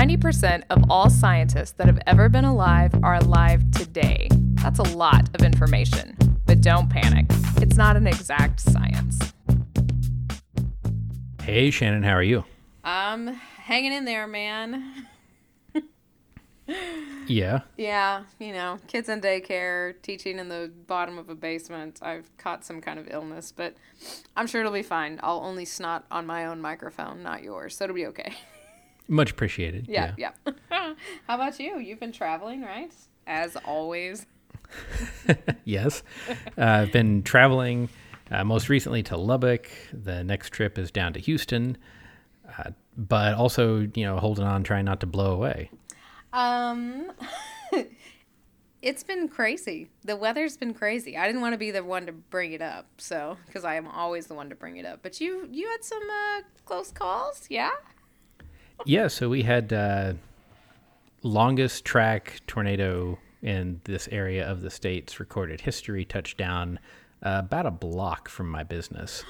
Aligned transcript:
90% 0.00 0.62
of 0.70 0.82
all 0.88 1.10
scientists 1.10 1.72
that 1.72 1.86
have 1.86 2.00
ever 2.06 2.30
been 2.30 2.46
alive 2.46 2.90
are 3.02 3.16
alive 3.16 3.70
today. 3.70 4.30
That's 4.54 4.78
a 4.78 4.96
lot 4.96 5.28
of 5.34 5.44
information. 5.44 6.16
But 6.46 6.62
don't 6.62 6.88
panic, 6.88 7.26
it's 7.60 7.76
not 7.76 7.98
an 7.98 8.06
exact 8.06 8.60
science. 8.60 9.18
Hey, 11.42 11.70
Shannon, 11.70 12.02
how 12.02 12.14
are 12.14 12.22
you? 12.22 12.44
I'm 12.82 13.26
hanging 13.26 13.92
in 13.92 14.06
there, 14.06 14.26
man. 14.26 15.06
Yeah. 17.26 17.60
Yeah, 17.76 18.22
you 18.38 18.52
know, 18.52 18.78
kids 18.86 19.08
in 19.08 19.20
daycare, 19.20 20.00
teaching 20.02 20.38
in 20.38 20.48
the 20.48 20.72
bottom 20.86 21.18
of 21.18 21.28
a 21.28 21.34
basement. 21.34 21.98
I've 22.00 22.34
caught 22.38 22.64
some 22.64 22.80
kind 22.80 22.98
of 22.98 23.06
illness, 23.10 23.52
but 23.54 23.74
I'm 24.34 24.46
sure 24.46 24.62
it'll 24.62 24.72
be 24.72 24.82
fine. 24.82 25.20
I'll 25.22 25.40
only 25.40 25.64
snot 25.64 26.06
on 26.10 26.26
my 26.26 26.46
own 26.46 26.60
microphone, 26.60 27.22
not 27.22 27.42
yours, 27.42 27.76
so 27.76 27.84
it'll 27.84 27.94
be 27.94 28.06
okay. 28.06 28.32
Much 29.10 29.32
appreciated. 29.32 29.86
Yeah, 29.88 30.14
yeah. 30.16 30.30
How 30.70 30.94
about 31.34 31.58
you? 31.58 31.80
You've 31.80 31.98
been 31.98 32.12
traveling, 32.12 32.62
right? 32.62 32.92
As 33.26 33.56
always. 33.56 34.24
yes. 35.64 36.04
Uh, 36.56 36.64
I've 36.64 36.92
been 36.92 37.24
traveling 37.24 37.88
uh, 38.30 38.44
most 38.44 38.68
recently 38.68 39.02
to 39.02 39.16
Lubbock. 39.16 39.68
The 39.92 40.22
next 40.22 40.50
trip 40.50 40.78
is 40.78 40.92
down 40.92 41.12
to 41.14 41.18
Houston, 41.18 41.76
uh, 42.56 42.70
but 42.96 43.34
also, 43.34 43.80
you 43.94 44.04
know, 44.04 44.16
holding 44.18 44.44
on, 44.44 44.62
trying 44.62 44.84
not 44.84 45.00
to 45.00 45.06
blow 45.06 45.32
away. 45.32 45.72
Um, 46.32 47.10
it's 48.80 49.02
been 49.02 49.26
crazy. 49.26 49.88
The 50.04 50.14
weather's 50.14 50.56
been 50.56 50.72
crazy. 50.72 51.16
I 51.16 51.26
didn't 51.26 51.40
want 51.40 51.54
to 51.54 51.58
be 51.58 51.72
the 51.72 51.82
one 51.82 52.06
to 52.06 52.12
bring 52.12 52.52
it 52.52 52.62
up, 52.62 52.86
so 52.98 53.36
because 53.46 53.64
I 53.64 53.74
am 53.74 53.88
always 53.88 54.28
the 54.28 54.34
one 54.34 54.50
to 54.50 54.54
bring 54.54 54.76
it 54.76 54.86
up. 54.86 55.00
But 55.02 55.20
you, 55.20 55.48
you 55.50 55.68
had 55.68 55.82
some 55.82 56.02
uh, 56.08 56.42
close 56.64 56.92
calls, 56.92 57.46
yeah. 57.50 57.70
Yeah, 58.86 59.08
so 59.08 59.28
we 59.28 59.42
had 59.42 59.72
uh, 59.72 60.14
longest 61.22 61.84
track 61.84 62.40
tornado 62.46 63.18
in 63.42 63.80
this 63.84 64.08
area 64.10 64.48
of 64.48 64.62
the 64.62 64.70
states 64.70 65.20
recorded 65.20 65.60
history 65.60 66.04
touchdown 66.04 66.78
uh, 67.22 67.42
about 67.44 67.66
a 67.66 67.70
block 67.70 68.28
from 68.28 68.48
my 68.48 68.62
business. 68.62 69.24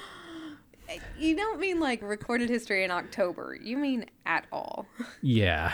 You 1.17 1.35
don't 1.37 1.59
mean 1.59 1.79
like 1.79 2.01
recorded 2.01 2.49
history 2.49 2.83
in 2.83 2.91
October. 2.91 3.57
You 3.61 3.77
mean 3.77 4.05
at 4.25 4.45
all. 4.51 4.85
Yeah. 5.21 5.73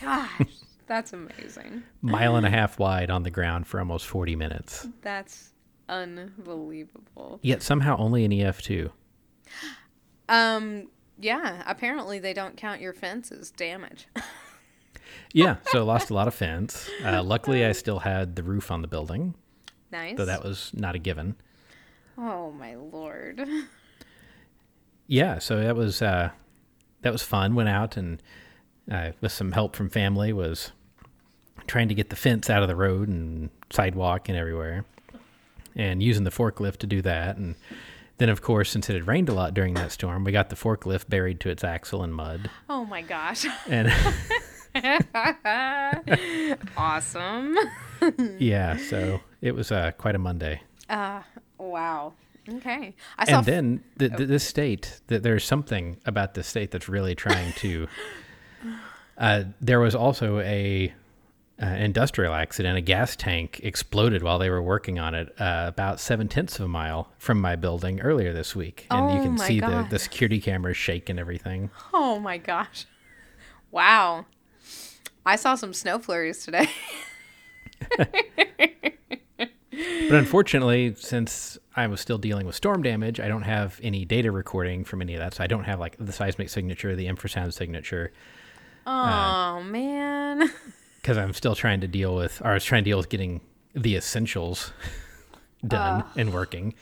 Gosh, 0.00 0.30
that's 0.86 1.12
amazing. 1.12 1.82
Mile 2.02 2.36
and 2.36 2.46
a 2.46 2.50
half 2.50 2.78
wide 2.78 3.10
on 3.10 3.22
the 3.22 3.30
ground 3.30 3.66
for 3.66 3.80
almost 3.80 4.06
40 4.06 4.36
minutes. 4.36 4.86
That's 5.00 5.52
unbelievable. 5.88 7.38
Yet 7.42 7.62
somehow 7.62 7.96
only 7.96 8.24
an 8.24 8.30
EF2. 8.30 8.90
Um, 10.28 10.88
yeah, 11.18 11.62
apparently 11.66 12.18
they 12.18 12.32
don't 12.32 12.56
count 12.56 12.80
your 12.80 12.92
fence 12.92 13.30
as 13.32 13.50
damage. 13.50 14.06
Yeah, 15.32 15.56
so 15.66 15.80
I 15.80 15.82
lost 15.82 16.10
a 16.10 16.14
lot 16.14 16.28
of 16.28 16.34
fence. 16.44 16.88
Uh, 17.04 17.22
luckily, 17.22 17.64
I 17.64 17.72
still 17.72 17.98
had 18.00 18.36
the 18.36 18.42
roof 18.42 18.70
on 18.70 18.82
the 18.82 18.88
building, 18.88 19.34
nice. 19.90 20.16
though 20.16 20.24
that 20.24 20.42
was 20.44 20.70
not 20.74 20.94
a 20.94 20.98
given. 20.98 21.36
oh 22.16 22.50
my 22.52 22.74
lord. 22.74 23.46
Yeah, 25.06 25.38
so 25.38 25.60
that 25.60 25.76
was 25.76 26.02
uh, 26.02 26.30
that 27.02 27.12
was 27.12 27.22
fun. 27.22 27.54
Went 27.54 27.68
out 27.68 27.96
and 27.96 28.22
uh, 28.90 29.12
with 29.20 29.32
some 29.32 29.52
help 29.52 29.74
from 29.76 29.88
family 29.88 30.32
was 30.32 30.72
trying 31.66 31.88
to 31.88 31.94
get 31.94 32.10
the 32.10 32.16
fence 32.16 32.48
out 32.50 32.62
of 32.62 32.68
the 32.68 32.76
road 32.76 33.08
and 33.08 33.50
sidewalk 33.70 34.28
and 34.28 34.36
everywhere, 34.38 34.84
and 35.74 36.02
using 36.02 36.24
the 36.24 36.30
forklift 36.30 36.78
to 36.78 36.86
do 36.86 37.02
that. 37.02 37.36
And 37.36 37.54
then, 38.18 38.28
of 38.28 38.42
course, 38.42 38.70
since 38.70 38.90
it 38.90 38.94
had 38.94 39.06
rained 39.06 39.28
a 39.28 39.32
lot 39.32 39.54
during 39.54 39.74
that 39.74 39.92
storm, 39.92 40.24
we 40.24 40.32
got 40.32 40.50
the 40.50 40.56
forklift 40.56 41.08
buried 41.08 41.40
to 41.40 41.50
its 41.50 41.64
axle 41.64 42.04
in 42.04 42.12
mud. 42.12 42.50
Oh 42.68 42.84
my 42.84 43.02
gosh. 43.02 43.46
And 43.68 43.92
awesome. 46.76 47.56
yeah, 48.38 48.76
so 48.76 49.20
it 49.40 49.54
was 49.54 49.72
uh, 49.72 49.92
quite 49.92 50.14
a 50.14 50.18
Monday. 50.18 50.62
Uh, 50.88 51.22
wow. 51.58 52.12
Okay. 52.48 52.94
I 53.18 53.24
saw 53.26 53.38
and 53.38 53.46
then 53.46 53.84
the, 53.96 54.08
the, 54.08 54.26
this 54.26 54.44
state 54.44 55.00
that 55.08 55.22
there's 55.22 55.44
something 55.44 55.98
about 56.06 56.34
this 56.34 56.46
state 56.46 56.70
that's 56.70 56.88
really 56.88 57.14
trying 57.14 57.52
to 57.54 57.88
uh, 59.18 59.44
there 59.60 59.80
was 59.80 59.94
also 59.94 60.40
a 60.40 60.92
uh, 61.62 61.66
industrial 61.66 62.34
accident 62.34 62.78
a 62.78 62.80
gas 62.80 63.16
tank 63.16 63.60
exploded 63.64 64.22
while 64.22 64.38
they 64.38 64.48
were 64.50 64.62
working 64.62 64.98
on 64.98 65.14
it 65.14 65.34
uh, 65.40 65.64
about 65.66 65.98
seven 65.98 66.28
tenths 66.28 66.58
of 66.58 66.64
a 66.64 66.68
mile 66.68 67.10
from 67.18 67.40
my 67.40 67.56
building 67.56 68.00
earlier 68.00 68.32
this 68.32 68.54
week 68.54 68.86
and 68.90 69.10
you 69.12 69.18
Oh 69.20 69.22
can 69.24 69.38
see 69.38 69.60
the, 69.60 69.66
God. 69.66 69.90
the 69.90 69.98
security 69.98 70.40
cameras 70.40 70.76
shake 70.76 71.08
and 71.08 71.18
everything 71.18 71.70
Oh 71.92 72.18
my 72.20 72.38
gosh. 72.38 72.86
Wow. 73.72 74.26
I 75.26 75.36
saw 75.36 75.56
some 75.56 75.74
snow 75.74 75.98
flurries 75.98 76.44
today. 76.44 76.68
but 80.08 80.16
unfortunately 80.16 80.94
since 80.96 81.58
i 81.76 81.86
was 81.86 82.00
still 82.00 82.18
dealing 82.18 82.46
with 82.46 82.54
storm 82.56 82.82
damage 82.82 83.20
i 83.20 83.28
don't 83.28 83.42
have 83.42 83.78
any 83.82 84.04
data 84.04 84.32
recording 84.32 84.84
from 84.84 85.00
any 85.02 85.14
of 85.14 85.20
that 85.20 85.34
so 85.34 85.44
i 85.44 85.46
don't 85.46 85.64
have 85.64 85.78
like 85.78 85.96
the 85.98 86.12
seismic 86.12 86.48
signature 86.48 86.96
the 86.96 87.06
infrasound 87.06 87.52
signature 87.52 88.12
Oh 88.90 89.62
man. 89.64 90.50
because 91.08 91.16
I'm 91.16 91.32
still 91.32 91.54
trying 91.54 91.80
to 91.80 91.88
deal 91.88 92.14
with, 92.14 92.42
or 92.42 92.50
I 92.50 92.52
was 92.52 92.64
trying 92.64 92.84
to 92.84 92.90
deal 92.90 92.98
with 92.98 93.08
getting 93.08 93.40
the 93.72 93.96
essentials 93.96 94.74
done 95.66 96.04
and 96.16 96.34
working. 96.34 96.74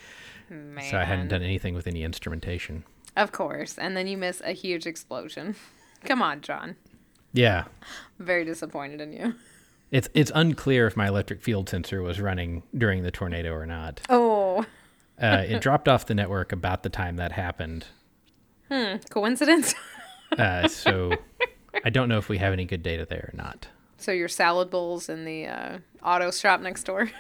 Man. 0.51 0.85
So 0.91 0.99
I 0.99 1.05
hadn't 1.05 1.29
done 1.29 1.43
anything 1.43 1.75
with 1.77 1.87
any 1.87 2.03
instrumentation. 2.03 2.83
Of 3.17 3.31
course. 3.31 3.79
And 3.79 3.97
then 3.97 4.09
you 4.09 4.17
miss 4.17 4.43
a 4.45 4.51
huge 4.51 4.85
explosion. 4.85 5.55
Come 6.05 6.23
on, 6.23 6.41
John. 6.41 6.75
Yeah, 7.35 7.67
Very 8.19 8.45
disappointed 8.45 9.01
in 9.01 9.13
you. 9.13 9.35
it's 9.93 10.09
it's 10.13 10.33
unclear 10.35 10.89
if 10.89 10.97
my 10.97 11.07
electric 11.07 11.41
field 11.41 11.69
sensor 11.69 12.03
was 12.03 12.21
running 12.21 12.65
during 12.77 13.05
the 13.05 13.13
tornado 13.13 13.53
or 13.53 13.65
not. 13.65 14.01
Oh. 14.09 14.67
Uh, 15.19 15.47
it 15.49 15.63
dropped 15.63 15.89
off 15.89 16.05
the 16.05 16.15
network 16.15 16.53
about 16.53 16.83
the 16.83 16.91
time 16.91 17.17
that 17.17 17.33
happened. 17.33 17.87
Hmm. 18.71 18.97
Coincidence? 19.09 19.75
Uh, 20.37 20.69
so 20.69 21.13
I 21.83 21.89
don't 21.89 22.11
know 22.11 22.19
if 22.19 22.29
we 22.29 22.37
have 22.37 22.53
any 22.53 22.67
good 22.67 22.83
data 22.83 23.07
there 23.09 23.31
or 23.33 23.35
not. 23.35 23.69
So 24.07 24.13
your 24.13 24.29
salad 24.29 24.71
bowls 24.71 25.09
in 25.09 25.25
the 25.25 25.47
uh, 25.49 25.79
auto 26.01 26.31
shop 26.31 26.61
next 26.61 26.85
door. 26.85 27.11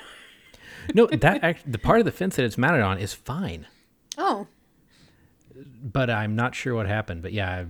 No, 0.94 1.06
that 1.12 1.42
act, 1.42 1.70
the 1.70 1.78
part 1.78 1.98
of 1.98 2.04
the 2.04 2.12
fence 2.12 2.36
that 2.36 2.44
it's 2.44 2.56
mounted 2.56 2.80
on 2.80 2.98
is 2.98 3.12
fine, 3.12 3.66
Oh. 4.16 4.46
but 5.82 6.08
I'm 6.10 6.36
not 6.36 6.54
sure 6.54 6.76
what 6.76 6.86
happened. 6.86 7.22
But 7.22 7.32
yeah, 7.32 7.64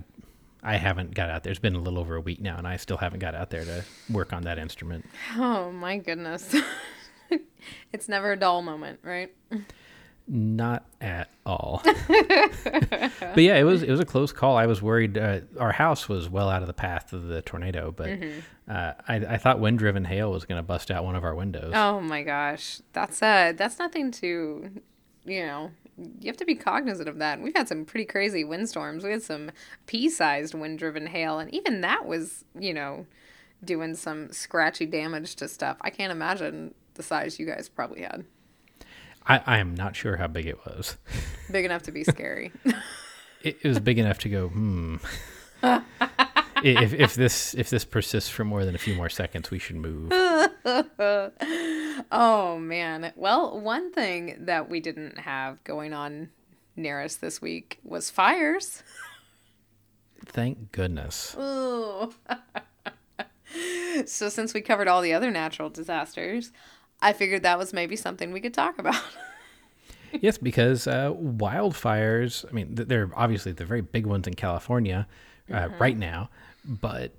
I, 0.63 0.73
I 0.73 0.77
haven't 0.77 1.15
got 1.15 1.31
out 1.31 1.41
there. 1.43 1.49
It's 1.49 1.59
been 1.59 1.73
a 1.73 1.79
little 1.79 1.97
over 1.97 2.15
a 2.15 2.21
week 2.21 2.39
now, 2.39 2.57
and 2.59 2.67
I 2.67 2.77
still 2.77 2.97
haven't 2.97 3.17
got 3.19 3.33
out 3.33 3.49
there 3.49 3.65
to 3.65 3.83
work 4.11 4.33
on 4.33 4.43
that 4.43 4.59
instrument. 4.59 5.03
Oh 5.35 5.71
my 5.71 5.97
goodness. 5.97 6.55
it's 7.91 8.07
never 8.07 8.33
a 8.33 8.37
dull 8.37 8.61
moment, 8.61 8.99
right? 9.01 9.33
Not 10.29 10.85
at 10.99 11.29
all. 11.45 11.81
but 11.85 13.37
yeah, 13.37 13.55
it 13.55 13.63
was 13.63 13.81
it 13.81 13.89
was 13.89 14.01
a 14.01 14.05
close 14.05 14.33
call. 14.33 14.57
I 14.57 14.65
was 14.65 14.81
worried. 14.81 15.17
Uh, 15.17 15.41
our 15.57 15.71
house 15.71 16.09
was 16.09 16.29
well 16.29 16.49
out 16.49 16.61
of 16.61 16.67
the 16.67 16.73
path 16.73 17.13
of 17.13 17.27
the 17.27 17.41
tornado, 17.41 17.93
but 17.95 18.09
uh, 18.67 18.93
I, 19.07 19.15
I 19.15 19.37
thought 19.37 19.61
wind 19.61 19.79
driven 19.79 20.03
hail 20.03 20.31
was 20.31 20.43
going 20.43 20.59
to 20.59 20.63
bust 20.63 20.91
out 20.91 21.05
one 21.05 21.15
of 21.15 21.23
our 21.23 21.33
windows. 21.33 21.71
Oh 21.73 22.01
my 22.01 22.23
gosh. 22.23 22.81
That's 22.91 23.21
uh 23.21 23.53
that's 23.55 23.79
nothing 23.79 24.11
to 24.11 24.69
you 25.23 25.45
know, 25.45 25.71
you 25.97 26.27
have 26.27 26.37
to 26.37 26.45
be 26.45 26.55
cognizant 26.55 27.07
of 27.07 27.19
that. 27.19 27.41
We've 27.41 27.55
had 27.55 27.67
some 27.69 27.85
pretty 27.85 28.05
crazy 28.05 28.43
windstorms. 28.43 29.03
We 29.03 29.11
had 29.11 29.23
some 29.23 29.51
pea-sized 29.85 30.53
wind-driven 30.53 31.07
hail 31.07 31.39
and 31.39 31.53
even 31.53 31.81
that 31.81 32.05
was, 32.05 32.43
you 32.57 32.73
know, 32.73 33.05
doing 33.63 33.95
some 33.95 34.31
scratchy 34.31 34.85
damage 34.85 35.35
to 35.37 35.47
stuff. 35.47 35.77
I 35.81 35.89
can't 35.89 36.11
imagine 36.11 36.73
the 36.95 37.03
size 37.03 37.39
you 37.39 37.45
guys 37.45 37.69
probably 37.69 38.01
had. 38.01 38.25
I, 39.27 39.41
I 39.45 39.57
am 39.57 39.75
not 39.75 39.95
sure 39.95 40.17
how 40.17 40.27
big 40.27 40.45
it 40.45 40.57
was. 40.65 40.97
Big 41.51 41.65
enough 41.65 41.83
to 41.83 41.91
be 41.91 42.03
scary. 42.03 42.51
It, 43.43 43.59
it 43.61 43.67
was 43.67 43.79
big 43.79 43.99
enough 43.99 44.17
to 44.19 44.29
go 44.29 44.47
hmm. 44.47 44.95
If 46.63 46.93
if 46.93 47.13
this 47.13 47.53
if 47.53 47.69
this 47.69 47.85
persists 47.85 48.31
for 48.31 48.43
more 48.43 48.65
than 48.65 48.73
a 48.73 48.79
few 48.79 48.95
more 48.95 49.09
seconds, 49.09 49.51
we 49.51 49.59
should 49.59 49.75
move. 49.75 50.11
oh 52.11 52.57
man. 52.59 53.13
Well, 53.15 53.59
one 53.59 53.91
thing 53.91 54.37
that 54.45 54.69
we 54.69 54.79
didn't 54.79 55.19
have 55.19 55.63
going 55.63 55.93
on 55.93 56.29
near 56.75 56.99
us 56.99 57.17
this 57.17 57.41
week 57.41 57.79
was 57.83 58.09
fires. 58.09 58.81
Thank 60.25 60.71
goodness. 60.71 61.35
Ooh. 61.39 62.13
so 64.05 64.29
since 64.29 64.53
we 64.53 64.61
covered 64.61 64.87
all 64.87 65.01
the 65.01 65.13
other 65.13 65.29
natural 65.29 65.69
disasters, 65.69 66.51
I 67.01 67.13
figured 67.13 67.43
that 67.43 67.57
was 67.57 67.73
maybe 67.73 67.95
something 67.95 68.31
we 68.31 68.41
could 68.41 68.53
talk 68.53 68.79
about. 68.79 69.01
yes, 70.21 70.37
because 70.37 70.87
uh, 70.87 71.13
wildfires. 71.13 72.45
I 72.49 72.51
mean, 72.53 72.75
th- 72.75 72.87
they're 72.87 73.11
obviously 73.15 73.51
the 73.51 73.65
very 73.65 73.81
big 73.81 74.05
ones 74.05 74.27
in 74.27 74.33
California 74.33 75.07
uh, 75.51 75.69
right 75.79 75.97
now, 75.97 76.29
but 76.65 77.13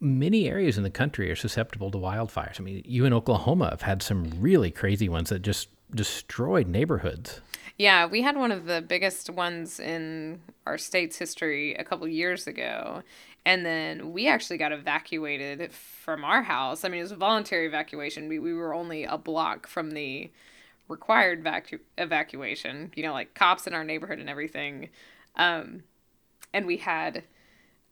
many 0.00 0.48
areas 0.48 0.76
in 0.78 0.82
the 0.82 0.90
country 0.90 1.30
are 1.30 1.36
susceptible 1.36 1.90
to 1.90 1.98
wildfires. 1.98 2.58
I 2.58 2.64
mean, 2.64 2.82
you 2.84 3.04
in 3.04 3.12
Oklahoma 3.12 3.70
have 3.70 3.82
had 3.82 4.02
some 4.02 4.30
really 4.38 4.70
crazy 4.70 5.08
ones 5.08 5.28
that 5.28 5.40
just 5.40 5.68
destroyed 5.94 6.66
neighborhoods. 6.66 7.40
Yeah, 7.76 8.06
we 8.06 8.22
had 8.22 8.36
one 8.36 8.52
of 8.52 8.66
the 8.66 8.82
biggest 8.82 9.30
ones 9.30 9.80
in 9.80 10.40
our 10.66 10.78
state's 10.78 11.16
history 11.16 11.74
a 11.74 11.84
couple 11.84 12.06
years 12.08 12.46
ago. 12.46 13.02
And 13.44 13.64
then 13.64 14.12
we 14.12 14.28
actually 14.28 14.58
got 14.58 14.72
evacuated 14.72 15.72
from 15.72 16.24
our 16.24 16.42
house. 16.42 16.84
I 16.84 16.88
mean, 16.88 17.00
it 17.00 17.04
was 17.04 17.12
a 17.12 17.16
voluntary 17.16 17.66
evacuation. 17.66 18.28
We, 18.28 18.38
we 18.38 18.52
were 18.52 18.74
only 18.74 19.04
a 19.04 19.16
block 19.16 19.66
from 19.66 19.92
the 19.92 20.30
required 20.88 21.42
vacu- 21.42 21.80
evacuation, 21.96 22.92
you 22.94 23.02
know, 23.02 23.12
like 23.12 23.34
cops 23.34 23.66
in 23.66 23.74
our 23.74 23.84
neighborhood 23.84 24.18
and 24.18 24.28
everything. 24.28 24.90
Um, 25.36 25.84
and 26.52 26.66
we 26.66 26.78
had 26.78 27.24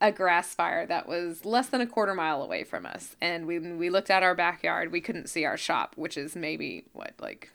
a 0.01 0.13
grass 0.13 0.55
fire 0.55 0.87
that 0.87 1.09
was 1.09 1.45
less 1.45 1.69
than 1.69 1.81
a 1.81 1.87
quarter 1.87 2.15
mile 2.15 2.43
away 2.43 2.65
from 2.65 2.87
us. 2.87 3.17
And 3.21 3.47
when 3.47 3.79
we 3.79 3.91
looked 3.91 4.11
at 4.11 4.23
our 4.23 4.35
backyard, 4.35 4.93
we 4.93 5.01
couldn't 5.01 5.29
see 5.29 5.45
our 5.45 5.57
shop, 5.57 5.95
which 5.97 6.17
is 6.17 6.37
maybe, 6.37 6.85
what, 6.93 7.15
like 7.21 7.51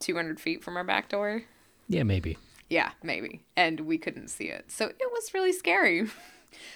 200 0.00 0.40
feet 0.40 0.62
from 0.62 0.76
our 0.76 0.84
back 0.84 1.08
door? 1.08 1.44
Yeah, 1.88 2.02
maybe. 2.02 2.36
Yeah, 2.68 2.90
maybe. 3.02 3.42
And 3.56 3.80
we 3.80 3.96
couldn't 3.96 4.28
see 4.28 4.46
it. 4.46 4.70
So 4.70 4.86
it 4.86 5.10
was 5.12 5.32
really 5.32 5.52
scary. 5.52 6.08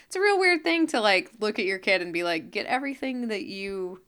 it's 0.06 0.16
a 0.16 0.20
real 0.20 0.38
weird 0.38 0.62
thing 0.62 0.86
to 0.88 1.00
like 1.00 1.30
look 1.40 1.58
at 1.58 1.64
your 1.64 1.78
kid 1.78 2.02
and 2.02 2.12
be 2.12 2.24
like, 2.24 2.50
get 2.50 2.66
everything 2.66 3.28
that 3.28 3.44
you 3.44 4.00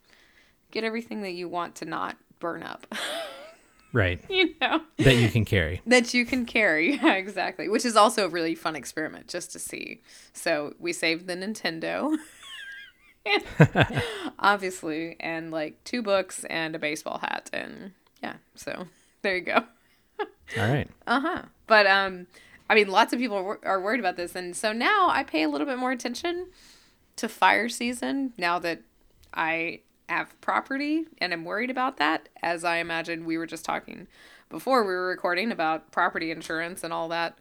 get 0.70 0.84
everything 0.84 1.22
that 1.22 1.32
you 1.32 1.48
want 1.48 1.76
to 1.76 1.84
not 1.84 2.16
burn 2.38 2.62
up. 2.62 2.86
Right. 3.94 4.20
you 4.28 4.56
know? 4.60 4.80
That 4.98 5.14
you 5.14 5.28
can 5.28 5.44
carry. 5.44 5.80
that 5.86 6.12
you 6.12 6.26
can 6.26 6.46
carry. 6.46 6.96
Yeah, 7.00 7.12
exactly. 7.12 7.68
Which 7.68 7.84
is 7.84 7.94
also 7.94 8.24
a 8.24 8.28
really 8.28 8.56
fun 8.56 8.74
experiment 8.74 9.28
just 9.28 9.52
to 9.52 9.60
see. 9.60 10.02
So 10.32 10.74
we 10.80 10.92
saved 10.92 11.28
the 11.28 11.36
Nintendo. 11.36 12.16
Obviously, 14.40 15.14
and 15.20 15.52
like 15.52 15.82
two 15.84 16.02
books 16.02 16.44
and 16.50 16.74
a 16.74 16.78
baseball 16.80 17.18
hat 17.18 17.48
and 17.52 17.92
yeah, 18.20 18.34
so 18.56 18.88
there 19.22 19.36
you 19.36 19.42
go. 19.42 19.64
All 20.58 20.68
right. 20.68 20.88
Uh 21.06 21.20
huh. 21.20 21.42
But 21.68 21.86
um, 21.86 22.26
I 22.68 22.74
mean, 22.74 22.88
lots 22.88 23.12
of 23.12 23.18
people 23.18 23.58
are, 23.62 23.80
worried 23.80 24.00
about 24.00 24.16
this, 24.16 24.34
and 24.34 24.56
so 24.56 24.72
now 24.72 25.08
I 25.10 25.22
pay 25.22 25.42
a 25.42 25.48
little 25.48 25.66
bit 25.66 25.78
more 25.78 25.92
attention 25.92 26.46
to 27.16 27.28
fire 27.28 27.68
season 27.68 28.32
now 28.38 28.58
that 28.58 28.80
I 29.32 29.80
have 30.08 30.38
property 30.40 31.04
and 31.18 31.32
I'm 31.32 31.44
worried 31.44 31.70
about 31.70 31.96
that. 31.98 32.28
As 32.42 32.64
I 32.64 32.76
imagine, 32.76 33.24
we 33.24 33.38
were 33.38 33.46
just 33.46 33.64
talking 33.64 34.06
before 34.48 34.82
we 34.84 34.92
were 34.92 35.08
recording 35.08 35.50
about 35.50 35.90
property 35.92 36.30
insurance 36.30 36.84
and 36.84 36.92
all 36.92 37.08
that 37.08 37.38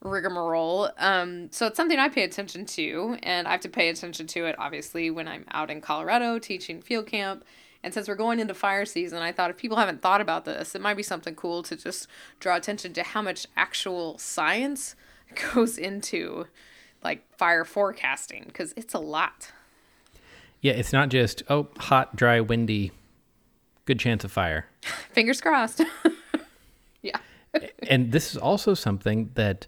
rigmarole. 0.00 0.90
Um, 0.98 1.50
so 1.50 1.66
it's 1.66 1.76
something 1.76 1.98
I 1.98 2.08
pay 2.08 2.24
attention 2.24 2.66
to, 2.66 3.16
and 3.22 3.48
I 3.48 3.52
have 3.52 3.60
to 3.60 3.68
pay 3.68 3.88
attention 3.88 4.26
to 4.28 4.46
it 4.46 4.56
obviously 4.58 5.10
when 5.10 5.26
I'm 5.26 5.44
out 5.50 5.70
in 5.70 5.80
Colorado 5.80 6.38
teaching 6.38 6.80
field 6.82 7.06
camp. 7.06 7.44
And 7.84 7.92
since 7.92 8.08
we're 8.08 8.14
going 8.14 8.40
into 8.40 8.54
fire 8.54 8.86
season, 8.86 9.22
I 9.22 9.30
thought 9.30 9.50
if 9.50 9.58
people 9.58 9.76
haven't 9.76 10.00
thought 10.00 10.22
about 10.22 10.46
this, 10.46 10.74
it 10.74 10.80
might 10.80 10.96
be 10.96 11.02
something 11.02 11.34
cool 11.34 11.62
to 11.64 11.76
just 11.76 12.08
draw 12.40 12.56
attention 12.56 12.94
to 12.94 13.02
how 13.02 13.20
much 13.20 13.46
actual 13.58 14.16
science 14.16 14.96
goes 15.54 15.76
into 15.76 16.46
like 17.04 17.22
fire 17.36 17.66
forecasting 17.66 18.44
because 18.46 18.72
it's 18.74 18.94
a 18.94 18.98
lot. 18.98 19.52
Yeah, 20.62 20.72
it's 20.72 20.94
not 20.94 21.10
just, 21.10 21.42
oh, 21.50 21.68
hot, 21.76 22.16
dry, 22.16 22.40
windy, 22.40 22.90
good 23.84 24.00
chance 24.00 24.24
of 24.24 24.32
fire. 24.32 24.64
Fingers 25.12 25.42
crossed. 25.42 25.82
yeah. 27.02 27.18
and 27.90 28.12
this 28.12 28.30
is 28.30 28.38
also 28.38 28.72
something 28.72 29.30
that 29.34 29.66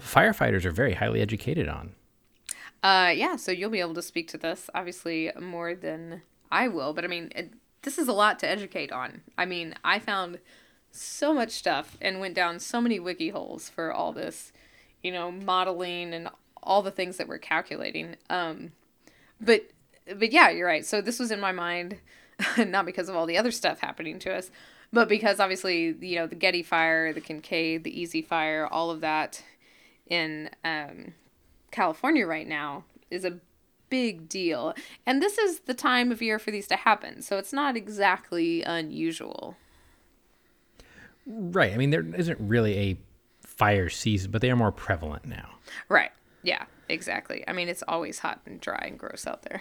firefighters 0.00 0.64
are 0.64 0.72
very 0.72 0.94
highly 0.94 1.20
educated 1.20 1.68
on. 1.68 1.94
Uh, 2.82 3.12
yeah, 3.14 3.36
so 3.36 3.52
you'll 3.52 3.70
be 3.70 3.78
able 3.78 3.94
to 3.94 4.02
speak 4.02 4.26
to 4.26 4.36
this 4.36 4.68
obviously 4.74 5.30
more 5.38 5.76
than 5.76 6.22
I 6.52 6.68
will, 6.68 6.92
but 6.92 7.04
I 7.04 7.08
mean, 7.08 7.32
it, 7.34 7.54
this 7.80 7.98
is 7.98 8.06
a 8.06 8.12
lot 8.12 8.38
to 8.40 8.48
educate 8.48 8.92
on. 8.92 9.22
I 9.38 9.46
mean, 9.46 9.74
I 9.82 9.98
found 9.98 10.38
so 10.90 11.32
much 11.32 11.50
stuff 11.50 11.96
and 12.00 12.20
went 12.20 12.34
down 12.34 12.60
so 12.60 12.80
many 12.80 13.00
wiki 13.00 13.30
holes 13.30 13.70
for 13.70 13.90
all 13.90 14.12
this, 14.12 14.52
you 15.02 15.10
know, 15.10 15.32
modeling 15.32 16.12
and 16.12 16.28
all 16.62 16.82
the 16.82 16.90
things 16.90 17.16
that 17.16 17.26
we're 17.26 17.38
calculating. 17.38 18.16
Um, 18.28 18.72
but 19.40 19.70
but 20.06 20.30
yeah, 20.30 20.50
you're 20.50 20.66
right. 20.66 20.84
So 20.84 21.00
this 21.00 21.18
was 21.18 21.30
in 21.30 21.40
my 21.40 21.52
mind, 21.52 21.96
not 22.58 22.84
because 22.84 23.08
of 23.08 23.16
all 23.16 23.24
the 23.26 23.38
other 23.38 23.50
stuff 23.50 23.80
happening 23.80 24.18
to 24.20 24.34
us, 24.34 24.50
but 24.92 25.08
because 25.08 25.40
obviously 25.40 25.96
you 26.00 26.16
know 26.16 26.26
the 26.26 26.34
Getty 26.34 26.62
fire, 26.62 27.14
the 27.14 27.20
Kincade, 27.22 27.82
the 27.82 28.00
Easy 28.00 28.20
fire, 28.20 28.68
all 28.70 28.90
of 28.90 29.00
that 29.00 29.42
in 30.06 30.50
um, 30.64 31.14
California 31.70 32.26
right 32.26 32.46
now 32.46 32.84
is 33.10 33.24
a 33.24 33.38
big 33.92 34.26
deal. 34.26 34.72
And 35.04 35.20
this 35.20 35.36
is 35.36 35.60
the 35.60 35.74
time 35.74 36.10
of 36.10 36.22
year 36.22 36.38
for 36.38 36.50
these 36.50 36.66
to 36.68 36.76
happen. 36.76 37.20
So 37.20 37.36
it's 37.36 37.52
not 37.52 37.76
exactly 37.76 38.62
unusual. 38.62 39.54
Right. 41.26 41.74
I 41.74 41.76
mean, 41.76 41.90
there 41.90 42.02
isn't 42.16 42.38
really 42.40 42.78
a 42.78 42.96
fire 43.42 43.90
season, 43.90 44.30
but 44.30 44.40
they 44.40 44.50
are 44.50 44.56
more 44.56 44.72
prevalent 44.72 45.26
now. 45.26 45.50
Right. 45.90 46.10
Yeah, 46.42 46.64
exactly. 46.88 47.44
I 47.46 47.52
mean, 47.52 47.68
it's 47.68 47.84
always 47.86 48.18
hot 48.18 48.40
and 48.46 48.58
dry 48.62 48.82
and 48.86 48.98
gross 48.98 49.26
out 49.26 49.42
there. 49.42 49.60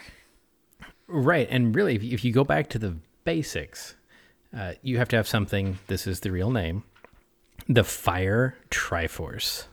Right. 1.07 1.48
And 1.51 1.75
really, 1.75 1.95
if 1.95 2.24
you, 2.24 2.31
go 2.31 2.45
back 2.45 2.69
to 2.69 2.80
the 2.80 2.95
basics, 3.25 3.98
uh, 4.57 4.75
you 4.81 4.98
have 4.98 5.10
to 5.10 5.18
have 5.18 5.27
something. 5.27 5.77
This 5.88 6.07
is 6.07 6.22
the 6.22 6.31
real 6.31 6.51
name 6.51 6.84
the 7.68 7.84
Fire 7.84 8.56
Triforce. 8.69 9.66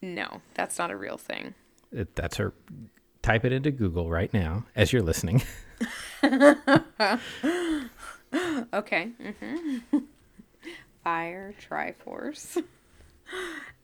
No, 0.00 0.40
that's 0.54 0.78
not 0.78 0.92
a 0.92 0.96
real 0.96 1.18
thing. 1.18 1.54
It, 1.90 2.14
that's 2.14 2.36
her. 2.36 2.52
Type 3.22 3.44
it 3.44 3.52
into 3.52 3.70
Google 3.70 4.10
right 4.10 4.32
now 4.34 4.64
as 4.74 4.92
you're 4.92 5.02
listening. 5.02 5.42
Okay. 8.72 9.10
Mm-hmm. 9.22 9.98
Fire 11.04 11.52
Triforce. 11.60 12.62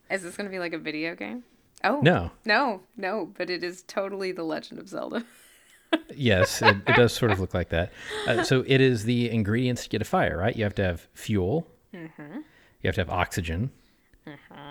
Is 0.09 0.23
this 0.23 0.35
going 0.35 0.45
to 0.45 0.51
be 0.51 0.57
like 0.57 0.73
a 0.73 0.79
video 0.79 1.15
game? 1.15 1.43
Oh. 1.83 1.99
No. 2.01 2.31
No, 2.45 2.81
no, 2.97 3.31
but 3.37 3.49
it 3.51 3.63
is 3.63 3.83
totally 3.83 4.31
The 4.31 4.43
Legend 4.43 4.79
of 4.79 4.87
Zelda. 4.89 5.23
yes, 6.15 6.61
it, 6.63 6.77
it 6.87 6.95
does 6.95 7.13
sort 7.13 7.31
of 7.31 7.39
look 7.39 7.53
like 7.53 7.69
that. 7.69 7.91
Uh, 8.27 8.43
so 8.43 8.63
it 8.65 8.81
is 8.81 9.03
the 9.03 9.29
ingredients 9.29 9.83
to 9.83 9.89
get 9.89 10.01
a 10.01 10.05
fire, 10.05 10.37
right? 10.37 10.55
You 10.55 10.63
have 10.63 10.75
to 10.75 10.83
have 10.83 11.07
fuel, 11.13 11.67
Mm-hmm. 11.93 12.37
you 12.81 12.87
have 12.87 12.95
to 12.95 13.01
have 13.01 13.09
oxygen, 13.09 13.71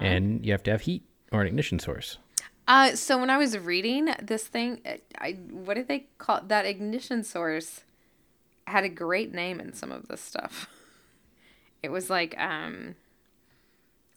and 0.01 0.45
you 0.45 0.53
have 0.53 0.63
to 0.65 0.71
have 0.73 0.83
heat 0.83 1.03
or 1.33 1.41
an 1.41 1.47
ignition 1.49 1.79
source. 1.79 2.19
Uh, 2.69 2.95
so 2.95 3.19
when 3.19 3.31
I 3.31 3.39
was 3.39 3.57
reading 3.57 4.11
this 4.23 4.45
thing, 4.45 4.83
uh, 4.85 4.99
I 5.19 5.33
what 5.51 5.75
did 5.75 5.89
they 5.89 6.07
call 6.19 6.43
that 6.47 6.67
ignition 6.67 7.25
source? 7.25 7.81
Had 8.67 8.85
a 8.85 8.91
great 8.91 9.33
name 9.33 9.59
in 9.59 9.73
some 9.73 9.91
of 9.91 10.07
this 10.09 10.21
stuff. 10.21 10.69
It 11.81 11.93
was 11.93 12.11
like 12.11 12.37
um, 12.41 12.97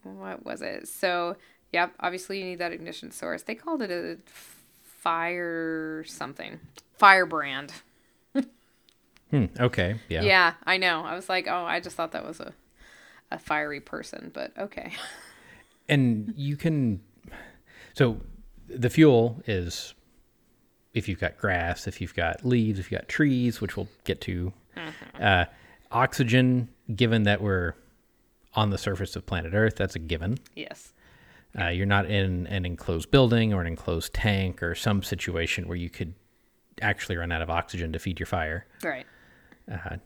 what 0.02 0.44
was 0.44 0.64
it? 0.64 0.88
So 0.88 1.38
yep, 1.72 1.94
obviously 2.00 2.40
you 2.40 2.46
need 2.46 2.58
that 2.58 2.72
ignition 2.72 3.12
source. 3.12 3.44
They 3.44 3.54
called 3.54 3.84
it 3.84 3.92
a 3.92 4.18
fire 4.84 6.04
something, 6.08 6.60
firebrand. 6.98 7.72
Hmm, 9.30 9.46
okay, 9.60 10.00
yeah. 10.10 10.24
Yeah, 10.24 10.54
I 10.66 10.78
know. 10.78 11.04
I 11.06 11.14
was 11.14 11.30
like, 11.30 11.48
oh, 11.48 11.64
I 11.64 11.80
just 11.80 11.96
thought 11.96 12.14
that 12.14 12.26
was 12.26 12.40
a 12.40 12.52
a 13.30 13.38
fiery 13.38 13.80
person, 13.80 14.32
but 14.34 14.52
okay. 14.58 14.94
And 15.88 16.34
you 16.38 16.56
can. 16.58 17.02
So 17.94 18.22
the 18.76 18.90
fuel 18.90 19.42
is 19.46 19.94
if 20.94 21.08
you've 21.08 21.20
got 21.20 21.38
grass, 21.38 21.88
if 21.88 22.02
you've 22.02 22.16
got 22.16 22.46
leaves, 22.46 22.80
if 22.80 22.92
you've 22.92 23.00
got 23.00 23.08
trees, 23.08 23.62
which 23.62 23.78
we'll 23.78 23.88
get 24.04 24.22
to. 24.22 24.54
Uh, 25.20 25.46
oxygen, 25.92 26.70
given 26.96 27.24
that 27.24 27.42
we're 27.42 27.74
on 28.54 28.70
the 28.70 28.78
surface 28.78 29.16
of 29.16 29.26
planet 29.26 29.54
Earth, 29.54 29.76
that's 29.76 29.96
a 29.96 30.00
given. 30.00 30.38
yes. 30.56 30.94
Uh, 31.60 31.68
you're 31.68 31.86
not 31.86 32.06
in 32.06 32.48
an 32.48 32.66
enclosed 32.66 33.12
building 33.12 33.54
or 33.54 33.60
an 33.60 33.68
enclosed 33.68 34.14
tank 34.14 34.64
or 34.64 34.74
some 34.74 35.04
situation 35.04 35.68
where 35.68 35.76
you 35.76 35.90
could 35.90 36.14
actually 36.82 37.18
run 37.18 37.30
out 37.30 37.42
of 37.42 37.50
oxygen 37.50 37.92
to 37.92 38.00
feed 38.00 38.18
your 38.22 38.26
fire. 38.26 38.66
Right. 38.82 39.06
Uh, 39.70 39.98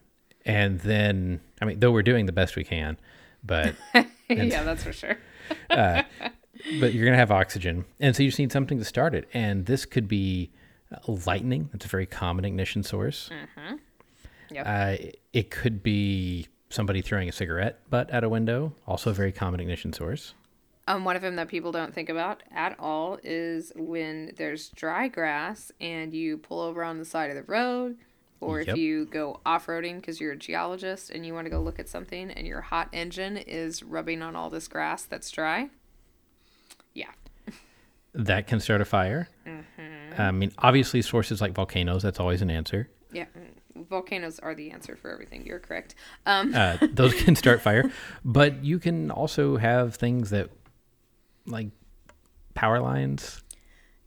and 0.44 0.80
then, 0.80 1.42
I 1.62 1.66
mean, 1.66 1.80
though 1.80 1.92
we're 1.92 2.02
doing 2.02 2.26
the 2.26 2.32
best 2.32 2.56
we 2.56 2.64
can, 2.64 2.98
but 3.44 3.76
yeah, 4.28 4.64
that's 4.64 4.84
for 4.84 4.92
sure. 4.92 5.18
but 6.80 6.94
you're 6.94 7.06
gonna 7.06 7.18
have 7.18 7.32
oxygen, 7.32 7.86
and 8.00 8.16
so 8.16 8.24
you 8.24 8.30
just 8.30 8.40
need 8.40 8.52
something 8.52 8.78
to 8.80 8.86
start 8.86 9.14
it. 9.14 9.28
And 9.34 9.66
this 9.66 9.86
could 9.86 10.08
be 10.08 10.52
uh, 10.92 11.12
lightning. 11.26 11.70
That's 11.72 11.86
a 11.86 11.90
very 11.90 12.06
common 12.06 12.46
ignition 12.46 12.84
source. 12.84 13.30
Yep. 14.52 14.66
Uh, 14.68 14.96
it 15.34 15.50
could 15.50 15.82
be 15.84 16.48
somebody 16.70 17.02
throwing 17.02 17.28
a 17.30 17.32
cigarette 17.32 17.80
butt 17.90 18.14
out 18.14 18.24
a 18.24 18.30
window. 18.30 18.74
Also 18.88 19.10
a 19.10 19.14
very 19.14 19.32
common 19.32 19.60
ignition 19.60 19.92
source. 19.94 20.34
Um, 20.88 21.04
one 21.04 21.16
of 21.16 21.24
them 21.24 21.36
that 21.38 21.48
people 21.48 21.72
don't 21.72 21.94
think 21.96 22.10
about 22.10 22.44
at 22.52 22.76
all 22.80 23.18
is 23.24 23.72
when 23.76 24.34
there's 24.38 24.70
dry 24.70 25.08
grass 25.08 25.72
and 25.82 26.14
you 26.14 26.38
pull 26.38 26.60
over 26.60 26.84
on 26.84 27.00
the 27.00 27.06
side 27.06 27.32
of 27.32 27.36
the 27.36 27.42
road, 27.44 27.98
or 28.40 28.60
Yep. 28.60 28.68
if 28.70 28.78
you 28.78 29.06
go 29.06 29.40
off 29.48 29.66
roading 29.66 29.96
because 29.96 30.22
you're 30.22 30.34
a 30.34 30.38
geologist 30.38 31.10
and 31.10 31.26
you 31.26 31.34
want 31.34 31.46
to 31.48 31.50
go 31.50 31.60
look 31.60 31.80
at 31.80 31.90
something 31.90 32.30
and 32.30 32.46
your 32.46 32.62
hot 32.62 32.90
engine 32.94 33.36
is 33.38 33.82
rubbing 33.82 34.22
on 34.22 34.36
all 34.36 34.52
this 34.52 34.68
grass 34.68 35.06
that's 35.06 35.32
dry. 35.32 35.70
Yeah. 36.96 37.12
That 38.14 38.48
can 38.48 38.60
start 38.60 38.82
a 38.82 38.86
fire. 38.86 39.28
Mm-hmm. 39.46 40.22
I 40.22 40.32
mean, 40.32 40.52
obviously, 40.58 41.02
sources 41.02 41.42
like 41.42 41.54
volcanoes. 41.54 42.02
That's 42.02 42.20
always 42.20 42.42
an 42.42 42.50
answer. 42.50 42.90
Yeah. 43.12 43.26
volcanoes 43.76 44.40
are 44.40 44.56
the 44.56 44.72
answer 44.72 44.96
for 44.96 45.12
everything. 45.12 45.46
You're 45.46 45.60
correct. 45.60 45.96
Um, 46.26 46.54
Uh, 46.56 46.78
those 46.94 47.14
can 47.24 47.36
start 47.36 47.62
fire, 47.62 47.92
but 48.24 48.64
you 48.64 48.80
can 48.80 49.12
also 49.12 49.58
have 49.58 49.96
things 49.96 50.30
that, 50.32 50.50
like, 51.46 51.68
power 52.54 52.80
lines. 52.80 53.42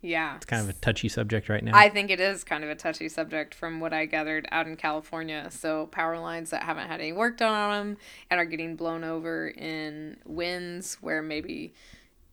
yeah. 0.00 0.37
It's 0.37 0.47
kind 0.47 0.62
of 0.62 0.71
a 0.71 0.78
touchy 0.78 1.09
subject 1.11 1.50
right 1.50 1.62
now. 1.62 1.73
I 1.76 1.90
think 1.90 2.11
it 2.11 2.18
is 2.21 2.45
kind 2.45 2.64
of 2.64 2.71
a 2.71 2.75
touchy 2.75 3.11
subject 3.11 3.54
from 3.54 3.78
what 3.80 3.92
I 3.92 4.07
gathered 4.07 4.49
out 4.50 4.66
in 4.66 4.76
California. 4.76 5.49
So 5.50 5.87
power 5.88 6.18
lines 6.18 6.49
that 6.50 6.62
haven't 6.62 6.88
had 6.88 7.00
any 7.00 7.12
work 7.12 7.37
done 7.37 7.52
on 7.52 7.71
them 7.88 7.97
and 8.30 8.40
are 8.40 8.47
getting 8.47 8.75
blown 8.76 9.04
over 9.04 9.49
in 9.49 10.16
winds 10.25 10.97
where 11.02 11.21
maybe 11.21 11.75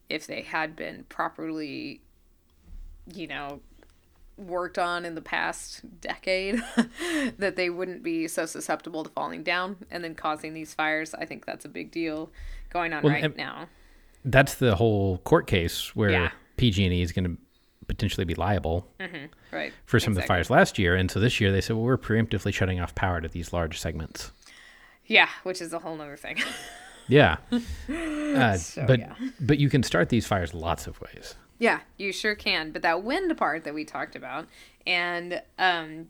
if 0.09 0.27
they 0.27 0.41
had 0.41 0.75
been 0.75 1.05
properly, 1.09 2.01
you 3.13 3.27
know, 3.27 3.59
worked 4.37 4.77
on 4.77 5.05
in 5.05 5.15
the 5.15 5.21
past 5.21 5.81
decade, 6.01 6.61
that 7.37 7.55
they 7.55 7.69
wouldn't 7.69 8.03
be 8.03 8.27
so 8.27 8.45
susceptible 8.45 9.03
to 9.03 9.09
falling 9.11 9.43
down 9.43 9.77
and 9.89 10.03
then 10.03 10.15
causing 10.15 10.53
these 10.53 10.73
fires. 10.73 11.13
I 11.13 11.25
think 11.25 11.45
that's 11.45 11.65
a 11.65 11.69
big 11.69 11.91
deal 11.91 12.29
going 12.69 12.93
on 12.93 13.03
Well, 13.03 13.13
right 13.13 13.35
now. 13.37 13.67
That's 14.23 14.55
the 14.55 14.75
whole 14.75 15.19
court 15.19 15.47
case 15.47 15.95
where 15.95 16.09
Yeah. 16.09 16.31
PG&E 16.57 17.01
is 17.01 17.11
going 17.11 17.25
to 17.25 17.37
potentially 17.87 18.25
be 18.25 18.33
liable 18.33 18.87
mm-hmm, 18.99 19.25
Right. 19.51 19.71
for 19.85 19.99
some 19.99 20.11
of 20.11 20.15
the 20.15 20.23
fires 20.23 20.49
last 20.49 20.79
year, 20.79 20.95
and 20.95 21.11
so 21.11 21.19
this 21.19 21.39
year 21.39 21.51
they 21.51 21.61
said, 21.61 21.75
"Well, 21.75 21.85
we're 21.85 21.97
preemptively 21.97 22.51
shutting 22.53 22.79
off 22.79 22.95
power 22.95 23.21
to 23.21 23.27
these 23.27 23.53
large 23.53 23.79
segments." 23.79 24.31
Yeah, 25.05 25.29
which 25.43 25.61
is 25.61 25.71
a 25.71 25.79
whole 25.79 26.01
other 26.01 26.17
thing. 26.17 26.37
Yeah, 27.07 27.37
uh, 27.51 28.57
So, 28.57 28.85
but 28.85 28.99
yeah. 28.99 29.15
but 29.39 29.59
you 29.59 29.69
can 29.69 29.83
start 29.83 30.09
these 30.09 30.25
fires 30.25 30.53
lots 30.53 30.87
of 30.87 30.99
ways. 31.01 31.35
Yeah, 31.59 31.79
you 31.97 32.11
sure 32.11 32.35
can. 32.35 32.71
But 32.71 32.81
that 32.81 33.03
wind 33.03 33.35
part 33.37 33.63
that 33.63 33.73
we 33.73 33.85
talked 33.85 34.15
about, 34.15 34.47
and 34.85 35.41
um, 35.57 36.07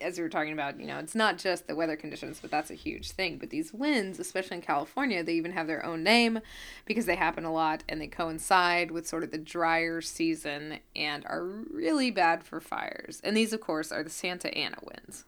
as 0.00 0.16
we 0.16 0.22
were 0.22 0.28
talking 0.28 0.52
about, 0.52 0.78
you 0.78 0.86
know, 0.86 0.98
it's 0.98 1.14
not 1.14 1.38
just 1.38 1.66
the 1.66 1.74
weather 1.74 1.96
conditions, 1.96 2.38
but 2.40 2.50
that's 2.50 2.70
a 2.70 2.74
huge 2.74 3.10
thing. 3.10 3.38
But 3.38 3.50
these 3.50 3.72
winds, 3.72 4.18
especially 4.18 4.58
in 4.58 4.62
California, 4.62 5.24
they 5.24 5.34
even 5.34 5.52
have 5.52 5.66
their 5.66 5.84
own 5.84 6.02
name 6.04 6.40
because 6.86 7.06
they 7.06 7.16
happen 7.16 7.44
a 7.44 7.52
lot 7.52 7.82
and 7.88 8.00
they 8.00 8.06
coincide 8.06 8.90
with 8.90 9.06
sort 9.08 9.24
of 9.24 9.30
the 9.32 9.38
drier 9.38 10.00
season 10.00 10.78
and 10.94 11.24
are 11.26 11.44
really 11.44 12.10
bad 12.10 12.44
for 12.44 12.60
fires. 12.60 13.20
And 13.24 13.36
these, 13.36 13.52
of 13.52 13.60
course, 13.60 13.90
are 13.90 14.04
the 14.04 14.10
Santa 14.10 14.56
Ana 14.56 14.78
winds. 14.82 15.24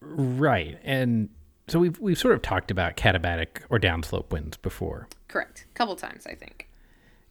Right, 0.00 0.78
and 0.84 1.28
so 1.68 1.78
we've 1.78 1.98
we've 1.98 2.18
sort 2.18 2.34
of 2.34 2.42
talked 2.42 2.70
about 2.70 2.96
katabatic 2.96 3.62
or 3.70 3.78
downslope 3.78 4.30
winds 4.30 4.56
before. 4.56 5.08
Correct. 5.28 5.66
A 5.70 5.74
couple 5.74 5.96
times, 5.96 6.26
I 6.26 6.34
think. 6.34 6.68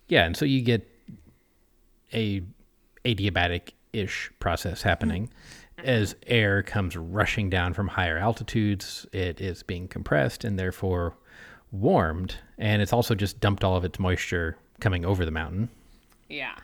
Yeah, 0.07 0.25
and 0.25 0.37
so 0.37 0.45
you 0.45 0.61
get 0.61 0.87
a 2.13 2.41
adiabatic 3.03 3.71
ish 3.93 4.31
process 4.39 4.81
happening 4.81 5.29
as 5.83 6.15
air 6.25 6.63
comes 6.63 6.95
rushing 6.97 7.49
down 7.49 7.73
from 7.73 7.87
higher 7.87 8.17
altitudes. 8.17 9.05
It 9.11 9.39
is 9.41 9.63
being 9.63 9.87
compressed 9.87 10.43
and 10.43 10.57
therefore 10.57 11.15
warmed, 11.71 12.35
and 12.57 12.81
it's 12.81 12.93
also 12.93 13.15
just 13.15 13.39
dumped 13.39 13.63
all 13.63 13.75
of 13.75 13.85
its 13.85 13.99
moisture 13.99 14.57
coming 14.79 15.05
over 15.05 15.25
the 15.25 15.31
mountain. 15.31 15.69
Yeah. 16.29 16.55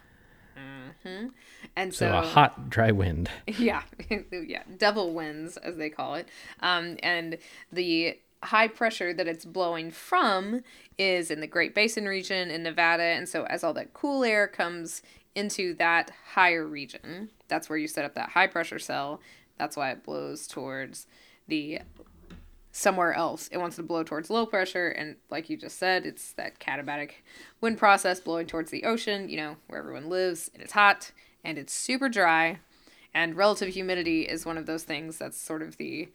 hmm 1.03 1.27
And 1.75 1.93
So 1.93 2.07
so, 2.07 2.17
a 2.17 2.21
hot, 2.21 2.69
dry 2.69 2.91
wind. 2.91 3.29
Yeah, 3.57 3.83
yeah, 4.31 4.63
devil 4.77 5.13
winds 5.13 5.57
as 5.57 5.77
they 5.77 5.89
call 5.89 6.15
it. 6.15 6.27
Um, 6.61 6.97
and 7.01 7.37
the 7.71 8.17
high 8.43 8.67
pressure 8.67 9.13
that 9.13 9.27
it's 9.27 9.45
blowing 9.45 9.91
from 9.91 10.61
is 10.97 11.31
in 11.31 11.39
the 11.39 11.47
Great 11.47 11.73
Basin 11.73 12.05
region 12.07 12.51
in 12.51 12.63
Nevada, 12.63 13.03
and 13.03 13.27
so 13.27 13.45
as 13.45 13.63
all 13.63 13.73
that 13.73 13.93
cool 13.93 14.23
air 14.23 14.47
comes 14.47 15.01
into 15.35 15.73
that 15.75 16.11
higher 16.33 16.65
region, 16.67 17.29
that's 17.47 17.69
where 17.69 17.77
you 17.77 17.87
set 17.87 18.05
up 18.05 18.15
that 18.15 18.29
high 18.29 18.47
pressure 18.47 18.79
cell. 18.79 19.19
That's 19.57 19.77
why 19.77 19.91
it 19.91 20.03
blows 20.03 20.47
towards 20.47 21.07
the 21.47 21.79
somewhere 22.71 23.13
else. 23.13 23.47
It 23.51 23.57
wants 23.57 23.75
to 23.77 23.83
blow 23.83 24.03
towards 24.03 24.29
low 24.29 24.45
pressure, 24.45 24.89
and 24.89 25.15
like 25.29 25.49
you 25.49 25.57
just 25.57 25.77
said, 25.77 26.05
it's 26.05 26.33
that 26.33 26.59
katabatic 26.59 27.11
wind 27.61 27.77
process 27.77 28.19
blowing 28.19 28.47
towards 28.47 28.71
the 28.71 28.83
ocean, 28.83 29.29
you 29.29 29.37
know, 29.37 29.55
where 29.67 29.79
everyone 29.79 30.09
lives, 30.09 30.49
and 30.53 30.61
it's 30.61 30.73
hot 30.73 31.11
and 31.43 31.57
it's 31.57 31.73
super 31.73 32.09
dry. 32.09 32.59
And 33.13 33.35
relative 33.35 33.69
humidity 33.69 34.23
is 34.23 34.45
one 34.45 34.57
of 34.57 34.65
those 34.65 34.83
things 34.83 35.17
that's 35.17 35.39
sort 35.39 35.61
of 35.61 35.77
the 35.77 36.09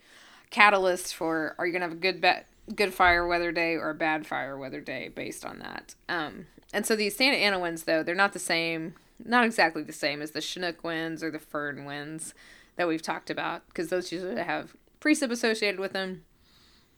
catalyst 0.51 1.15
for 1.15 1.55
are 1.59 1.67
you 1.67 1.73
gonna 1.73 1.85
have 1.85 1.93
a 1.93 1.97
good 1.97 2.21
bet 2.21 2.47
good 2.75 2.93
fire 2.93 3.27
weather 3.27 3.53
day 3.53 3.75
or 3.75 3.91
a 3.91 3.95
bad 3.95 4.27
fire 4.27 4.57
weather 4.57 4.81
day 4.81 5.09
based 5.09 5.45
on 5.45 5.59
that. 5.59 5.95
Um, 6.09 6.47
and 6.73 6.85
so 6.85 6.97
these 6.97 7.17
Santa 7.17 7.37
Ana 7.37 7.59
winds 7.59 7.85
though, 7.85 8.03
they're 8.03 8.15
not 8.15 8.33
the 8.33 8.39
same 8.39 8.95
not 9.25 9.45
exactly 9.45 9.83
the 9.83 9.93
same 9.93 10.23
as 10.23 10.31
the 10.31 10.41
Chinook 10.41 10.85
winds 10.85 11.23
or 11.23 11.31
the 11.31 11.39
Foehn 11.39 11.85
winds 11.85 12.35
that 12.77 12.89
we've 12.89 13.03
talked 13.03 13.31
about, 13.31 13.67
because 13.69 13.89
those 13.89 14.13
usually 14.13 14.41
have 14.41 14.77
precip 15.01 15.31
associated 15.31 15.81
with 15.81 15.93
them. 15.93 16.25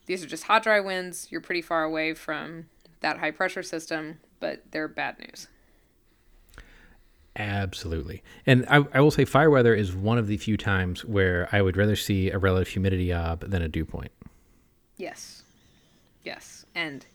These 0.06 0.22
are 0.22 0.28
just 0.28 0.44
hot, 0.44 0.62
dry 0.62 0.80
winds. 0.80 1.28
You're 1.30 1.40
pretty 1.40 1.62
far 1.62 1.84
away 1.84 2.14
from 2.14 2.66
that 3.00 3.18
high 3.18 3.30
pressure 3.30 3.62
system, 3.62 4.20
but 4.40 4.62
they're 4.70 4.88
bad 4.88 5.18
news. 5.18 5.48
Absolutely. 7.36 8.22
And 8.44 8.66
I, 8.68 8.84
I 8.92 9.00
will 9.00 9.10
say 9.10 9.24
fire 9.24 9.50
weather 9.50 9.74
is 9.74 9.94
one 9.94 10.18
of 10.18 10.26
the 10.26 10.36
few 10.36 10.56
times 10.56 11.04
where 11.04 11.48
I 11.52 11.62
would 11.62 11.76
rather 11.76 11.96
see 11.96 12.30
a 12.30 12.38
relative 12.38 12.68
humidity 12.68 13.12
ob 13.12 13.48
than 13.48 13.62
a 13.62 13.68
dew 13.68 13.84
point. 13.84 14.10
Yes. 14.96 15.42
Yes. 16.24 16.66
And 16.74 17.06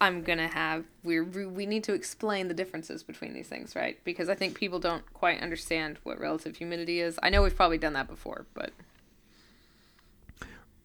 I'm 0.00 0.22
going 0.22 0.38
to 0.38 0.48
have 0.48 0.84
we 1.04 1.20
we 1.20 1.64
need 1.64 1.84
to 1.84 1.94
explain 1.94 2.48
the 2.48 2.54
differences 2.54 3.02
between 3.02 3.32
these 3.34 3.48
things, 3.48 3.74
right? 3.74 3.98
Because 4.04 4.28
I 4.28 4.34
think 4.34 4.56
people 4.56 4.78
don't 4.78 5.10
quite 5.14 5.40
understand 5.40 5.98
what 6.02 6.20
relative 6.20 6.56
humidity 6.56 7.00
is. 7.00 7.18
I 7.22 7.30
know 7.30 7.42
we've 7.42 7.56
probably 7.56 7.78
done 7.78 7.94
that 7.94 8.08
before, 8.08 8.46
but 8.52 8.72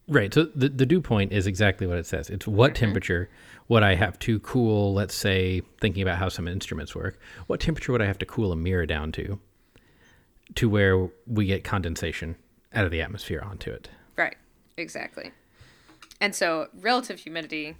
Right. 0.07 0.33
So 0.33 0.45
the, 0.45 0.69
the 0.69 0.85
dew 0.85 1.01
point 1.01 1.33
is 1.33 1.47
exactly 1.47 1.85
what 1.85 1.97
it 1.97 2.05
says. 2.05 2.29
It's 2.29 2.47
what 2.47 2.73
mm-hmm. 2.73 2.85
temperature 2.85 3.29
would 3.67 3.83
I 3.83 3.95
have 3.95 4.17
to 4.19 4.39
cool, 4.39 4.93
let's 4.93 5.15
say, 5.15 5.61
thinking 5.81 6.01
about 6.01 6.17
how 6.17 6.29
some 6.29 6.47
instruments 6.47 6.95
work, 6.95 7.19
what 7.47 7.59
temperature 7.59 7.91
would 7.91 8.01
I 8.01 8.05
have 8.05 8.17
to 8.19 8.25
cool 8.25 8.51
a 8.51 8.55
mirror 8.55 8.85
down 8.85 9.11
to 9.13 9.39
to 10.55 10.69
where 10.69 11.09
we 11.25 11.45
get 11.45 11.63
condensation 11.63 12.37
out 12.73 12.85
of 12.85 12.91
the 12.91 13.01
atmosphere 13.01 13.41
onto 13.41 13.69
it? 13.71 13.89
Right, 14.15 14.35
exactly. 14.77 15.31
And 16.21 16.33
so 16.33 16.67
relative 16.79 17.19
humidity 17.19 17.75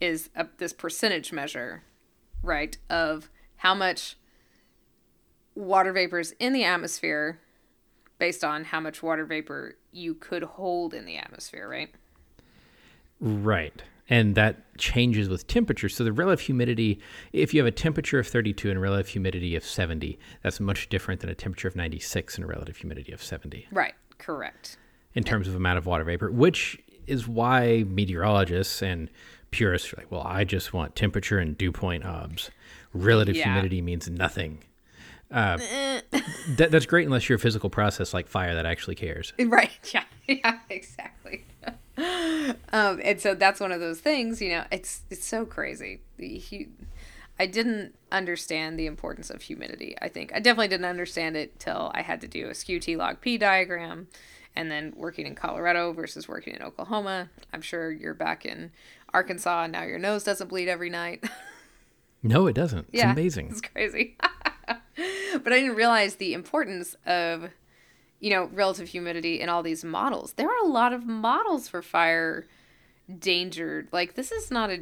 is 0.00 0.28
a, 0.36 0.46
this 0.58 0.72
percentage 0.72 1.32
measure, 1.32 1.82
right, 2.42 2.76
of 2.88 3.30
how 3.56 3.74
much 3.74 4.16
water 5.54 5.92
vapor 5.92 6.18
is 6.18 6.34
in 6.38 6.52
the 6.52 6.64
atmosphere 6.64 7.40
based 8.18 8.44
on 8.44 8.64
how 8.64 8.80
much 8.80 9.02
water 9.02 9.24
vapor 9.24 9.76
you 9.92 10.14
could 10.14 10.42
hold 10.42 10.94
in 10.94 11.06
the 11.06 11.16
atmosphere, 11.16 11.68
right? 11.68 11.90
Right. 13.18 13.82
And 14.10 14.34
that 14.34 14.76
changes 14.76 15.28
with 15.28 15.46
temperature. 15.46 15.88
So 15.88 16.02
the 16.04 16.12
relative 16.12 16.40
humidity, 16.44 17.00
if 17.32 17.54
you 17.54 17.60
have 17.60 17.66
a 17.66 17.70
temperature 17.70 18.18
of 18.18 18.26
32 18.26 18.68
and 18.70 18.80
relative 18.82 19.06
humidity 19.08 19.54
of 19.56 19.64
70, 19.64 20.18
that's 20.42 20.58
much 20.60 20.88
different 20.88 21.20
than 21.20 21.30
a 21.30 21.34
temperature 21.34 21.68
of 21.68 21.76
96 21.76 22.34
and 22.34 22.44
a 22.44 22.48
relative 22.48 22.76
humidity 22.76 23.12
of 23.12 23.22
70 23.22 23.68
Right, 23.70 23.94
correct. 24.18 24.76
in 25.14 25.22
terms 25.22 25.46
of 25.46 25.54
amount 25.54 25.78
of 25.78 25.86
water 25.86 26.02
vapor, 26.04 26.30
which 26.32 26.78
is 27.06 27.28
why 27.28 27.84
meteorologists 27.88 28.82
and 28.82 29.08
purists 29.52 29.92
are 29.92 29.96
like, 29.98 30.10
well, 30.10 30.22
I 30.26 30.44
just 30.44 30.72
want 30.72 30.96
temperature 30.96 31.38
and 31.38 31.56
dew 31.56 31.70
point 31.72 32.04
obs. 32.04 32.50
Relative 32.92 33.36
Yeah. 33.36 33.44
humidity 33.44 33.80
means 33.80 34.10
nothing. 34.10 34.64
Uh, 35.30 35.56
that, 36.56 36.70
that's 36.72 36.86
great 36.86 37.04
unless 37.06 37.28
you're 37.28 37.36
a 37.36 37.40
physical 37.40 37.70
process 37.70 38.12
like 38.12 38.26
fire 38.26 38.54
that 38.56 38.66
actually 38.66 38.96
cares. 38.96 39.32
Right. 39.38 39.70
Yeah. 39.94 40.04
Yeah. 40.26 40.58
Exactly. 40.68 41.44
um, 41.98 43.00
and 43.02 43.20
so 43.20 43.34
that's 43.34 43.60
one 43.60 43.72
of 43.72 43.80
those 43.80 44.00
things. 44.00 44.40
You 44.40 44.50
know, 44.50 44.64
it's 44.70 45.02
it's 45.10 45.24
so 45.26 45.44
crazy. 45.44 46.00
The 46.16 46.38
hu- 46.38 46.66
I 47.38 47.46
didn't 47.46 47.94
understand 48.12 48.78
the 48.78 48.86
importance 48.86 49.30
of 49.30 49.42
humidity. 49.42 49.96
I 50.00 50.08
think 50.08 50.32
I 50.34 50.40
definitely 50.40 50.68
didn't 50.68 50.86
understand 50.86 51.36
it 51.36 51.58
till 51.58 51.90
I 51.94 52.02
had 52.02 52.20
to 52.22 52.28
do 52.28 52.48
a 52.48 52.54
skew 52.54 52.80
T 52.80 52.96
log 52.96 53.20
P 53.20 53.38
diagram, 53.38 54.08
and 54.56 54.70
then 54.70 54.92
working 54.96 55.26
in 55.26 55.34
Colorado 55.34 55.92
versus 55.92 56.28
working 56.28 56.54
in 56.54 56.62
Oklahoma. 56.62 57.30
I'm 57.52 57.62
sure 57.62 57.90
you're 57.90 58.14
back 58.14 58.44
in 58.44 58.72
Arkansas 59.12 59.64
and 59.64 59.72
now 59.72 59.82
your 59.82 59.98
nose 59.98 60.24
doesn't 60.24 60.48
bleed 60.48 60.68
every 60.68 60.90
night. 60.90 61.24
No, 62.22 62.46
it 62.48 62.52
doesn't. 62.52 62.88
It's 62.92 62.98
Yeah, 62.98 63.12
amazing. 63.12 63.48
It's 63.50 63.62
crazy. 63.62 64.16
but 64.68 65.52
I 65.52 65.58
didn't 65.58 65.74
realize 65.74 66.16
the 66.16 66.34
importance 66.34 66.94
of, 67.06 67.48
you 68.20 68.30
know, 68.30 68.44
relative 68.52 68.88
humidity 68.88 69.40
in 69.40 69.48
all 69.48 69.62
these 69.62 69.84
models. 69.84 70.34
There 70.34 70.48
are 70.48 70.64
a 70.64 70.68
lot 70.68 70.92
of 70.92 71.06
models 71.06 71.68
for 71.68 71.82
fire 71.82 72.46
danger. 73.18 73.86
Like 73.92 74.14
this 74.14 74.30
is 74.30 74.50
not 74.50 74.70
a 74.70 74.80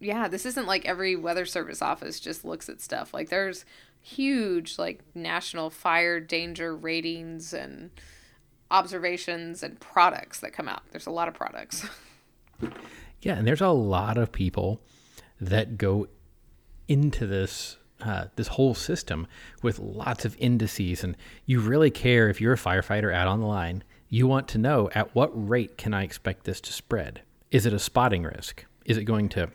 yeah, 0.00 0.28
this 0.28 0.46
isn't 0.46 0.66
like 0.66 0.84
every 0.84 1.16
weather 1.16 1.44
service 1.44 1.82
office 1.82 2.20
just 2.20 2.44
looks 2.44 2.68
at 2.68 2.80
stuff. 2.80 3.12
Like 3.12 3.30
there's 3.30 3.64
huge 4.00 4.78
like 4.78 5.00
national 5.14 5.70
fire 5.70 6.20
danger 6.20 6.74
ratings 6.74 7.52
and 7.52 7.90
observations 8.70 9.62
and 9.62 9.80
products 9.80 10.40
that 10.40 10.52
come 10.52 10.68
out. 10.68 10.82
There's 10.90 11.06
a 11.06 11.10
lot 11.10 11.28
of 11.28 11.34
products. 11.34 11.86
Yeah, 13.20 13.34
and 13.34 13.46
there's 13.46 13.60
a 13.60 13.68
lot 13.68 14.16
of 14.16 14.30
people 14.30 14.80
that 15.40 15.76
go 15.76 16.08
into 16.86 17.26
this 17.26 17.76
uh, 18.00 18.26
this 18.36 18.48
whole 18.48 18.74
system 18.74 19.26
with 19.62 19.78
lots 19.78 20.24
of 20.24 20.36
indices, 20.38 21.02
and 21.02 21.16
you 21.46 21.60
really 21.60 21.90
care 21.90 22.28
if 22.28 22.40
you're 22.40 22.52
a 22.52 22.56
firefighter 22.56 23.12
out 23.14 23.28
on 23.28 23.40
the 23.40 23.46
line. 23.46 23.82
You 24.08 24.26
want 24.26 24.48
to 24.48 24.58
know 24.58 24.88
at 24.94 25.14
what 25.14 25.30
rate 25.34 25.76
can 25.76 25.92
I 25.92 26.02
expect 26.02 26.44
this 26.44 26.60
to 26.62 26.72
spread? 26.72 27.22
Is 27.50 27.66
it 27.66 27.72
a 27.72 27.78
spotting 27.78 28.22
risk? 28.22 28.64
Is 28.84 28.96
it 28.96 29.04
going 29.04 29.28
to 29.30 29.50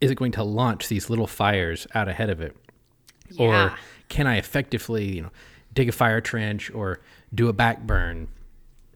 is 0.00 0.10
it 0.10 0.16
going 0.16 0.32
to 0.32 0.42
launch 0.42 0.88
these 0.88 1.08
little 1.08 1.26
fires 1.26 1.86
out 1.94 2.08
ahead 2.08 2.30
of 2.30 2.40
it? 2.40 2.56
Yeah. 3.30 3.46
Or 3.46 3.74
can 4.08 4.26
I 4.26 4.36
effectively, 4.36 5.16
you 5.16 5.22
know, 5.22 5.30
dig 5.72 5.88
a 5.88 5.92
fire 5.92 6.20
trench 6.20 6.70
or 6.70 7.00
do 7.34 7.48
a 7.48 7.52
back 7.52 7.82
burn 7.82 8.28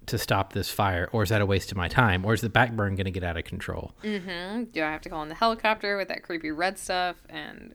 to 0.06 0.18
stop 0.18 0.52
this 0.52 0.70
fire? 0.70 1.08
Or 1.12 1.22
is 1.22 1.30
that 1.30 1.40
a 1.40 1.46
waste 1.46 1.70
of 1.70 1.76
my 1.76 1.88
time? 1.88 2.24
Or 2.24 2.34
is 2.34 2.40
the 2.40 2.48
back 2.48 2.72
burn 2.72 2.96
going 2.96 3.06
to 3.06 3.10
get 3.10 3.24
out 3.24 3.36
of 3.36 3.44
control? 3.44 3.92
Mm-hmm. 4.02 4.64
Do 4.64 4.82
I 4.82 4.90
have 4.90 5.00
to 5.02 5.08
call 5.08 5.22
in 5.22 5.28
the 5.28 5.34
helicopter 5.34 5.96
with 5.96 6.08
that 6.08 6.22
creepy 6.22 6.50
red 6.50 6.78
stuff 6.78 7.16
and 7.28 7.74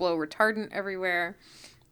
blow 0.00 0.16
retardant 0.16 0.72
everywhere? 0.72 1.36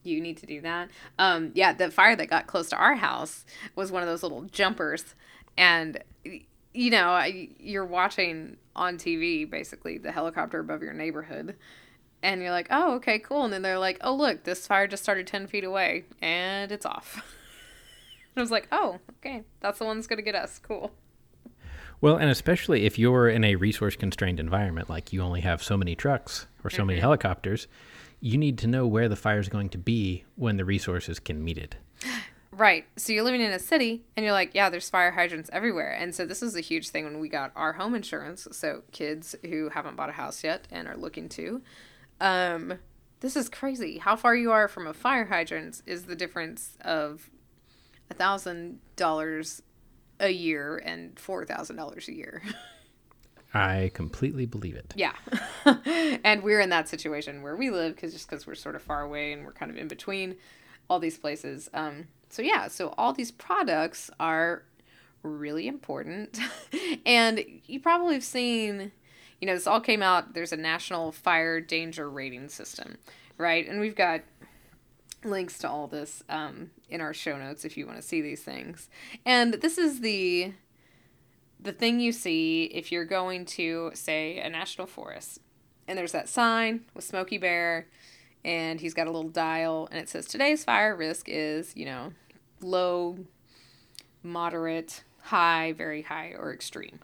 You 0.02 0.20
need 0.20 0.38
to 0.38 0.46
do 0.46 0.60
that. 0.62 0.90
Um, 1.18 1.52
yeah, 1.54 1.72
the 1.72 1.92
fire 1.92 2.16
that 2.16 2.26
got 2.26 2.48
close 2.48 2.68
to 2.70 2.76
our 2.76 2.96
house 2.96 3.44
was 3.76 3.92
one 3.92 4.02
of 4.02 4.08
those 4.08 4.24
little 4.24 4.42
jumpers, 4.42 5.14
and 5.56 6.02
you 6.74 6.90
know, 6.90 7.22
you're 7.58 7.84
watching 7.84 8.56
on 8.74 8.96
TV 8.96 9.48
basically 9.48 9.98
the 9.98 10.12
helicopter 10.12 10.58
above 10.58 10.82
your 10.82 10.92
neighborhood, 10.92 11.56
and 12.22 12.40
you're 12.40 12.50
like, 12.50 12.68
oh, 12.70 12.94
okay, 12.96 13.18
cool. 13.18 13.44
And 13.44 13.52
then 13.52 13.62
they're 13.62 13.78
like, 13.78 13.98
oh, 14.00 14.14
look, 14.14 14.44
this 14.44 14.66
fire 14.66 14.86
just 14.86 15.02
started 15.02 15.26
10 15.26 15.46
feet 15.46 15.64
away 15.64 16.04
and 16.20 16.72
it's 16.72 16.86
off. 16.86 17.14
and 17.14 18.36
I 18.36 18.40
was 18.40 18.50
like, 18.50 18.68
oh, 18.72 18.98
okay, 19.18 19.44
that's 19.60 19.78
the 19.78 19.84
one 19.84 19.96
that's 19.96 20.06
going 20.06 20.18
to 20.18 20.22
get 20.22 20.34
us. 20.34 20.58
Cool. 20.58 20.92
Well, 22.00 22.16
and 22.16 22.30
especially 22.30 22.86
if 22.86 22.98
you're 22.98 23.28
in 23.28 23.42
a 23.44 23.56
resource 23.56 23.96
constrained 23.96 24.38
environment, 24.38 24.88
like 24.88 25.12
you 25.12 25.20
only 25.20 25.40
have 25.40 25.62
so 25.62 25.76
many 25.76 25.96
trucks 25.96 26.46
or 26.62 26.70
so 26.70 26.84
many 26.84 27.00
helicopters, 27.00 27.66
you 28.20 28.38
need 28.38 28.58
to 28.58 28.66
know 28.66 28.87
where 28.87 29.08
the 29.08 29.16
fire 29.16 29.38
is 29.38 29.48
going 29.48 29.68
to 29.70 29.78
be 29.78 30.25
when 30.37 30.56
the 30.56 30.64
resources 30.64 31.18
can 31.18 31.42
meet 31.42 31.58
it. 31.58 31.76
Right. 32.50 32.87
So 32.96 33.12
you're 33.12 33.22
living 33.22 33.40
in 33.40 33.52
a 33.52 33.58
city 33.58 34.02
and 34.16 34.25
you're 34.25 34.32
like, 34.32 34.52
yeah, 34.52 34.68
there's 34.68 34.90
fire 34.90 35.12
hydrants 35.12 35.48
everywhere. 35.52 35.92
And 35.92 36.12
so 36.12 36.26
this 36.26 36.42
is 36.42 36.56
a 36.56 36.60
huge 36.60 36.88
thing 36.88 37.04
when 37.04 37.20
we 37.20 37.28
got 37.28 37.52
our 37.54 37.75
home 37.75 37.94
insurance. 37.94 38.48
So 38.50 38.82
kids 38.90 39.37
who 39.42 39.68
haven't 39.68 39.96
bought 39.96 40.08
a 40.08 40.12
house 40.12 40.42
yet 40.42 40.66
and 40.70 40.88
are 40.88 40.96
looking 40.96 41.28
to, 41.30 41.62
um, 42.20 42.78
this 43.20 43.37
is 43.37 43.48
crazy. 43.48 43.98
How 43.98 44.16
far 44.16 44.34
you 44.34 44.50
are 44.50 44.66
from 44.66 44.87
a 44.87 44.94
fire 44.94 45.26
hydrant 45.26 45.82
is 45.87 46.04
the 46.04 46.16
difference 46.16 46.76
of 46.80 47.30
a 48.10 48.14
thousand 48.14 48.80
dollars 48.96 49.62
a 50.18 50.30
year 50.30 50.78
and 50.84 51.18
four 51.18 51.44
thousand 51.44 51.76
dollars 51.76 52.08
a 52.08 52.14
year. 52.14 52.42
I 53.54 53.90
completely 53.94 54.46
believe 54.46 54.76
it. 54.76 54.92
Yeah. 54.96 55.14
and 56.24 56.42
we're 56.42 56.60
in 56.60 56.68
that 56.70 56.88
situation 56.88 57.42
where 57.42 57.56
we 57.56 57.70
live 57.70 57.94
because 57.94 58.12
just 58.12 58.28
because 58.28 58.46
we're 58.46 58.54
sort 58.54 58.74
of 58.74 58.82
far 58.82 59.02
away 59.02 59.32
and 59.32 59.44
we're 59.44 59.52
kind 59.52 59.70
of 59.70 59.76
in 59.76 59.88
between 59.88 60.36
all 60.90 60.98
these 60.98 61.18
places. 61.18 61.70
Um, 61.72 62.08
so, 62.28 62.42
yeah, 62.42 62.68
so 62.68 62.94
all 62.98 63.12
these 63.12 63.30
products 63.30 64.10
are 64.20 64.64
really 65.22 65.66
important. 65.66 66.38
and 67.06 67.42
you 67.66 67.80
probably 67.80 68.14
have 68.14 68.24
seen, 68.24 68.92
you 69.40 69.46
know, 69.46 69.54
this 69.54 69.66
all 69.66 69.80
came 69.80 70.02
out, 70.02 70.34
there's 70.34 70.52
a 70.52 70.56
national 70.56 71.12
fire 71.12 71.60
danger 71.60 72.08
rating 72.10 72.48
system, 72.48 72.98
right? 73.38 73.66
And 73.66 73.80
we've 73.80 73.96
got 73.96 74.22
links 75.24 75.58
to 75.58 75.68
all 75.68 75.86
this 75.86 76.22
um, 76.28 76.70
in 76.88 77.00
our 77.00 77.14
show 77.14 77.36
notes 77.36 77.64
if 77.64 77.76
you 77.76 77.86
want 77.86 77.98
to 77.98 78.06
see 78.06 78.20
these 78.20 78.42
things. 78.42 78.88
And 79.24 79.54
this 79.54 79.78
is 79.78 80.00
the 80.00 80.52
the 81.60 81.72
thing 81.72 82.00
you 82.00 82.12
see 82.12 82.64
if 82.64 82.92
you're 82.92 83.04
going 83.04 83.44
to 83.44 83.90
say 83.94 84.38
a 84.38 84.48
national 84.48 84.86
forest 84.86 85.40
and 85.86 85.98
there's 85.98 86.12
that 86.12 86.28
sign 86.28 86.84
with 86.94 87.04
Smokey 87.04 87.38
Bear 87.38 87.88
and 88.44 88.80
he's 88.80 88.94
got 88.94 89.06
a 89.06 89.10
little 89.10 89.30
dial 89.30 89.88
and 89.90 90.00
it 90.00 90.08
says 90.08 90.26
today's 90.26 90.64
fire 90.64 90.94
risk 90.94 91.28
is, 91.28 91.76
you 91.76 91.84
know, 91.84 92.12
low, 92.60 93.18
moderate, 94.22 95.04
high, 95.22 95.72
very 95.72 96.02
high 96.02 96.34
or 96.38 96.52
extreme. 96.52 97.00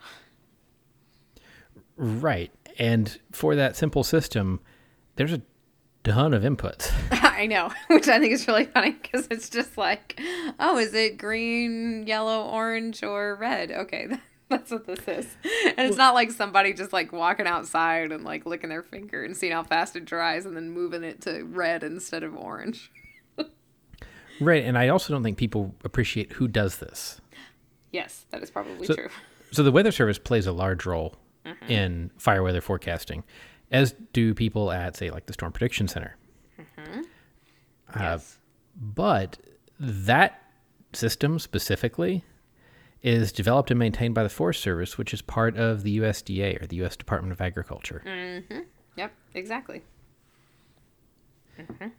Right. 1.97 2.51
And 2.77 3.19
for 3.31 3.55
that 3.55 3.75
simple 3.75 4.03
system, 4.03 4.59
there's 5.15 5.33
a 5.33 5.41
ton 6.03 6.33
of 6.33 6.43
inputs. 6.43 6.91
I 7.11 7.47
know, 7.47 7.71
which 7.87 8.07
I 8.07 8.19
think 8.19 8.33
is 8.33 8.47
really 8.47 8.65
funny 8.65 8.91
because 8.91 9.27
it's 9.29 9.49
just 9.49 9.77
like, 9.77 10.19
oh, 10.59 10.77
is 10.77 10.93
it 10.93 11.17
green, 11.17 12.05
yellow, 12.07 12.45
orange, 12.49 13.03
or 13.03 13.35
red? 13.35 13.71
Okay, 13.71 14.07
that's 14.49 14.71
what 14.71 14.85
this 14.85 14.99
is. 15.07 15.37
And 15.77 15.87
it's 15.87 15.97
not 15.97 16.13
like 16.13 16.31
somebody 16.31 16.73
just 16.73 16.93
like 16.93 17.11
walking 17.11 17.47
outside 17.47 18.11
and 18.11 18.23
like 18.23 18.45
licking 18.45 18.69
their 18.69 18.83
finger 18.83 19.23
and 19.23 19.35
seeing 19.35 19.51
how 19.53 19.63
fast 19.63 19.95
it 19.95 20.05
dries 20.05 20.45
and 20.45 20.55
then 20.55 20.69
moving 20.69 21.03
it 21.03 21.21
to 21.21 21.43
red 21.43 21.83
instead 21.83 22.23
of 22.23 22.35
orange. 22.35 22.91
right. 24.39 24.63
And 24.63 24.77
I 24.77 24.89
also 24.89 25.13
don't 25.13 25.23
think 25.23 25.37
people 25.37 25.73
appreciate 25.83 26.33
who 26.33 26.47
does 26.47 26.77
this. 26.77 27.19
Yes, 27.91 28.25
that 28.31 28.43
is 28.43 28.51
probably 28.51 28.85
So- 28.87 28.95
true. 28.95 29.09
So 29.51 29.63
the 29.63 29.71
Weather 29.71 29.91
Service 29.91 30.19
plays 30.19 30.47
a 30.47 30.51
large 30.51 30.85
role 30.85 31.15
in 31.69 32.11
fire 32.17 32.43
weather 32.43 32.59
forecasting, 32.59 33.23
as 33.71 33.93
do 34.11 34.33
people 34.33 34.69
at, 34.71 34.97
say, 34.97 35.11
like 35.11 35.27
the 35.27 35.33
Storm 35.33 35.53
Prediction 35.53 35.87
Center. 35.87 36.17
Uh, 36.77 37.03
yes. 37.97 38.37
But 38.75 39.37
that 39.79 40.41
system 40.91 41.39
specifically 41.39 42.25
is 43.05 43.31
developed 43.31 43.69
and 43.69 43.77
maintained 43.77 44.15
by 44.15 44.23
the 44.23 44.29
Forest 44.29 44.61
Service, 44.61 44.97
which 44.97 45.13
is 45.13 45.21
part 45.21 45.55
of 45.57 45.83
the 45.83 45.99
USDA 45.99 46.59
or 46.59 46.65
the 46.65 46.77
U.S. 46.77 46.95
Department 46.97 47.31
of 47.31 47.39
Agriculture. 47.39 48.01
Mm-hmm. 48.03 48.61
Yep, 48.97 49.11
exactly. 49.35 49.83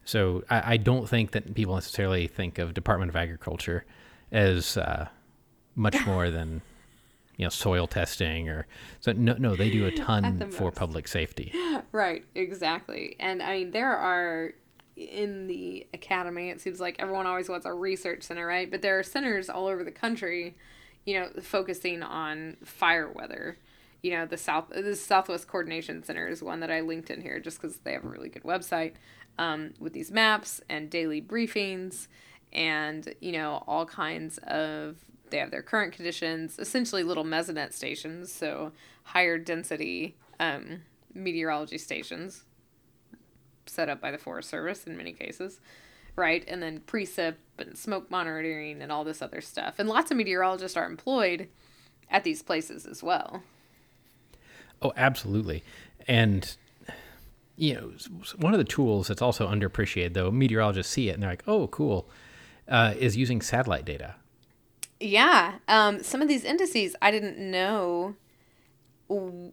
So 0.04 0.42
I, 0.50 0.74
I 0.74 0.76
don't 0.76 1.08
think 1.08 1.30
that 1.30 1.54
people 1.54 1.76
necessarily 1.76 2.26
think 2.26 2.58
of 2.58 2.74
Department 2.74 3.08
of 3.08 3.16
Agriculture 3.16 3.84
as 4.32 4.76
uh, 4.76 5.06
much 5.76 5.96
more 6.06 6.30
than 6.30 6.60
you 7.36 7.44
know 7.46 7.50
soil 7.50 7.86
testing 7.86 8.48
or 8.48 8.66
so. 8.98 9.12
No, 9.12 9.36
no, 9.38 9.54
they 9.54 9.70
do 9.70 9.86
a 9.86 9.92
ton 9.92 10.50
for 10.50 10.64
most. 10.64 10.76
public 10.76 11.08
safety. 11.08 11.52
Right, 11.92 12.24
exactly. 12.34 13.16
And 13.20 13.42
I 13.42 13.58
mean, 13.58 13.70
there 13.70 13.96
are 13.96 14.52
in 14.96 15.46
the 15.46 15.86
academy, 15.94 16.50
it 16.50 16.60
seems 16.60 16.78
like 16.78 16.96
everyone 16.98 17.26
always 17.26 17.48
wants 17.48 17.64
a 17.64 17.72
research 17.72 18.24
center, 18.24 18.46
right? 18.46 18.70
But 18.70 18.82
there 18.82 18.98
are 18.98 19.02
centers 19.02 19.48
all 19.48 19.66
over 19.66 19.82
the 19.84 19.90
country, 19.90 20.56
you 21.06 21.18
know, 21.18 21.30
focusing 21.40 22.02
on 22.02 22.58
fire 22.62 23.10
weather. 23.10 23.56
You 24.02 24.12
know, 24.12 24.26
the 24.26 24.36
South, 24.36 24.68
the 24.68 24.94
Southwest 24.94 25.48
Coordination 25.48 26.04
Center 26.04 26.28
is 26.28 26.42
one 26.42 26.60
that 26.60 26.70
I 26.70 26.80
linked 26.80 27.10
in 27.10 27.22
here 27.22 27.40
just 27.40 27.60
because 27.60 27.78
they 27.78 27.92
have 27.92 28.04
a 28.04 28.08
really 28.08 28.28
good 28.28 28.42
website 28.42 28.92
um, 29.38 29.72
with 29.80 29.94
these 29.94 30.10
maps 30.10 30.60
and 30.68 30.90
daily 30.90 31.22
briefings 31.22 32.08
and, 32.52 33.14
you 33.20 33.32
know, 33.32 33.64
all 33.66 33.86
kinds 33.86 34.38
of 34.38 34.96
they 35.30 35.38
have 35.38 35.50
their 35.50 35.62
current 35.62 35.92
conditions, 35.92 36.56
essentially 36.58 37.02
little 37.02 37.24
mesonet 37.24 37.72
stations, 37.72 38.32
so 38.32 38.72
higher 39.02 39.38
density 39.38 40.16
um, 40.38 40.82
meteorology 41.14 41.78
stations 41.78 42.44
set 43.66 43.88
up 43.88 44.00
by 44.00 44.10
the 44.12 44.18
Forest 44.18 44.48
Service 44.48 44.86
in 44.86 44.96
many 44.96 45.12
cases, 45.12 45.60
right? 46.16 46.44
And 46.48 46.62
then 46.62 46.80
precip 46.80 47.34
and 47.58 47.76
smoke 47.76 48.10
monitoring 48.10 48.82
and 48.82 48.90
all 48.90 49.04
this 49.04 49.22
other 49.22 49.40
stuff. 49.40 49.76
And 49.78 49.88
lots 49.88 50.10
of 50.10 50.16
meteorologists 50.16 50.76
are 50.76 50.86
employed 50.86 51.48
at 52.10 52.24
these 52.24 52.42
places 52.42 52.86
as 52.86 53.02
well. 53.02 53.42
Oh, 54.82 54.92
absolutely. 54.96 55.62
And 56.08 56.56
you 57.56 57.74
know, 57.74 57.92
one 58.38 58.52
of 58.52 58.58
the 58.58 58.64
tools 58.64 59.08
that's 59.08 59.22
also 59.22 59.48
underappreciated, 59.48 60.12
though, 60.12 60.30
meteorologists 60.30 60.92
see 60.92 61.08
it 61.08 61.12
and 61.12 61.22
they're 61.22 61.30
like, 61.30 61.44
"Oh, 61.46 61.68
cool," 61.68 62.08
uh, 62.68 62.94
is 62.98 63.16
using 63.16 63.40
satellite 63.40 63.86
data. 63.86 64.16
Yeah, 65.00 65.58
um, 65.66 66.02
some 66.02 66.22
of 66.22 66.28
these 66.28 66.44
indices 66.44 66.94
I 67.00 67.10
didn't 67.10 67.38
know 67.38 68.16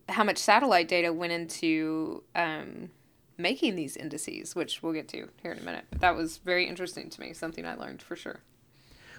how 0.10 0.23
much 0.23 0.38
satellite 0.38 0.88
data 0.88 1.13
went 1.13 1.32
into 1.32 2.23
um, 2.36 2.89
making 3.38 3.76
these 3.76 3.98
indices, 3.98 4.56
which 4.56 4.84
we'll 4.84 4.93
get 4.93 5.08
to 5.10 5.30
here 5.41 5.52
in 5.52 5.60
a 5.60 5.63
minute. 5.63 5.86
But 5.89 6.02
that 6.02 6.15
was 6.15 6.38
very 6.38 6.67
interesting 6.67 7.10
to 7.10 7.22
me, 7.22 7.34
something 7.34 7.65
I 7.65 7.76
learned 7.76 8.02
for 8.02 8.15
sure. 8.15 8.41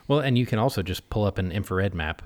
Well, 0.06 0.20
and 0.20 0.36
you 0.36 0.46
can 0.46 0.58
also 0.58 0.82
just 0.82 1.08
pull 1.10 1.24
up 1.24 1.38
an 1.38 1.50
infrared 1.50 1.94
map 1.94 2.22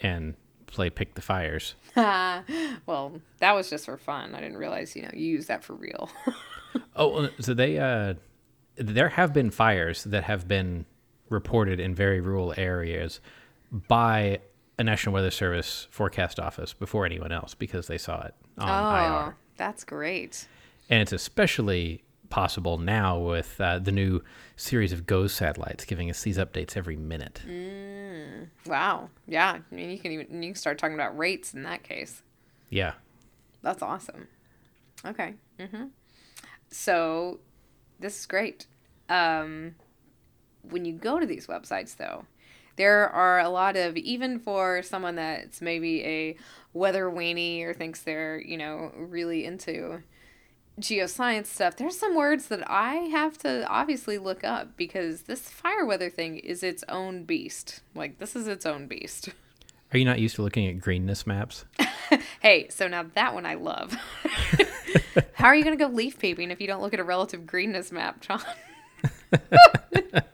and 0.00 0.34
play 0.66 0.90
pick 0.90 1.14
the 1.14 1.22
fires. 1.22 1.74
well, 1.96 3.20
that 3.38 3.52
was 3.52 3.70
just 3.70 3.84
for 3.84 3.96
fun. 3.96 4.34
I 4.34 4.40
didn't 4.40 4.56
realize, 4.56 4.96
you 4.96 5.02
know, 5.02 5.10
you 5.12 5.26
use 5.26 5.46
that 5.46 5.64
for 5.64 5.74
real. 5.74 6.10
Oh, 6.96 7.28
so 7.40 7.54
they 7.54 7.78
uh, 7.78 8.14
there 8.76 9.08
have 9.10 9.32
been 9.32 9.50
fires 9.50 10.04
that 10.04 10.24
have 10.24 10.48
been 10.48 10.86
reported 11.28 11.80
in 11.80 11.94
very 11.94 12.20
rural 12.20 12.54
areas 12.56 13.20
by 13.70 14.40
a 14.78 14.84
National 14.84 15.14
Weather 15.14 15.30
Service 15.30 15.86
forecast 15.90 16.40
office 16.40 16.72
before 16.72 17.06
anyone 17.06 17.32
else 17.32 17.54
because 17.54 17.86
they 17.86 17.98
saw 17.98 18.22
it 18.22 18.34
on 18.58 18.68
oh, 18.68 19.26
IR. 19.26 19.36
that's 19.56 19.84
great. 19.84 20.48
And 20.90 21.00
it's 21.00 21.12
especially 21.12 22.02
possible 22.30 22.78
now 22.78 23.18
with 23.18 23.60
uh, 23.60 23.78
the 23.78 23.92
new 23.92 24.20
series 24.56 24.92
of 24.92 25.06
GOES 25.06 25.32
satellites 25.32 25.84
giving 25.84 26.10
us 26.10 26.22
these 26.22 26.36
updates 26.38 26.76
every 26.76 26.96
minute. 26.96 27.42
Wow. 28.66 29.10
Yeah. 29.26 29.58
I 29.70 29.74
mean, 29.74 29.90
you 29.90 29.98
can 29.98 30.12
even 30.12 30.42
you 30.42 30.50
can 30.50 30.56
start 30.56 30.78
talking 30.78 30.94
about 30.94 31.16
rates 31.16 31.54
in 31.54 31.62
that 31.62 31.82
case. 31.82 32.22
Yeah. 32.70 32.94
That's 33.62 33.82
awesome. 33.82 34.28
Okay. 35.06 35.34
hmm 35.60 35.84
so 36.70 37.38
this 38.00 38.18
is 38.18 38.26
great. 38.26 38.66
Um, 39.08 39.76
when 40.62 40.84
you 40.84 40.92
go 40.92 41.20
to 41.20 41.26
these 41.26 41.46
websites, 41.46 41.96
though, 41.96 42.24
there 42.76 43.08
are 43.08 43.38
a 43.38 43.48
lot 43.48 43.76
of 43.76 43.96
even 43.96 44.40
for 44.40 44.82
someone 44.82 45.14
that's 45.14 45.60
maybe 45.60 46.04
a 46.04 46.36
weather 46.72 47.08
weenie 47.08 47.62
or 47.62 47.72
thinks 47.74 48.02
they're 48.02 48.40
you 48.40 48.56
know 48.56 48.90
really 48.96 49.44
into 49.44 50.02
geoscience 50.80 51.46
stuff. 51.46 51.76
There's 51.76 51.98
some 51.98 52.16
words 52.16 52.46
that 52.48 52.68
I 52.68 52.94
have 53.12 53.38
to 53.38 53.66
obviously 53.68 54.18
look 54.18 54.42
up 54.44 54.76
because 54.76 55.22
this 55.22 55.48
fire 55.48 55.84
weather 55.84 56.10
thing 56.10 56.36
is 56.38 56.62
its 56.62 56.84
own 56.88 57.24
beast. 57.24 57.80
Like 57.94 58.18
this 58.18 58.34
is 58.34 58.48
its 58.48 58.66
own 58.66 58.86
beast. 58.86 59.30
Are 59.92 59.98
you 59.98 60.04
not 60.04 60.18
used 60.18 60.36
to 60.36 60.42
looking 60.42 60.66
at 60.66 60.80
greenness 60.80 61.24
maps? 61.24 61.64
hey, 62.40 62.68
so 62.68 62.88
now 62.88 63.04
that 63.14 63.32
one 63.32 63.46
I 63.46 63.54
love. 63.54 63.94
How 65.34 65.46
are 65.46 65.54
you 65.54 65.62
going 65.62 65.78
to 65.78 65.84
go 65.84 65.88
leaf 65.88 66.18
peeping 66.18 66.50
if 66.50 66.60
you 66.60 66.66
don't 66.66 66.82
look 66.82 66.92
at 66.94 66.98
a 66.98 67.04
relative 67.04 67.46
greenness 67.46 67.92
map, 67.92 68.20
John? 68.20 68.42
but 69.30 70.24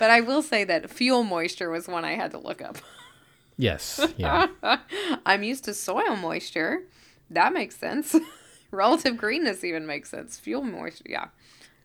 I 0.00 0.20
will 0.20 0.42
say 0.42 0.64
that 0.64 0.90
fuel 0.90 1.22
moisture 1.24 1.70
was 1.70 1.88
one 1.88 2.04
I 2.04 2.12
had 2.12 2.32
to 2.32 2.38
look 2.38 2.60
up. 2.60 2.76
Yes. 3.56 4.06
Yeah. 4.18 4.48
I'm 5.24 5.42
used 5.42 5.64
to 5.64 5.72
soil 5.72 6.16
moisture. 6.16 6.82
That 7.30 7.54
makes 7.54 7.76
sense. 7.76 8.14
Relative 8.74 9.16
greenness 9.16 9.64
even 9.64 9.86
makes 9.86 10.10
sense. 10.10 10.38
Fuel 10.38 10.62
moisture, 10.62 11.04
yeah. 11.08 11.28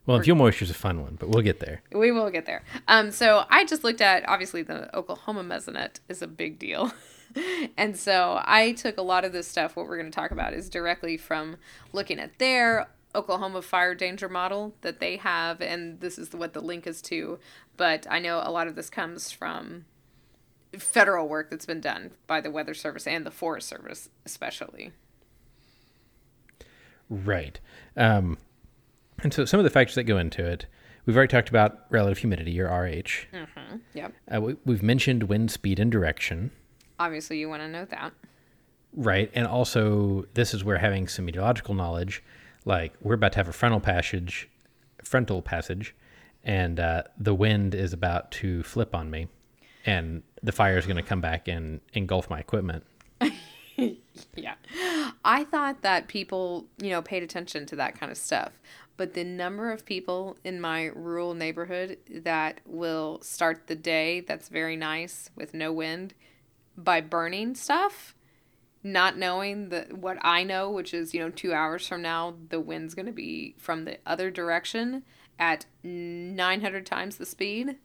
Well, 0.06 0.19
fuel 0.21 0.38
moisture 0.38 0.65
is 0.65 0.71
a 0.71 0.75
fun 0.75 1.02
one, 1.02 1.17
but 1.19 1.30
we'll 1.30 1.43
get 1.43 1.60
there. 1.60 1.84
We 1.93 2.12
will 2.12 2.32
get 2.32 2.45
there. 2.45 2.63
Um, 2.88 3.12
so 3.12 3.45
I 3.49 3.63
just 3.65 3.84
looked 3.84 4.02
at 4.02 4.28
obviously 4.28 4.63
the 4.63 4.95
Oklahoma 4.97 5.43
mesonet 5.43 5.99
is 6.08 6.21
a 6.21 6.28
big 6.28 6.58
deal. 6.58 6.91
and 7.78 7.95
so 7.95 8.41
I 8.43 8.71
took 8.71 8.97
a 8.97 9.04
lot 9.04 9.23
of 9.23 9.34
this 9.34 9.47
stuff, 9.47 9.75
what 9.75 9.88
we're 9.88 9.97
going 9.97 10.12
to 10.12 10.15
talk 10.15 10.32
about 10.32 10.54
is 10.54 10.69
directly 10.69 11.15
from 11.15 11.58
looking 11.93 12.19
at 12.19 12.39
their 12.39 12.88
Oklahoma 13.13 13.62
fire 13.62 13.95
danger 13.95 14.30
model 14.30 14.75
that 14.82 14.99
they 14.99 15.17
have, 15.17 15.62
and 15.62 15.99
this 15.99 16.17
is 16.17 16.34
what 16.34 16.54
the 16.54 16.62
link 16.62 16.86
is 16.88 17.02
to. 17.04 17.39
But 17.78 18.08
I 18.10 18.19
know 18.19 18.41
a 18.43 18.52
lot 18.52 18.67
of 18.67 18.75
this 18.75 18.89
comes 18.89 19.32
from 19.32 19.86
federal 20.78 21.28
work 21.28 21.49
that's 21.49 21.65
been 21.65 21.82
done 21.82 22.12
by 22.28 22.41
the 22.41 22.52
Weather 22.52 22.73
Service 22.73 23.08
and 23.08 23.25
the 23.25 23.32
Forest 23.32 23.67
Service, 23.67 24.10
especially. 24.25 24.91
Right. 27.09 27.59
Um, 27.97 28.37
and 29.23 29.33
so 29.33 29.45
some 29.45 29.59
of 29.59 29.63
the 29.63 29.69
factors 29.69 29.95
that 29.95 30.03
go 30.03 30.17
into 30.17 30.45
it, 30.45 30.65
we've 31.05 31.15
already 31.15 31.31
talked 31.31 31.49
about 31.49 31.85
relative 31.89 32.19
humidity, 32.19 32.59
or 32.59 32.67
RH. 32.67 33.27
Mm-hmm. 33.33 33.77
Yep. 33.93 34.13
Uh, 34.33 34.41
we, 34.41 34.55
we've 34.65 34.83
mentioned 34.83 35.23
wind 35.23 35.51
speed 35.51 35.79
and 35.79 35.91
direction. 35.91 36.51
Obviously, 36.99 37.39
you 37.39 37.49
want 37.49 37.61
to 37.61 37.67
know 37.67 37.85
that. 37.85 38.13
Right. 38.93 39.31
And 39.33 39.47
also, 39.47 40.25
this 40.33 40.53
is 40.53 40.63
where 40.63 40.77
having 40.77 41.07
some 41.07 41.25
meteorological 41.25 41.75
knowledge, 41.75 42.23
like 42.65 42.93
we're 43.01 43.15
about 43.15 43.33
to 43.33 43.39
have 43.39 43.47
a 43.47 43.53
frontal 43.53 43.79
passage, 43.79 44.49
frontal 45.03 45.41
passage, 45.41 45.95
and 46.43 46.79
uh, 46.79 47.03
the 47.17 47.35
wind 47.35 47.75
is 47.75 47.93
about 47.93 48.31
to 48.31 48.63
flip 48.63 48.95
on 48.95 49.11
me, 49.11 49.27
and 49.85 50.23
the 50.41 50.51
fire 50.51 50.77
is 50.77 50.85
going 50.85 50.97
to 50.97 51.03
come 51.03 51.21
back 51.21 51.47
and 51.47 51.81
engulf 51.93 52.29
my 52.29 52.39
equipment. 52.39 52.85
I 55.29 55.43
thought 55.43 55.83
that 55.83 56.07
people, 56.07 56.65
you 56.81 56.89
know, 56.89 57.03
paid 57.03 57.21
attention 57.21 57.67
to 57.67 57.75
that 57.75 57.99
kind 57.99 58.11
of 58.11 58.17
stuff. 58.17 58.53
But 58.97 59.13
the 59.13 59.23
number 59.23 59.71
of 59.71 59.85
people 59.85 60.37
in 60.43 60.59
my 60.59 60.85
rural 60.85 61.35
neighborhood 61.35 61.99
that 62.09 62.61
will 62.65 63.19
start 63.21 63.67
the 63.67 63.75
day 63.75 64.21
that's 64.21 64.49
very 64.49 64.75
nice 64.75 65.29
with 65.35 65.53
no 65.53 65.71
wind 65.71 66.15
by 66.75 66.99
burning 66.99 67.53
stuff, 67.53 68.15
not 68.83 69.19
knowing 69.19 69.69
that 69.69 69.93
what 69.93 70.17
I 70.21 70.43
know, 70.43 70.71
which 70.71 70.95
is, 70.95 71.13
you 71.13 71.19
know, 71.19 71.29
two 71.29 71.53
hours 71.53 71.87
from 71.87 72.01
now, 72.01 72.33
the 72.49 72.59
wind's 72.59 72.95
going 72.95 73.05
to 73.05 73.11
be 73.11 73.53
from 73.59 73.85
the 73.85 73.99
other 74.07 74.31
direction 74.31 75.03
at 75.37 75.67
900 75.83 76.87
times 76.87 77.17
the 77.17 77.27
speed, 77.27 77.77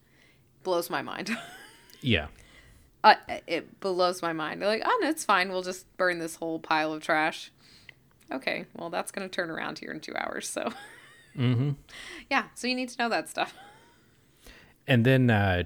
blows 0.63 0.89
my 0.89 1.03
mind. 1.03 1.37
yeah. 2.01 2.29
Uh, 3.05 3.17
it 3.47 3.81
blows 3.81 4.23
my 4.23 4.33
mind. 4.33 4.63
They're 4.63 4.69
like, 4.69 4.83
oh, 4.83 4.99
no, 5.03 5.11
it's 5.11 5.27
fine. 5.27 5.51
We'll 5.51 5.63
just 5.63 5.95
burn 5.99 6.19
this 6.21 6.37
whole 6.37 6.59
pile 6.59 6.91
of 6.95 7.03
trash. 7.03 7.53
Okay, 8.33 8.65
well, 8.75 8.89
that's 8.89 9.13
going 9.13 9.29
to 9.29 9.33
turn 9.33 9.51
around 9.51 9.79
here 9.79 9.93
in 9.93 10.01
two 10.01 10.17
hours. 10.17 10.49
So, 10.49 10.73
mm-hmm. 11.37 11.73
yeah, 12.31 12.45
so 12.55 12.67
you 12.67 12.75
need 12.75 12.89
to 12.89 12.97
know 12.99 13.11
that 13.11 13.29
stuff. 13.29 13.53
And 14.87 15.05
then, 15.05 15.29
uh, 15.29 15.65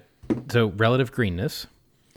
so 0.50 0.66
relative 0.66 1.12
greenness. 1.12 1.68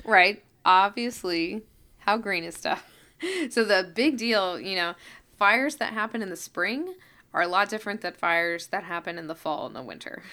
Right. 0.03 0.43
Obviously, 0.65 1.61
how 1.99 2.17
green 2.17 2.43
is 2.43 2.55
stuff? 2.55 2.83
so, 3.51 3.63
the 3.63 3.91
big 3.93 4.17
deal, 4.17 4.59
you 4.59 4.75
know, 4.75 4.95
fires 5.37 5.75
that 5.75 5.93
happen 5.93 6.23
in 6.23 6.31
the 6.31 6.35
spring 6.35 6.95
are 7.31 7.43
a 7.43 7.47
lot 7.47 7.69
different 7.69 8.01
than 8.01 8.13
fires 8.13 8.67
that 8.67 8.85
happen 8.85 9.19
in 9.19 9.27
the 9.27 9.35
fall 9.35 9.67
and 9.67 9.75
the 9.75 9.83
winter. 9.83 10.23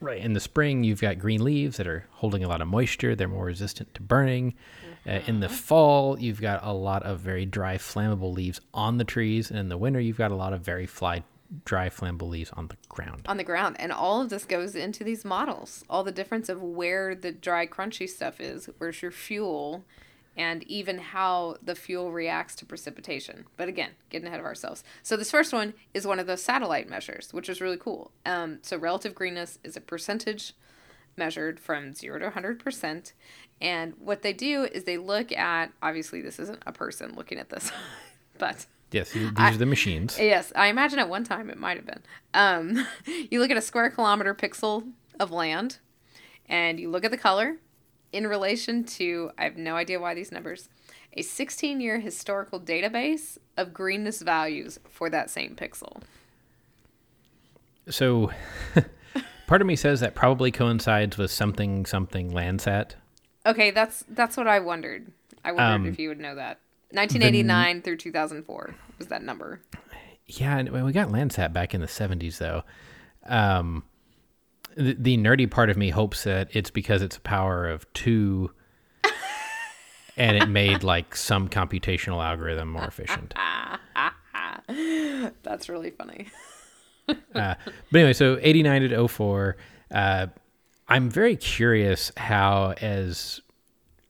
Right. 0.00 0.22
In 0.22 0.32
the 0.32 0.40
spring, 0.40 0.82
you've 0.82 1.00
got 1.00 1.18
green 1.18 1.44
leaves 1.44 1.76
that 1.76 1.86
are 1.86 2.06
holding 2.12 2.42
a 2.42 2.48
lot 2.48 2.62
of 2.62 2.68
moisture. 2.68 3.14
They're 3.14 3.28
more 3.28 3.44
resistant 3.44 3.94
to 3.94 4.02
burning. 4.02 4.54
Mm-hmm. 5.04 5.10
Uh, 5.10 5.20
in 5.26 5.40
the 5.40 5.48
fall, 5.48 6.18
you've 6.18 6.40
got 6.40 6.64
a 6.64 6.72
lot 6.72 7.02
of 7.02 7.20
very 7.20 7.44
dry, 7.46 7.76
flammable 7.76 8.34
leaves 8.34 8.60
on 8.72 8.98
the 8.98 9.04
trees. 9.04 9.50
And 9.50 9.58
in 9.58 9.68
the 9.68 9.78
winter, 9.78 10.00
you've 10.00 10.18
got 10.18 10.30
a 10.30 10.36
lot 10.36 10.52
of 10.52 10.62
very 10.62 10.86
fly, 10.86 11.22
dry, 11.64 11.90
flammable 11.90 12.28
leaves 12.28 12.50
on 12.54 12.68
the 12.68 12.76
ground. 12.88 13.22
On 13.26 13.36
the 13.36 13.44
ground. 13.44 13.76
And 13.78 13.92
all 13.92 14.22
of 14.22 14.30
this 14.30 14.44
goes 14.44 14.74
into 14.74 15.04
these 15.04 15.24
models. 15.24 15.84
All 15.90 16.02
the 16.02 16.12
difference 16.12 16.48
of 16.48 16.62
where 16.62 17.14
the 17.14 17.32
dry, 17.32 17.66
crunchy 17.66 18.08
stuff 18.08 18.40
is, 18.40 18.70
where's 18.78 19.02
your 19.02 19.10
fuel, 19.10 19.84
and 20.40 20.62
even 20.62 20.96
how 20.96 21.54
the 21.62 21.74
fuel 21.74 22.12
reacts 22.12 22.54
to 22.54 22.64
precipitation. 22.64 23.44
But 23.58 23.68
again, 23.68 23.90
getting 24.08 24.26
ahead 24.26 24.40
of 24.40 24.46
ourselves. 24.46 24.82
So 25.02 25.14
this 25.14 25.30
first 25.30 25.52
one 25.52 25.74
is 25.92 26.06
one 26.06 26.18
of 26.18 26.26
those 26.26 26.42
satellite 26.42 26.88
measures, 26.88 27.28
which 27.34 27.50
is 27.50 27.60
really 27.60 27.76
cool. 27.76 28.10
Um, 28.24 28.58
so 28.62 28.78
relative 28.78 29.14
greenness 29.14 29.58
is 29.62 29.76
a 29.76 29.82
percentage 29.82 30.54
measured 31.14 31.60
from 31.60 31.92
0 31.92 32.20
to 32.20 32.30
100%. 32.30 33.12
And 33.60 33.92
what 33.98 34.22
they 34.22 34.32
do 34.32 34.64
is 34.64 34.84
they 34.84 34.96
look 34.96 35.30
at, 35.30 35.72
obviously 35.82 36.22
this 36.22 36.38
isn't 36.38 36.62
a 36.66 36.72
person 36.72 37.12
looking 37.14 37.36
at 37.36 37.50
this, 37.50 37.70
but... 38.38 38.64
Yes, 38.92 39.12
these 39.12 39.30
I, 39.36 39.52
are 39.52 39.56
the 39.58 39.66
machines. 39.66 40.18
Yes, 40.18 40.54
I 40.56 40.68
imagine 40.68 40.98
at 41.00 41.10
one 41.10 41.22
time 41.22 41.50
it 41.50 41.58
might 41.58 41.76
have 41.76 41.86
been. 41.86 42.02
Um, 42.32 42.86
you 43.30 43.40
look 43.40 43.50
at 43.50 43.58
a 43.58 43.62
square 43.62 43.90
kilometer 43.90 44.34
pixel 44.34 44.90
of 45.20 45.30
land, 45.30 45.80
and 46.48 46.80
you 46.80 46.90
look 46.90 47.04
at 47.04 47.10
the 47.10 47.18
color, 47.18 47.58
in 48.12 48.26
relation 48.26 48.84
to, 48.84 49.30
I 49.38 49.44
have 49.44 49.56
no 49.56 49.76
idea 49.76 50.00
why 50.00 50.14
these 50.14 50.32
numbers, 50.32 50.68
a 51.14 51.22
16 51.22 51.80
year 51.80 52.00
historical 52.00 52.60
database 52.60 53.38
of 53.56 53.72
greenness 53.72 54.22
values 54.22 54.78
for 54.88 55.10
that 55.10 55.30
same 55.30 55.56
pixel. 55.56 56.02
So, 57.88 58.30
part 59.46 59.60
of 59.60 59.66
me 59.66 59.76
says 59.76 60.00
that 60.00 60.14
probably 60.14 60.50
coincides 60.50 61.18
with 61.18 61.30
something 61.30 61.86
something 61.86 62.30
Landsat. 62.30 62.92
Okay, 63.46 63.70
that's 63.70 64.04
that's 64.08 64.36
what 64.36 64.46
I 64.46 64.60
wondered. 64.60 65.10
I 65.44 65.52
wondered 65.52 65.74
um, 65.74 65.86
if 65.86 65.98
you 65.98 66.08
would 66.08 66.20
know 66.20 66.34
that. 66.34 66.60
1989 66.92 67.76
the, 67.76 67.82
through 67.82 67.96
2004 67.96 68.74
was 68.98 69.08
that 69.08 69.22
number. 69.22 69.60
Yeah, 70.26 70.58
and 70.58 70.70
we 70.70 70.92
got 70.92 71.08
Landsat 71.08 71.52
back 71.52 71.74
in 71.74 71.80
the 71.80 71.86
70s 71.86 72.38
though. 72.38 72.64
Um, 73.26 73.84
the, 74.76 74.94
the 74.98 75.16
nerdy 75.16 75.50
part 75.50 75.70
of 75.70 75.76
me 75.76 75.90
hopes 75.90 76.24
that 76.24 76.48
it's 76.52 76.70
because 76.70 77.02
it's 77.02 77.16
a 77.16 77.20
power 77.20 77.68
of 77.68 77.90
two 77.92 78.50
and 80.16 80.36
it 80.36 80.48
made 80.48 80.82
like 80.82 81.16
some 81.16 81.48
computational 81.48 82.24
algorithm 82.24 82.68
more 82.70 82.84
efficient. 82.84 83.34
That's 85.42 85.68
really 85.68 85.90
funny. 85.90 86.28
uh, 87.08 87.14
but 87.54 87.94
anyway, 87.94 88.12
so 88.12 88.38
89 88.40 88.90
to 88.90 89.08
04. 89.08 89.56
Uh, 89.90 90.26
I'm 90.88 91.08
very 91.08 91.36
curious 91.36 92.12
how, 92.16 92.72
as 92.80 93.40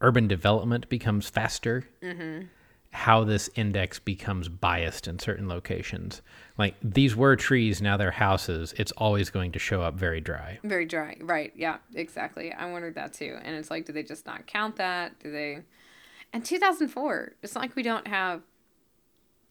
urban 0.01 0.29
development 0.29 0.88
becomes 0.88 1.29
faster, 1.29 1.85
mm-hmm 2.03 2.46
how 2.92 3.25
this 3.25 3.49
index 3.55 3.99
becomes 3.99 4.49
biased 4.49 5.07
in 5.07 5.18
certain 5.18 5.49
locations. 5.49 6.23
Like 6.59 6.75
these 6.83 7.17
were 7.17 7.37
trees, 7.37 7.81
now 7.81 7.97
they're 7.97 8.11
houses. 8.11 8.75
It's 8.77 8.93
always 8.93 9.31
going 9.31 9.53
to 9.53 9.59
show 9.59 9.83
up 9.83 9.95
very 9.95 10.21
dry. 10.21 10.59
Very 10.63 10.87
dry, 10.87 11.17
right? 11.21 11.53
Yeah, 11.55 11.79
exactly. 11.95 12.53
I 12.53 12.71
wondered 12.71 12.95
that 12.97 13.13
too. 13.13 13.39
And 13.43 13.57
it's 13.57 13.71
like, 13.71 13.87
do 13.87 13.93
they 13.93 14.03
just 14.03 14.27
not 14.27 14.47
count 14.47 14.77
that? 14.77 15.19
Do 15.21 15.31
they? 15.31 15.61
And 16.33 16.45
2004, 16.45 17.35
it's 17.43 17.55
not 17.55 17.63
like 17.63 17.77
we 17.77 17.83
don't 17.83 18.07
have 18.07 18.43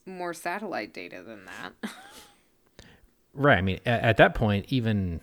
more 0.06 0.34
satellite 0.34 0.94
data 0.94 1.24
than 1.24 1.46
that. 1.46 1.92
right. 3.34 3.58
I 3.58 3.62
mean, 3.62 3.80
at, 3.86 4.02
at 4.02 4.18
that 4.18 4.36
point, 4.36 4.66
even 4.70 5.22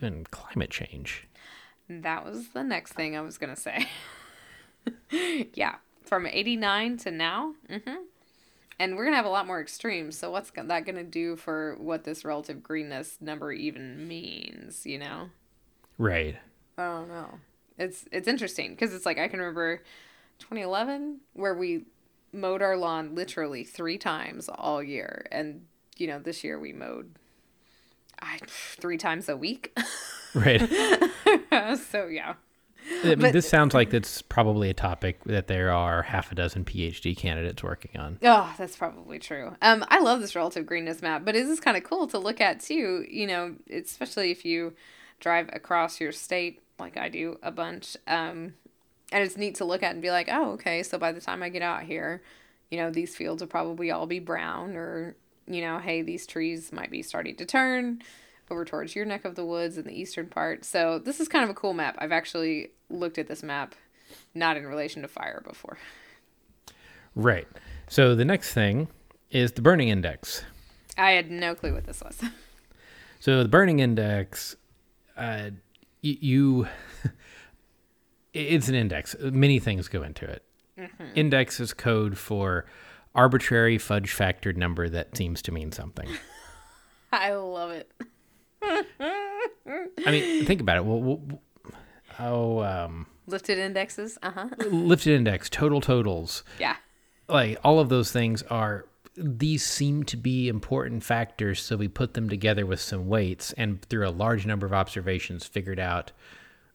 even 0.00 0.24
climate 0.30 0.70
change. 0.70 1.26
That 1.88 2.24
was 2.24 2.48
the 2.48 2.62
next 2.62 2.92
thing 2.92 3.16
I 3.16 3.20
was 3.20 3.36
gonna 3.36 3.56
say. 3.56 3.88
yeah, 5.54 5.76
from 6.04 6.26
89 6.26 6.96
to 6.98 7.10
now. 7.10 7.54
Mm-hmm. 7.68 7.96
And 8.80 8.96
we're 8.96 9.04
going 9.04 9.12
to 9.12 9.18
have 9.18 9.26
a 9.26 9.30
lot 9.30 9.46
more 9.46 9.60
extremes. 9.60 10.16
So, 10.16 10.30
what's 10.30 10.50
that 10.50 10.86
going 10.86 10.96
to 10.96 11.04
do 11.04 11.36
for 11.36 11.76
what 11.78 12.04
this 12.04 12.24
relative 12.24 12.62
greenness 12.62 13.18
number 13.20 13.52
even 13.52 14.08
means, 14.08 14.86
you 14.86 14.98
know? 14.98 15.28
Right. 15.98 16.38
I 16.78 16.84
don't 16.86 17.08
know. 17.08 17.40
It's, 17.76 18.06
it's 18.10 18.26
interesting 18.26 18.70
because 18.70 18.94
it's 18.94 19.04
like 19.04 19.18
I 19.18 19.28
can 19.28 19.38
remember 19.38 19.82
2011 20.38 21.20
where 21.34 21.54
we 21.54 21.84
mowed 22.32 22.62
our 22.62 22.74
lawn 22.74 23.14
literally 23.14 23.64
three 23.64 23.98
times 23.98 24.48
all 24.48 24.82
year. 24.82 25.26
And 25.30 25.66
you 25.98 26.06
know, 26.06 26.18
this 26.18 26.42
year 26.42 26.58
we 26.58 26.72
mowed 26.72 27.16
I, 28.18 28.38
three 28.46 28.96
times 28.96 29.28
a 29.28 29.36
week. 29.36 29.78
Right. 30.34 30.60
so 31.90 32.06
yeah. 32.06 32.34
I 32.90 33.04
mean, 33.04 33.18
But- 33.20 33.32
this 33.32 33.48
sounds 33.48 33.74
like 33.74 33.90
that's 33.90 34.20
probably 34.22 34.68
a 34.70 34.74
topic 34.74 35.22
that 35.24 35.46
there 35.46 35.70
are 35.70 36.02
half 36.02 36.32
a 36.32 36.34
dozen 36.34 36.64
PhD 36.64 37.16
candidates 37.16 37.62
working 37.62 37.98
on. 38.00 38.18
Oh, 38.22 38.52
that's 38.58 38.76
probably 38.76 39.18
true. 39.18 39.56
Um, 39.62 39.84
I 39.88 40.00
love 40.00 40.20
this 40.20 40.34
relative 40.34 40.66
greenness 40.66 41.00
map, 41.02 41.24
but 41.24 41.36
it 41.36 41.46
is 41.46 41.60
kind 41.60 41.76
of 41.76 41.84
cool 41.84 42.06
to 42.08 42.18
look 42.18 42.40
at 42.40 42.60
too. 42.60 43.06
You 43.08 43.26
know, 43.26 43.54
especially 43.72 44.30
if 44.30 44.44
you 44.44 44.74
drive 45.20 45.48
across 45.52 46.00
your 46.00 46.12
state 46.12 46.60
like 46.78 46.96
I 46.96 47.08
do 47.08 47.38
a 47.42 47.50
bunch. 47.50 47.96
Um, 48.06 48.54
and 49.12 49.24
it's 49.24 49.36
neat 49.36 49.56
to 49.56 49.64
look 49.64 49.82
at 49.82 49.92
and 49.92 50.02
be 50.02 50.10
like, 50.10 50.28
oh, 50.30 50.52
okay. 50.52 50.82
So 50.82 50.98
by 50.98 51.12
the 51.12 51.20
time 51.20 51.42
I 51.42 51.48
get 51.48 51.62
out 51.62 51.82
here, 51.82 52.22
you 52.70 52.78
know, 52.78 52.90
these 52.90 53.14
fields 53.16 53.42
will 53.42 53.48
probably 53.48 53.90
all 53.90 54.06
be 54.06 54.18
brown, 54.18 54.76
or 54.76 55.16
you 55.46 55.60
know, 55.62 55.78
hey, 55.78 56.02
these 56.02 56.26
trees 56.26 56.72
might 56.72 56.90
be 56.90 57.02
starting 57.02 57.36
to 57.36 57.44
turn 57.44 58.02
over 58.50 58.64
towards 58.64 58.94
your 58.94 59.04
neck 59.04 59.24
of 59.24 59.34
the 59.34 59.44
woods 59.44 59.78
in 59.78 59.84
the 59.84 59.92
eastern 59.98 60.26
part. 60.26 60.64
So 60.64 60.98
this 60.98 61.20
is 61.20 61.28
kind 61.28 61.44
of 61.44 61.50
a 61.50 61.54
cool 61.54 61.72
map. 61.72 61.96
I've 61.98 62.12
actually 62.12 62.70
looked 62.88 63.18
at 63.18 63.28
this 63.28 63.42
map, 63.42 63.74
not 64.34 64.56
in 64.56 64.66
relation 64.66 65.02
to 65.02 65.08
fire 65.08 65.42
before. 65.46 65.78
Right. 67.14 67.46
So 67.88 68.14
the 68.14 68.24
next 68.24 68.52
thing 68.54 68.88
is 69.30 69.52
the 69.52 69.62
burning 69.62 69.88
index. 69.88 70.44
I 70.98 71.12
had 71.12 71.30
no 71.30 71.54
clue 71.54 71.74
what 71.74 71.84
this 71.86 72.02
was. 72.02 72.20
So 73.22 73.42
the 73.42 73.50
burning 73.50 73.80
index, 73.80 74.56
uh, 75.14 75.50
y- 76.02 76.16
you, 76.22 76.66
it's 78.32 78.68
an 78.68 78.74
index. 78.74 79.14
Many 79.20 79.58
things 79.58 79.88
go 79.88 80.02
into 80.02 80.24
it. 80.24 80.42
Index 81.14 81.60
is 81.60 81.74
code 81.74 82.16
for 82.16 82.64
arbitrary 83.14 83.76
fudge 83.76 84.16
factored 84.16 84.56
number 84.56 84.88
that 84.88 85.14
seems 85.14 85.42
to 85.42 85.52
mean 85.52 85.70
something. 85.70 86.08
I 87.12 87.34
love 87.34 87.72
it. 87.72 87.92
I 88.62 90.10
mean, 90.10 90.44
think 90.44 90.60
about 90.60 90.76
it. 90.78 90.84
Well, 90.84 91.00
well, 91.00 91.40
oh, 92.18 92.60
um, 92.62 93.06
Lifted 93.26 93.58
indexes. 93.58 94.18
Uh 94.22 94.30
huh. 94.30 94.48
lifted 94.68 95.14
index, 95.14 95.48
total 95.48 95.80
totals, 95.80 96.42
Yeah. 96.58 96.76
like 97.28 97.58
all 97.64 97.78
of 97.80 97.88
those 97.88 98.10
things 98.12 98.42
are. 98.44 98.86
These 99.16 99.64
seem 99.66 100.04
to 100.04 100.16
be 100.16 100.48
important 100.48 101.02
factors, 101.02 101.60
so 101.60 101.76
we 101.76 101.88
put 101.88 102.14
them 102.14 102.28
together 102.28 102.64
with 102.64 102.80
some 102.80 103.08
weights, 103.08 103.52
and 103.54 103.82
through 103.82 104.08
a 104.08 104.10
large 104.10 104.46
number 104.46 104.66
of 104.66 104.72
observations, 104.72 105.46
figured 105.46 105.80
out 105.80 106.12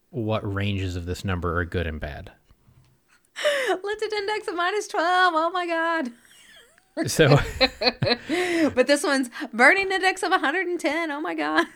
what 0.10 0.41
ranges 0.54 0.95
of 0.95 1.06
this 1.06 1.24
number 1.26 1.58
are 1.60 1.65
good 1.65 1.88
and 1.88 2.00
bad. 2.00 2.32
Lifted 3.84 4.13
index 4.13 4.48
of 4.48 4.56
minus 4.56 4.88
12. 4.88 5.34
Oh 5.36 5.50
my 5.52 5.65
God. 5.65 6.12
So, 7.08 7.38
But 8.73 8.88
this 8.88 9.03
one's 9.03 9.29
burning 9.53 9.91
index 9.91 10.23
of 10.23 10.31
110. 10.31 11.12
Oh 11.12 11.19
my 11.19 11.36
God. 11.36 11.67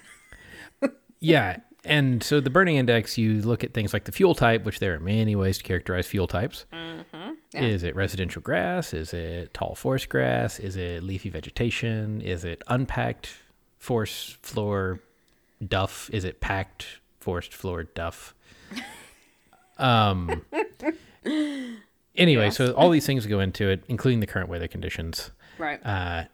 yeah, 1.20 1.58
and 1.84 2.24
so 2.24 2.40
the 2.40 2.50
burning 2.50 2.78
index, 2.78 3.18
you 3.18 3.42
look 3.42 3.64
at 3.64 3.74
things 3.74 3.94
like 3.94 4.06
the 4.06 4.12
fuel 4.12 4.34
type, 4.36 4.64
which 4.64 4.80
there 4.80 4.94
are 4.94 5.00
many 5.00 5.36
ways 5.36 5.58
to 5.58 5.64
characterize 5.64 6.08
fuel 6.08 6.28
types. 6.28 6.66
Yeah. 6.72 7.62
Is 7.62 7.84
it 7.84 7.96
residential 7.96 8.42
grass? 8.42 8.94
Is 8.94 9.14
it 9.14 9.54
tall 9.54 9.76
forest 9.76 10.08
grass? 10.10 10.60
Is 10.60 10.76
it 10.76 11.04
leafy 11.04 11.30
vegetation? 11.30 12.22
Is 12.22 12.46
it 12.46 12.62
unpacked 12.68 13.34
forest 13.78 14.38
floor 14.46 15.00
duff? 15.66 16.10
Is 16.14 16.24
it 16.26 16.42
packed 16.42 17.00
forest 17.20 17.54
floor 17.54 17.84
duff? 17.84 18.36
Um. 19.78 20.46
Anyway, 22.20 22.46
Yes. 22.46 22.58
so 22.58 22.74
all 22.74 22.90
these 22.90 23.06
things 23.06 23.26
go 23.26 23.40
into 23.40 23.70
it, 23.70 23.84
including 23.88 24.20
the 24.20 24.28
current 24.28 24.50
weather 24.50 24.68
conditions, 24.68 25.32
Right. 25.58 25.80
uh, 25.86 26.26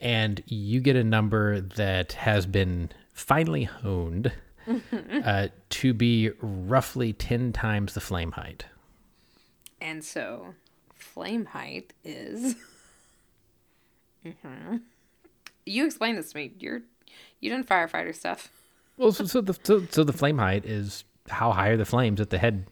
and 0.00 0.42
you 0.46 0.80
get 0.80 0.94
a 0.96 1.02
number 1.04 1.60
that 1.60 2.12
has 2.12 2.46
been 2.46 2.90
finally 3.12 3.64
honed 3.64 4.32
uh, 5.24 5.48
to 5.70 5.92
be 5.94 6.30
roughly 6.40 7.12
ten 7.12 7.52
times 7.52 7.94
the 7.94 8.00
flame 8.00 8.32
height. 8.32 8.66
and 9.80 10.02
so 10.04 10.54
flame 10.94 11.44
height 11.46 11.92
is. 12.04 12.54
hmm 14.22 14.76
You 15.66 15.84
explain 15.86 16.16
this 16.16 16.32
to 16.32 16.38
me. 16.38 16.52
You're 16.58 16.82
you 17.40 17.50
done 17.50 17.64
firefighter 17.64 18.14
stuff. 18.14 18.50
Well, 18.96 19.12
so, 19.12 19.24
so 19.24 19.40
the 19.40 19.54
so, 19.62 19.86
so 19.90 20.04
the 20.04 20.12
flame 20.12 20.38
height 20.38 20.64
is 20.64 21.04
how 21.28 21.52
high 21.52 21.68
are 21.68 21.76
the 21.76 21.84
flames 21.84 22.20
at 22.20 22.30
the 22.30 22.38
head, 22.38 22.66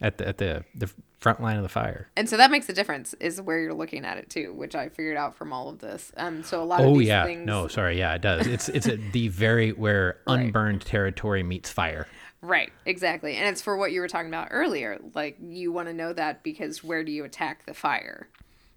at 0.00 0.18
the 0.18 0.28
at 0.28 0.38
the 0.38 0.64
the 0.74 0.90
front 1.18 1.40
line 1.42 1.56
of 1.56 1.62
the 1.64 1.68
fire. 1.68 2.08
And 2.16 2.28
so 2.28 2.36
that 2.36 2.50
makes 2.50 2.68
a 2.68 2.72
difference 2.72 3.12
is 3.14 3.40
where 3.40 3.58
you're 3.58 3.74
looking 3.74 4.04
at 4.04 4.18
it 4.18 4.30
too, 4.30 4.52
which 4.54 4.76
I 4.76 4.88
figured 4.88 5.16
out 5.16 5.34
from 5.34 5.52
all 5.52 5.68
of 5.68 5.80
this. 5.80 6.12
Um 6.16 6.42
so 6.44 6.62
a 6.62 6.64
lot 6.64 6.80
of 6.84 6.86
Oh 6.86 6.98
these 6.98 7.08
yeah, 7.08 7.24
things 7.24 7.46
no, 7.46 7.66
sorry, 7.68 7.98
yeah, 7.98 8.14
it 8.14 8.22
does. 8.22 8.46
It's 8.46 8.68
it's 8.68 8.86
at 8.86 9.12
the 9.12 9.28
very 9.28 9.72
where 9.72 10.18
Right. 10.26 10.40
unburned 10.46 10.82
territory 10.82 11.42
meets 11.42 11.70
fire. 11.70 12.06
Right, 12.40 12.72
exactly. 12.86 13.34
And 13.34 13.48
it's 13.48 13.60
for 13.60 13.76
what 13.76 13.90
you 13.90 14.00
were 14.00 14.06
talking 14.06 14.28
about 14.28 14.48
earlier. 14.52 14.98
Like 15.14 15.38
you 15.40 15.72
want 15.72 15.88
to 15.88 15.94
know 15.94 16.12
that 16.12 16.44
because 16.44 16.84
where 16.84 17.02
do 17.02 17.10
you 17.10 17.24
attack 17.24 17.66
the 17.66 17.74
fire? 17.74 18.28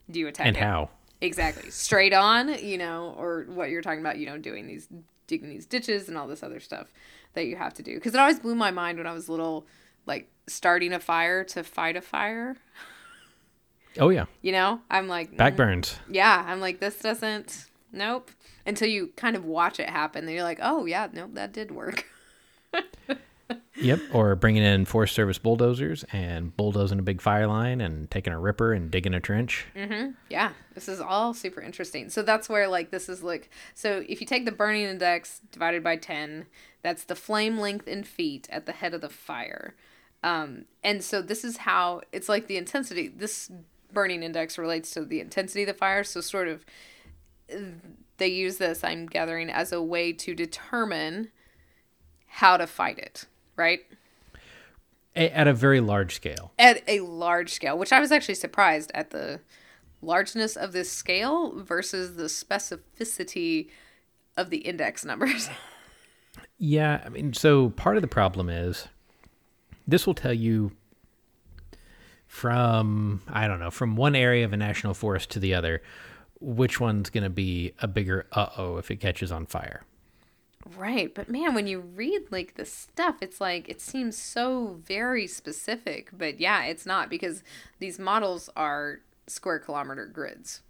Do 0.10 0.20
you 0.20 0.28
attack 0.28 0.48
And 0.48 0.58
it 0.58 0.64
how? 0.64 0.90
exactly 1.22 1.70
straight 1.70 2.14
on, 2.14 2.58
you 2.66 2.80
know, 2.80 3.14
or 3.20 3.46
what 3.50 3.70
you're 3.70 3.84
talking 3.84 4.00
about, 4.00 4.18
you 4.18 4.26
know, 4.26 4.40
doing 4.40 4.66
these 4.66 4.88
digging 5.28 5.50
these 5.50 5.68
ditches 5.68 6.10
and 6.10 6.18
all 6.18 6.28
this 6.28 6.42
other 6.42 6.60
stuff 6.60 6.92
that 7.34 7.46
you 7.46 7.56
have 7.56 7.74
to 7.76 7.84
do. 7.84 8.00
Cuz 8.00 8.16
it 8.16 8.20
always 8.20 8.40
blew 8.40 8.56
my 8.56 8.72
mind 8.72 8.98
when 8.98 9.06
I 9.06 9.14
was 9.14 9.30
little 9.30 9.68
like 10.08 10.28
starting 10.52 10.94
a 10.94 11.00
fire 11.00 11.44
to 11.46 11.64
fight 11.64 11.96
a 11.96 12.02
fire, 12.02 12.58
Oh 14.00 14.10
yeah, 14.10 14.26
you 14.42 14.52
know? 14.52 14.80
I'm 14.90 15.08
like 15.08 15.36
back 15.36 15.54
mm. 15.54 15.58
Yeah, 16.10 16.46
I'm 16.48 16.62
like 16.62 16.80
this 16.80 17.00
doesn't 17.00 17.66
nope. 17.92 18.32
Until 18.66 18.88
you 18.88 19.12
kind 19.16 19.36
of 19.36 19.46
watch 19.46 19.80
it 19.80 19.90
happen, 19.90 20.26
then 20.26 20.36
you're 20.36 20.44
like, 20.44 20.60
"Oh, 20.62 20.86
yeah, 20.86 21.08
nope, 21.12 21.32
that 21.34 21.52
did 21.52 21.72
work." 21.72 22.06
Yep, 23.82 24.00
or 24.14 24.36
bringing 24.36 24.64
in 24.64 24.86
Forest 24.86 25.16
Service 25.16 25.38
bulldozers 25.38 26.06
and 26.12 26.56
bulldozing 26.56 27.00
a 27.00 27.02
big 27.02 27.22
fire 27.22 27.48
line 27.48 27.82
and 27.82 28.10
taking 28.12 28.32
a 28.32 28.40
ripper 28.40 28.74
and 28.74 28.92
digging 28.92 29.14
a 29.14 29.20
trench. 29.20 29.66
Yeah, 30.30 30.52
this 30.74 30.88
is 30.88 31.02
all 31.02 31.34
super 31.34 31.62
interesting. 31.62 32.10
So 32.10 32.22
that's 32.22 32.48
where 32.48 32.68
like 32.68 32.92
this 32.92 33.10
is 33.10 33.24
like 33.24 33.50
so 33.74 34.04
if 34.08 34.22
you 34.22 34.28
take 34.28 34.46
the 34.46 34.52
burning 34.52 34.84
index 34.84 35.42
divided 35.52 35.84
by 35.84 35.96
10, 35.96 36.46
that's 36.82 37.04
the 37.04 37.16
flame 37.16 37.58
length 37.58 37.88
in 37.88 38.04
feet 38.04 38.48
at 38.52 38.66
the 38.66 38.72
head 38.72 38.94
of 38.94 39.02
the 39.02 39.10
fire. 39.10 39.74
Um 40.24 40.66
and 40.84 41.04
so 41.04 41.22
this 41.22 41.44
is 41.44 41.58
how 41.58 42.02
it's 42.12 42.30
like 42.30 42.48
the 42.48 42.58
intensity 42.58 43.08
this 43.08 43.52
burning 43.92 44.24
index 44.24 44.58
relates 44.58 44.92
to 44.92 45.04
the 45.04 45.20
intensity 45.20 45.64
of 45.64 45.68
the 45.68 45.74
fire, 45.74 46.04
so 46.04 46.22
sort 46.22 46.48
of 46.48 46.66
they 48.18 48.28
use 48.28 48.58
this 48.58 48.84
I'm 48.84 49.08
gathering 49.08 49.50
as 49.50 49.72
a 49.72 49.82
way 49.82 50.14
to 50.14 50.34
determine 50.36 51.30
how 52.28 52.56
to 52.58 52.66
fight 52.68 52.98
it, 52.98 53.26
right? 53.58 53.82
A- 55.16 55.36
at 55.36 55.48
a 55.48 55.54
very 55.54 55.82
large 55.82 56.16
scale. 56.16 56.54
at 56.58 56.82
a 56.88 57.02
large 57.02 57.52
scale, 57.52 57.78
which 57.78 57.92
I 57.92 58.00
was 58.00 58.12
actually 58.12 58.36
surprised 58.36 58.92
at 58.94 59.10
the 59.10 59.42
largeness 60.02 60.56
of 60.56 60.72
this 60.72 60.90
scale 60.92 61.62
versus 61.62 62.16
the 62.16 62.24
specificity 62.26 63.68
of 64.38 64.50
the 64.50 64.60
index 64.60 65.04
numbers. 65.04 65.50
Yeah, 66.58 67.02
I 67.04 67.10
mean, 67.10 67.34
so 67.34 67.72
part 67.72 67.98
of 67.98 68.02
the 68.02 68.08
problem 68.08 68.48
is 68.48 68.88
this 69.88 70.06
will 70.08 70.14
tell 70.14 70.34
you 70.34 70.72
from, 72.28 73.22
I 73.28 73.48
don't 73.48 73.60
know, 73.60 73.72
from 73.72 73.96
one 73.96 74.16
area 74.16 74.46
of 74.46 74.54
a 74.54 74.58
national 74.58 74.94
forest 74.94 75.30
to 75.32 75.40
the 75.40 75.54
other, 75.54 75.82
which 76.40 76.80
one's 76.80 77.10
going 77.10 77.24
to 77.24 77.30
be 77.30 77.74
a 77.80 77.88
bigger 77.88 78.26
uh 78.32 78.48
oh 78.58 78.78
if 78.78 78.90
it 78.90 78.98
catches 78.98 79.32
on 79.32 79.46
fire. 79.46 79.84
right, 80.78 81.14
but 81.14 81.30
man, 81.30 81.54
when 81.54 81.68
you 81.68 81.80
read 81.82 82.22
like 82.32 82.56
the 82.56 82.66
stuff, 82.66 83.18
it's 83.22 83.42
like 83.42 83.68
it 83.70 83.82
seems 83.82 84.18
so 84.18 84.80
very 84.86 85.28
specific, 85.28 86.10
but 86.14 86.40
yeah, 86.40 86.64
it's 86.66 86.86
not 86.86 87.10
because 87.10 87.44
these 87.80 88.00
models 88.00 88.50
are 88.56 89.00
square 89.28 89.60
kilometer 89.60 90.06
grids. 90.06 90.62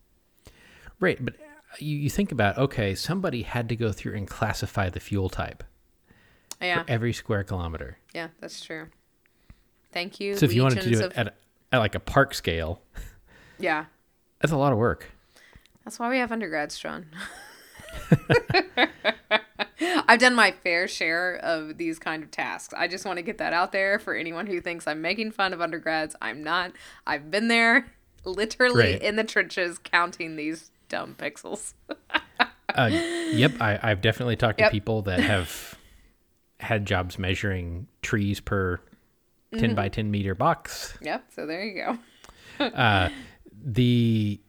Right, 1.00 1.24
but 1.24 1.36
you, 1.80 1.96
you 1.98 2.10
think 2.10 2.32
about, 2.32 2.58
okay, 2.58 2.94
somebody 2.96 3.42
had 3.44 3.70
to 3.70 3.76
go 3.76 3.92
through 3.92 4.16
and 4.16 4.28
classify 4.28 4.90
the 4.90 5.00
fuel 5.00 5.30
type 5.30 5.64
Yeah, 6.62 6.84
for 6.84 6.90
every 6.90 7.14
square 7.14 7.44
kilometer. 7.44 7.98
yeah, 8.14 8.28
that's 8.40 8.64
true. 8.64 8.88
Thank 9.92 10.20
you. 10.20 10.36
So 10.38 10.46
if 10.46 10.54
you 10.54 10.62
wanted 10.64 10.82
to 10.82 10.90
do 10.90 11.00
it 11.02 11.12
at, 11.16 11.36
at 11.72 11.78
like 11.80 11.96
a 11.96 12.00
park 12.00 12.34
scale, 12.34 12.82
yeah, 13.60 13.86
that's 14.40 14.52
a 14.54 14.58
lot 14.58 14.72
of 14.72 14.78
work. 14.78 15.12
That's 15.84 16.00
why 16.00 16.10
we 16.10 16.18
have 16.20 16.32
undergrads, 16.32 16.78
John. 16.80 17.08
I've 20.08 20.20
done 20.20 20.36
my 20.36 20.52
fair 20.52 20.88
share 20.88 21.36
of 21.38 21.78
these 21.78 21.98
kind 22.00 22.24
of 22.24 22.32
tasks. 22.32 22.74
I 22.78 22.88
just 22.88 23.06
want 23.06 23.18
to 23.18 23.24
get 23.24 23.38
that 23.40 23.54
out 23.54 23.72
there 23.72 23.98
for 24.00 24.14
anyone 24.14 24.46
who 24.48 24.62
thinks 24.62 24.88
I'm 24.88 25.02
making 25.02 25.32
fun 25.32 25.54
of 25.54 25.62
undergrads. 25.62 26.16
I'm 26.22 26.44
not. 26.44 26.72
I've 27.08 27.32
been 27.32 27.48
there 27.48 27.88
literally 28.24 28.94
Right. 28.94 29.02
in 29.02 29.16
the 29.16 29.24
trenches 29.24 29.78
counting 29.80 30.36
these 30.36 30.72
dumb 30.90 31.16
pixels. 31.18 31.74
Uh, 32.74 32.88
yep, 33.34 33.52
I, 33.60 33.78
I've 33.84 34.00
definitely 34.00 34.38
talked 34.38 34.58
Yep. 34.62 34.70
to 34.70 34.72
people 34.72 35.02
that 35.02 35.20
have 35.20 35.78
had 36.62 36.86
jobs 36.86 37.20
measuring 37.20 37.88
trees 38.02 38.40
per 38.40 38.80
10 39.58 39.76
by 39.76 39.90
10 39.90 40.10
meter 40.10 40.36
box. 40.36 40.98
yep, 41.02 41.26
so 41.36 41.46
there 41.46 41.64
you 41.64 41.76
go. 41.84 41.98
Uh, 42.60 43.10
the 43.64 44.40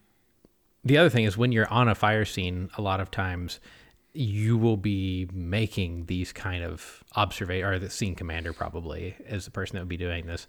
the 0.85 0.99
other 0.99 1.09
thing 1.09 1.25
is 1.25 1.39
when 1.39 1.51
you're 1.51 1.69
on 1.69 1.89
a 1.89 1.95
fire 1.95 2.27
scene, 2.27 2.69
a 2.77 2.83
lot 2.83 3.01
of 3.01 3.11
times 3.11 3.59
you 4.13 4.59
will 4.59 4.77
be 4.77 5.27
making 5.33 6.05
these 6.07 6.31
kind 6.31 6.63
of 6.63 7.03
observation, 7.17 7.65
or 7.67 7.79
the 7.79 7.89
scene 7.89 8.15
commander 8.15 8.53
probably 8.53 9.17
is 9.27 9.47
the 9.47 9.51
person 9.51 9.77
that 9.77 9.81
would 9.81 9.89
be 9.89 9.97
doing 9.97 10.27
this, 10.27 10.47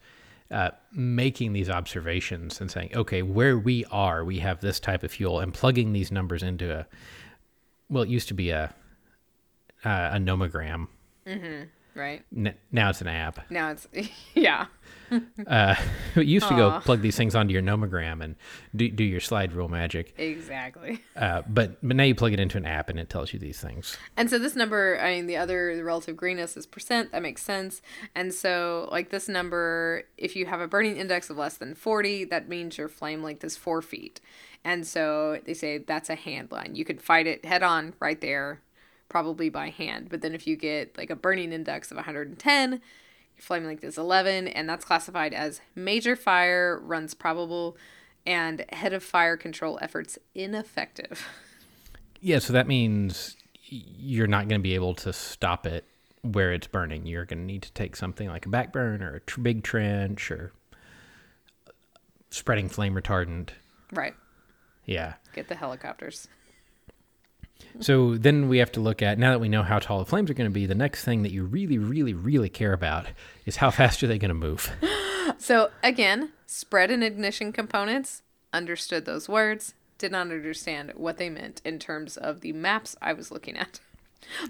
uh, 0.52 0.72
making 0.92 1.54
these 1.54 1.70
observations 1.70 2.60
and 2.60 2.70
saying, 2.70 2.92
okay, 2.96 3.22
where 3.22 3.58
we 3.58 3.86
are, 3.86 4.26
we 4.26 4.40
have 4.40 4.60
this 4.60 4.78
type 4.80 5.04
of 5.04 5.12
fuel, 5.14 5.40
and 5.40 5.54
plugging 5.54 5.94
these 5.94 6.12
numbers 6.12 6.44
into 6.44 6.80
a, 6.80 6.86
well, 7.90 8.04
it 8.04 8.10
used 8.10 8.28
to 8.28 8.34
be 8.34 8.50
a 8.50 8.74
uh, 9.86 10.10
a 10.14 10.18
nomogram. 10.18 10.88
Right. 11.96 12.24
N- 12.36 12.56
now 12.72 12.90
it's 12.90 13.02
an 13.02 13.08
app. 13.08 13.50
Now 13.50 13.70
it's 13.70 13.88
yeah. 14.34 14.68
Uh, 15.46 15.76
it 16.16 16.26
used 16.26 16.48
to 16.48 16.56
go 16.56 16.80
plug 16.80 17.02
these 17.02 17.16
things 17.16 17.36
onto 17.36 17.54
your 17.54 17.62
nomogram 17.62 18.24
and 18.24 18.36
do, 18.76 18.90
do 18.90 19.04
your 19.04 19.20
slide 19.20 19.54
rule 19.54 19.70
magic. 19.70 20.14
Exactly. 20.18 21.02
Uh, 21.16 21.44
but 21.48 21.78
but 21.86 21.96
now 21.96 22.04
you 22.04 22.16
plug 22.16 22.34
it 22.34 22.40
into 22.40 22.58
an 22.58 22.66
app 22.66 22.90
and 22.90 23.00
it 23.00 23.10
tells 23.10 23.34
you 23.34 23.40
these 23.40 23.60
things. 23.60 23.98
And 24.18 24.30
so 24.30 24.40
this 24.40 24.56
number, 24.56 25.00
I 25.00 25.16
mean, 25.16 25.28
the 25.28 25.38
other 25.38 25.76
the 25.76 25.84
relative 25.84 26.18
greenness 26.18 26.58
is 26.58 26.66
percent. 26.66 27.12
That 27.12 27.22
makes 27.22 27.44
sense. 27.44 27.82
And 28.16 28.34
so, 28.34 28.90
like 28.92 29.10
this 29.10 29.28
number, 29.28 30.04
if 30.18 30.36
you 30.36 30.46
have 30.48 30.62
a 30.62 30.68
burning 30.68 30.98
index 30.98 31.30
of 31.30 31.38
less 31.38 31.58
than 31.58 31.76
forty, 31.76 32.24
that 32.26 32.50
means 32.50 32.78
your 32.78 32.90
flame 32.90 33.22
length 33.22 33.44
is 33.44 33.56
four 33.58 33.82
feet. 33.82 34.20
And 34.66 34.88
so 34.88 35.40
they 35.46 35.54
say 35.54 35.78
that's 35.78 36.10
a 36.10 36.16
hand 36.16 36.52
line. 36.52 36.72
You 36.76 36.86
could 36.86 37.02
fight 37.02 37.28
it 37.28 37.46
head 37.46 37.64
on 37.64 37.94
right 38.00 38.20
there, 38.22 38.62
probably 39.14 39.48
by 39.48 39.70
hand. 39.70 40.10
But 40.10 40.22
then 40.22 40.34
if 40.34 40.48
you 40.48 40.56
get 40.56 40.98
like 40.98 41.12
a 41.12 41.16
burning 41.16 41.54
index 41.54 41.92
of 41.92 41.98
110, 41.98 42.72
your 42.72 42.80
flame 43.38 43.64
length 43.64 43.84
is 43.84 43.96
11, 43.96 44.48
and 44.48 44.68
that's 44.68 44.84
classified 44.84 45.36
as 45.36 45.62
major 45.76 46.16
fire, 46.16 46.80
runs 46.84 47.14
probable, 47.14 47.78
and 48.26 48.66
head 48.72 48.92
of 48.92 49.04
fire 49.04 49.38
control 49.38 49.78
efforts 49.84 50.18
ineffective. 50.34 51.28
Yeah, 52.22 52.40
so 52.40 52.54
that 52.54 52.66
means 52.66 53.38
you're 53.68 54.26
not 54.26 54.48
going 54.48 54.60
to 54.60 54.64
be 54.64 54.74
able 54.74 54.96
to 54.96 55.14
stop 55.14 55.68
it 55.68 55.86
where 56.24 56.52
it's 56.52 56.66
burning. 56.66 57.06
You're 57.06 57.26
going 57.26 57.38
to 57.38 57.46
need 57.46 57.62
to 57.62 57.74
take 57.74 57.96
something 57.96 58.28
like 58.28 58.48
a 58.48 58.50
backburn 58.50 59.04
or 59.04 59.18
a 59.18 59.20
tr- 59.20 59.42
big 59.42 59.64
trench 59.64 60.32
or 60.32 60.54
spreading 62.32 62.68
flame 62.68 62.96
retardant. 62.96 63.50
right. 63.92 64.16
Yeah. 64.86 65.14
Get 65.34 65.50
the 65.50 65.56
helicopters. 65.56 66.28
So 67.80 68.16
then 68.16 68.50
we 68.50 68.60
have 68.60 68.72
to 68.74 68.80
look 68.80 69.02
at 69.02 69.18
now 69.18 69.32
that 69.32 69.40
we 69.40 69.50
know 69.50 69.64
how 69.64 69.80
tall 69.80 70.00
the 70.00 70.06
flames 70.06 70.30
are 70.30 70.34
going 70.34 70.50
to 70.50 70.54
be. 70.54 70.66
The 70.66 70.76
next 70.76 71.04
thing 71.04 71.24
that 71.24 71.32
you 71.32 71.44
really, 71.44 71.78
really, 71.78 72.14
really 72.14 72.50
care 72.50 72.74
about 72.74 73.08
is 73.46 73.58
how 73.58 73.72
fast 73.72 74.04
are 74.04 74.08
they 74.08 74.20
going 74.20 74.30
to 74.30 74.36
move. 74.36 74.72
So 75.38 75.72
again, 75.82 76.32
spread 76.46 76.92
and 76.92 77.04
ignition 77.04 77.52
components, 77.54 78.22
understood 78.52 79.06
those 79.06 79.28
words, 79.28 79.74
did 79.98 80.12
not 80.12 80.32
understand 80.32 80.92
what 80.96 81.18
they 81.18 81.30
meant 81.30 81.62
in 81.66 81.80
terms 81.80 82.18
of 82.18 82.42
the 82.42 82.54
maps 82.54 82.96
I 83.02 83.14
was 83.14 83.32
looking 83.32 83.58
at. 83.58 83.80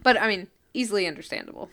But 0.04 0.22
I 0.22 0.28
mean, 0.28 0.48
easily 0.74 1.08
understandable. 1.08 1.70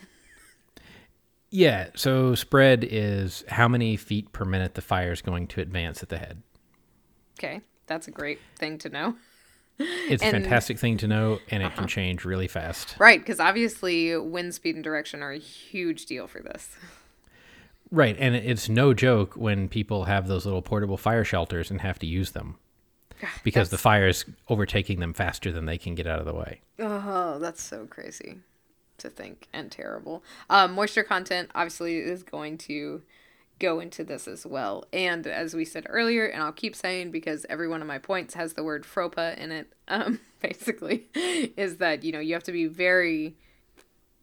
Yeah. 1.51 1.89
So 1.95 2.33
spread 2.33 2.83
is 2.83 3.43
how 3.47 3.67
many 3.67 3.95
feet 3.95 4.31
per 4.31 4.43
minute 4.43 4.73
the 4.73 4.81
fire 4.81 5.11
is 5.11 5.21
going 5.21 5.45
to 5.47 5.61
advance 5.61 6.01
at 6.01 6.09
the 6.09 6.17
head. 6.17 6.41
Okay, 7.37 7.61
that's 7.85 8.07
a 8.07 8.11
great 8.11 8.39
thing 8.57 8.79
to 8.79 8.89
know. 8.89 9.15
It's 10.09 10.23
a 10.23 10.31
fantastic 10.31 10.79
thing 10.79 10.97
to 10.97 11.07
know, 11.07 11.39
and 11.49 11.63
it 11.63 11.69
can 11.69 11.79
uh-huh. 11.79 11.87
change 11.87 12.25
really 12.25 12.47
fast. 12.47 12.95
Right, 12.99 13.19
because 13.19 13.39
obviously 13.39 14.15
wind 14.17 14.53
speed 14.53 14.75
and 14.75 14.83
direction 14.83 15.21
are 15.21 15.31
a 15.31 15.37
huge 15.37 16.05
deal 16.05 16.27
for 16.27 16.41
this. 16.41 16.75
Right, 17.91 18.15
and 18.17 18.35
it's 18.35 18.69
no 18.69 18.93
joke 18.93 19.35
when 19.35 19.67
people 19.67 20.05
have 20.05 20.27
those 20.27 20.45
little 20.45 20.61
portable 20.61 20.97
fire 20.97 21.25
shelters 21.25 21.69
and 21.69 21.81
have 21.81 21.99
to 21.99 22.05
use 22.05 22.31
them 22.31 22.57
ah, 23.21 23.27
because 23.43 23.69
the 23.69 23.77
fire 23.77 24.07
is 24.07 24.23
overtaking 24.47 24.99
them 24.99 25.13
faster 25.13 25.51
than 25.51 25.65
they 25.65 25.77
can 25.77 25.93
get 25.93 26.07
out 26.07 26.19
of 26.19 26.25
the 26.25 26.33
way. 26.33 26.61
Oh, 26.79 27.37
that's 27.39 27.61
so 27.61 27.85
crazy 27.85 28.37
to 28.99 29.09
think 29.09 29.47
and 29.51 29.69
terrible. 29.71 30.23
Um, 30.49 30.73
moisture 30.73 31.03
content 31.03 31.51
obviously 31.53 31.97
is 31.97 32.23
going 32.23 32.57
to 32.59 33.01
go 33.61 33.79
into 33.79 34.03
this 34.03 34.27
as 34.27 34.45
well. 34.45 34.83
And 34.91 35.27
as 35.27 35.53
we 35.53 35.63
said 35.63 35.85
earlier, 35.87 36.25
and 36.25 36.41
I'll 36.41 36.51
keep 36.51 36.75
saying 36.75 37.11
because 37.11 37.45
every 37.47 37.67
one 37.67 37.81
of 37.81 37.87
my 37.87 37.99
points 37.99 38.33
has 38.33 38.53
the 38.53 38.63
word 38.63 38.83
FROPA 38.83 39.37
in 39.37 39.51
it, 39.51 39.71
um, 39.87 40.19
basically, 40.41 41.07
is 41.13 41.77
that, 41.77 42.03
you 42.03 42.11
know, 42.11 42.19
you 42.19 42.33
have 42.33 42.43
to 42.43 42.51
be 42.51 42.65
very, 42.65 43.35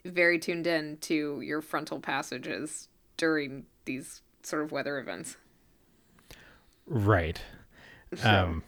very 0.05 0.38
tuned 0.38 0.66
in 0.66 0.98
to 1.03 1.40
your 1.40 1.62
frontal 1.62 2.01
passages 2.01 2.88
during 3.16 3.64
these 3.85 4.22
sort 4.42 4.62
of 4.62 4.72
weather 4.72 4.98
events. 4.98 5.37
Right. 6.87 7.40
So, 8.16 8.29
Um, 8.29 8.62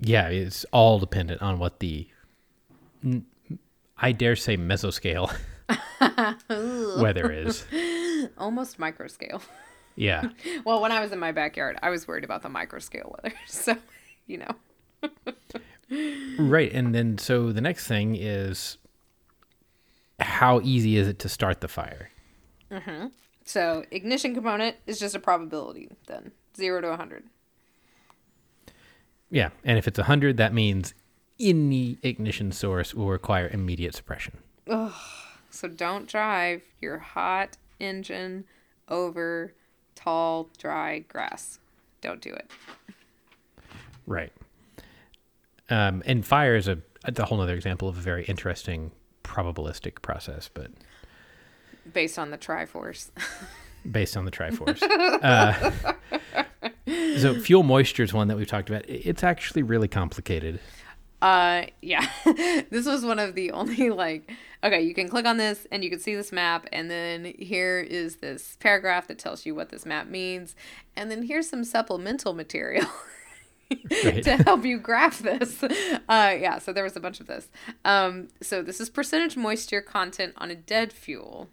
yeah, 0.00 0.28
it's 0.28 0.64
all 0.72 0.98
dependent 0.98 1.40
on 1.40 1.58
what 1.58 1.78
the, 1.78 2.08
I 3.96 4.12
dare 4.12 4.34
say, 4.34 4.56
mesoscale 4.56 5.34
weather 6.48 7.30
is. 7.30 7.66
almost 8.38 8.78
micro 8.78 9.06
scale. 9.08 9.42
Yeah. 9.96 10.30
Well, 10.64 10.80
when 10.80 10.92
I 10.92 11.00
was 11.00 11.12
in 11.12 11.18
my 11.18 11.32
backyard, 11.32 11.78
I 11.82 11.90
was 11.90 12.08
worried 12.08 12.24
about 12.24 12.42
the 12.42 12.48
micro 12.48 12.78
scale 12.78 13.14
weather. 13.16 13.36
So, 13.46 13.76
you 14.26 14.38
know. 14.38 14.54
Right. 16.38 16.72
And 16.72 16.94
then, 16.94 17.18
so 17.18 17.52
the 17.52 17.60
next 17.60 17.86
thing 17.86 18.16
is 18.16 18.78
how 20.20 20.60
easy 20.62 20.96
is 20.96 21.08
it 21.08 21.18
to 21.20 21.28
start 21.28 21.60
the 21.60 21.68
fire? 21.68 22.10
Mm-hmm. 22.70 23.08
So 23.44 23.84
ignition 23.90 24.34
component 24.34 24.76
is 24.86 24.98
just 24.98 25.14
a 25.14 25.18
probability 25.18 25.90
then. 26.06 26.32
Zero 26.56 26.80
to 26.80 26.88
100. 26.88 27.24
Yeah. 29.30 29.50
And 29.64 29.76
if 29.78 29.86
it's 29.86 29.98
100, 29.98 30.36
that 30.38 30.54
means 30.54 30.94
any 31.38 31.98
ignition 32.02 32.52
source 32.52 32.94
will 32.94 33.10
require 33.10 33.48
immediate 33.48 33.94
suppression. 33.94 34.38
So 35.54 35.68
don't 35.68 36.08
drive 36.08 36.62
your 36.80 36.98
hot 36.98 37.56
engine 37.78 38.44
over 38.88 39.54
tall, 39.94 40.50
dry 40.58 40.98
grass. 41.00 41.60
Don't 42.00 42.20
do 42.20 42.30
it. 42.30 42.50
Right. 44.04 44.32
Um, 45.70 46.02
and 46.06 46.26
fire 46.26 46.56
is 46.56 46.66
a, 46.66 46.78
a 47.04 47.24
whole 47.24 47.40
other 47.40 47.54
example 47.54 47.88
of 47.88 47.96
a 47.96 48.00
very 48.00 48.24
interesting 48.24 48.90
probabilistic 49.22 50.02
process, 50.02 50.50
but 50.52 50.72
Based 51.92 52.18
on 52.18 52.30
the 52.32 52.38
Triforce. 52.38 53.10
based 53.90 54.16
on 54.16 54.24
the 54.24 54.32
Triforce. 54.32 54.82
uh, 54.82 55.94
so 57.18 57.38
fuel 57.38 57.62
moisture 57.62 58.02
is 58.02 58.12
one 58.12 58.26
that 58.26 58.36
we've 58.36 58.48
talked 58.48 58.70
about. 58.70 58.84
It's 58.88 59.22
actually 59.22 59.62
really 59.62 59.88
complicated. 59.88 60.58
Uh, 61.24 61.64
yeah. 61.80 62.06
this 62.68 62.84
was 62.84 63.02
one 63.02 63.18
of 63.18 63.34
the 63.34 63.50
only 63.50 63.88
like 64.04 64.30
okay, 64.62 64.82
you 64.82 64.92
can 64.94 65.08
click 65.08 65.24
on 65.24 65.38
this 65.38 65.66
and 65.72 65.82
you 65.82 65.88
can 65.88 65.98
see 65.98 66.14
this 66.14 66.32
map 66.32 66.66
and 66.70 66.90
then 66.90 67.24
here 67.38 67.80
is 67.80 68.16
this 68.16 68.58
paragraph 68.60 69.08
that 69.08 69.18
tells 69.18 69.46
you 69.46 69.54
what 69.54 69.70
this 69.70 69.86
map 69.86 70.06
means 70.06 70.54
and 70.96 71.10
then 71.10 71.22
here's 71.22 71.48
some 71.48 71.64
supplemental 71.64 72.34
material. 72.42 72.86
To 73.90 74.36
help 74.44 74.66
you 74.66 74.78
graph 74.78 75.20
this. 75.20 75.62
Uh, 75.62 75.68
yeah, 76.08 76.58
so 76.58 76.72
there 76.72 76.84
was 76.84 76.96
a 76.96 77.00
bunch 77.00 77.18
of 77.18 77.26
this. 77.26 77.48
Um, 77.84 78.28
so 78.42 78.62
this 78.62 78.78
is 78.78 78.90
percentage 78.90 79.36
moisture 79.38 79.80
content 79.80 80.34
on 80.36 80.50
a 80.50 80.54
dead 80.54 80.92
fuel, 80.92 81.48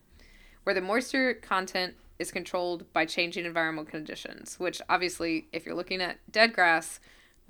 where 0.64 0.76
the 0.76 0.82
moisture 0.82 1.34
content 1.34 1.96
is 2.20 2.32
controlled 2.32 2.92
by 2.94 3.06
changing 3.06 3.46
environmental 3.46 3.90
conditions. 3.90 4.60
Which 4.60 4.82
obviously, 4.90 5.48
if 5.54 5.66
you're 5.66 5.74
looking 5.74 6.02
at 6.02 6.18
dead 6.30 6.54
grass, 6.54 7.00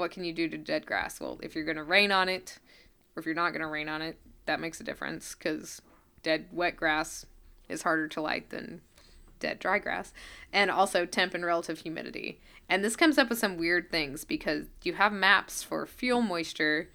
what 0.02 0.12
can 0.12 0.26
you 0.26 0.34
do 0.34 0.50
to 0.50 0.58
dead 0.58 0.86
grass? 0.86 1.22
Well, 1.22 1.40
if 1.42 1.56
you're 1.56 1.64
going 1.64 1.78
to 1.78 1.84
rain 1.84 2.12
on 2.12 2.28
it, 2.28 2.58
or 3.16 3.22
if 3.22 3.26
you're 3.26 3.36
not 3.36 3.52
going 3.52 3.62
to 3.62 3.68
rain 3.68 3.88
on 3.88 4.02
it, 4.02 4.18
that 4.46 4.60
makes 4.60 4.82
a 4.82 4.84
difference 4.84 5.36
because 5.36 5.82
dead 6.24 6.48
wet 6.52 6.76
grass 6.76 7.26
is 7.70 7.84
harder 7.84 8.08
to 8.10 8.20
light 8.20 8.50
than 8.50 8.82
dead 9.40 9.60
dry 9.60 9.80
grass, 9.80 10.12
and 10.52 10.70
also 10.70 11.06
temp 11.06 11.34
and 11.34 11.46
relative 11.46 11.80
humidity. 11.80 12.40
And 12.68 12.84
this 12.84 12.96
comes 12.96 13.18
up 13.18 13.30
with 13.30 13.40
some 13.40 13.58
weird 13.58 13.92
things 13.92 14.26
because 14.26 14.66
you 14.84 14.94
have 14.94 15.14
maps 15.14 15.62
for 15.62 15.86
fuel 15.86 16.22
moisture 16.22 16.90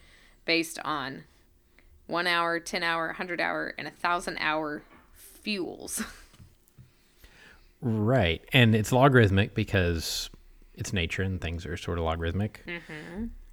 based 0.44 0.78
on 0.84 1.24
one 2.06 2.26
hour, 2.26 2.58
10 2.58 2.82
hour, 2.82 3.06
100 3.06 3.40
hour, 3.40 3.72
and 3.78 3.86
a 3.86 3.90
1,000 3.90 4.36
hour 4.38 4.82
fuels. 5.12 6.02
Right. 7.82 8.42
And 8.52 8.74
it's 8.74 8.90
logarithmic 8.90 9.54
because 9.54 10.30
it's 10.76 10.92
nature 10.92 11.22
and 11.22 11.40
things 11.40 11.64
are 11.66 11.76
sort 11.76 11.98
of 11.98 12.04
logarithmic. 12.04 12.62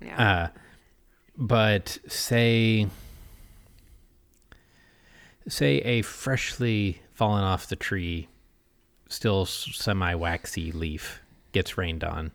yeah. 0.01 0.49
Uh, 0.53 0.59
but 1.37 1.97
say 2.07 2.87
say 5.47 5.77
a 5.79 6.01
freshly 6.01 7.01
fallen 7.13 7.43
off 7.43 7.67
the 7.67 7.75
tree, 7.75 8.27
still 9.09 9.45
semi 9.45 10.13
waxy 10.15 10.71
leaf 10.71 11.21
gets 11.51 11.77
rained 11.77 12.03
on 12.03 12.31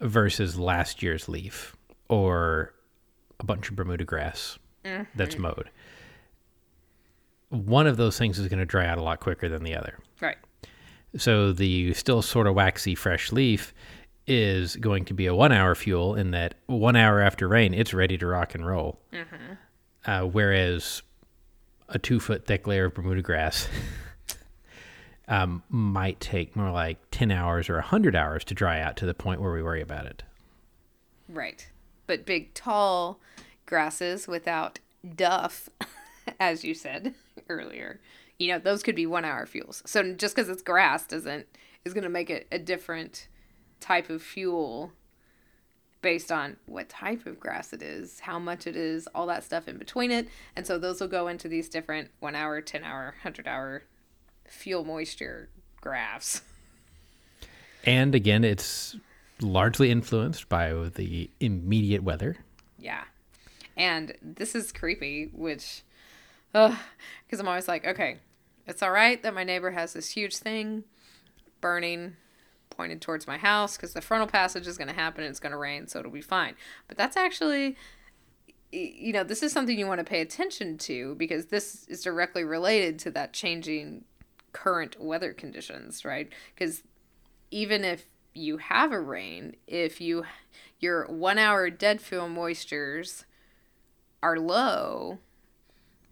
versus 0.00 0.58
last 0.58 1.02
year's 1.02 1.28
leaf 1.28 1.76
or 2.08 2.74
a 3.38 3.44
bunch 3.44 3.68
of 3.70 3.76
Bermuda 3.76 4.04
grass 4.04 4.58
that's 5.14 5.36
mowed. 5.38 5.70
One 7.50 7.86
of 7.86 7.96
those 7.96 8.18
things 8.18 8.38
is 8.38 8.48
going 8.48 8.60
to 8.60 8.64
dry 8.66 8.86
out 8.86 8.98
a 8.98 9.02
lot 9.02 9.20
quicker 9.20 9.48
than 9.48 9.62
the 9.64 9.74
other. 9.74 9.98
So 11.16 11.52
the 11.52 11.92
still 11.94 12.22
sort 12.22 12.46
of 12.46 12.54
waxy 12.54 12.94
fresh 12.94 13.32
leaf 13.32 13.74
is 14.26 14.76
going 14.76 15.04
to 15.06 15.14
be 15.14 15.26
a 15.26 15.34
one 15.34 15.50
hour 15.52 15.74
fuel 15.74 16.14
in 16.14 16.30
that 16.30 16.54
one 16.66 16.94
hour 16.96 17.20
after 17.20 17.48
rain, 17.48 17.74
it's 17.74 17.92
ready 17.92 18.16
to 18.18 18.26
rock 18.26 18.54
and 18.54 18.64
roll. 18.66 19.00
Uh, 20.06 20.22
whereas 20.22 21.02
a 21.88 21.98
two 21.98 22.20
foot 22.20 22.46
thick 22.46 22.66
layer 22.66 22.86
of 22.86 22.94
Bermuda 22.94 23.22
grass 23.22 23.68
um, 25.28 25.62
might 25.68 26.20
take 26.20 26.54
more 26.54 26.70
like 26.70 26.98
10 27.10 27.30
hours 27.30 27.68
or 27.68 27.74
100 27.74 28.14
hours 28.14 28.44
to 28.44 28.54
dry 28.54 28.80
out 28.80 28.96
to 28.98 29.06
the 29.06 29.14
point 29.14 29.40
where 29.40 29.52
we 29.52 29.62
worry 29.62 29.82
about 29.82 30.06
it. 30.06 30.22
Right. 31.28 31.68
But 32.06 32.24
big, 32.24 32.54
tall 32.54 33.20
grasses 33.66 34.26
without 34.26 34.78
duff, 35.16 35.68
as 36.40 36.64
you 36.64 36.74
said 36.74 37.14
earlier, 37.48 38.00
you 38.40 38.48
know, 38.48 38.58
those 38.58 38.82
could 38.82 38.96
be 38.96 39.06
one 39.06 39.24
hour 39.24 39.44
fuels. 39.44 39.82
So 39.84 40.14
just 40.14 40.34
because 40.34 40.48
it's 40.48 40.62
grass 40.62 41.06
doesn't, 41.06 41.46
is 41.84 41.92
going 41.92 42.04
to 42.04 42.10
make 42.10 42.30
it 42.30 42.48
a 42.50 42.58
different 42.58 43.28
type 43.80 44.08
of 44.08 44.22
fuel 44.22 44.92
based 46.00 46.32
on 46.32 46.56
what 46.64 46.88
type 46.88 47.26
of 47.26 47.38
grass 47.38 47.74
it 47.74 47.82
is, 47.82 48.20
how 48.20 48.38
much 48.38 48.66
it 48.66 48.76
is, 48.76 49.06
all 49.14 49.26
that 49.26 49.44
stuff 49.44 49.68
in 49.68 49.76
between 49.76 50.10
it. 50.10 50.26
And 50.56 50.66
so 50.66 50.78
those 50.78 51.02
will 51.02 51.08
go 51.08 51.28
into 51.28 51.48
these 51.48 51.68
different 51.68 52.10
one 52.20 52.34
hour, 52.34 52.62
10 52.62 52.82
hour, 52.82 53.14
100 53.22 53.46
hour 53.46 53.82
fuel 54.48 54.86
moisture 54.86 55.50
graphs. 55.82 56.40
And 57.84 58.14
again, 58.14 58.42
it's 58.42 58.96
largely 59.42 59.90
influenced 59.90 60.48
by 60.48 60.72
the 60.72 61.28
immediate 61.40 62.02
weather. 62.02 62.36
Yeah. 62.78 63.04
And 63.76 64.14
this 64.22 64.54
is 64.54 64.72
creepy, 64.72 65.28
which, 65.34 65.82
because 66.52 67.38
I'm 67.38 67.48
always 67.48 67.68
like, 67.68 67.86
okay, 67.86 68.16
it's 68.70 68.82
all 68.82 68.90
right 68.90 69.22
that 69.22 69.34
my 69.34 69.44
neighbor 69.44 69.72
has 69.72 69.92
this 69.92 70.10
huge 70.10 70.36
thing 70.36 70.84
burning 71.60 72.16
pointed 72.70 73.02
towards 73.02 73.26
my 73.26 73.36
house 73.36 73.76
because 73.76 73.92
the 73.92 74.00
frontal 74.00 74.26
passage 74.26 74.66
is 74.66 74.78
going 74.78 74.88
to 74.88 74.94
happen 74.94 75.22
and 75.22 75.30
it's 75.30 75.40
going 75.40 75.52
to 75.52 75.58
rain, 75.58 75.86
so 75.86 75.98
it'll 75.98 76.10
be 76.10 76.22
fine. 76.22 76.54
But 76.88 76.96
that's 76.96 77.16
actually, 77.16 77.76
you 78.72 79.12
know, 79.12 79.24
this 79.24 79.42
is 79.42 79.52
something 79.52 79.78
you 79.78 79.86
want 79.86 79.98
to 79.98 80.04
pay 80.04 80.20
attention 80.20 80.78
to 80.78 81.14
because 81.16 81.46
this 81.46 81.86
is 81.88 82.02
directly 82.02 82.44
related 82.44 82.98
to 83.00 83.10
that 83.10 83.32
changing 83.32 84.04
current 84.52 84.96
weather 84.98 85.32
conditions, 85.32 86.04
right? 86.04 86.32
Because 86.54 86.82
even 87.50 87.84
if 87.84 88.06
you 88.32 88.58
have 88.58 88.92
a 88.92 89.00
rain, 89.00 89.56
if 89.66 90.00
you 90.00 90.24
your 90.78 91.06
one 91.06 91.38
hour 91.38 91.68
dead 91.68 92.00
fuel 92.00 92.28
moistures 92.28 93.24
are 94.22 94.38
low, 94.38 95.18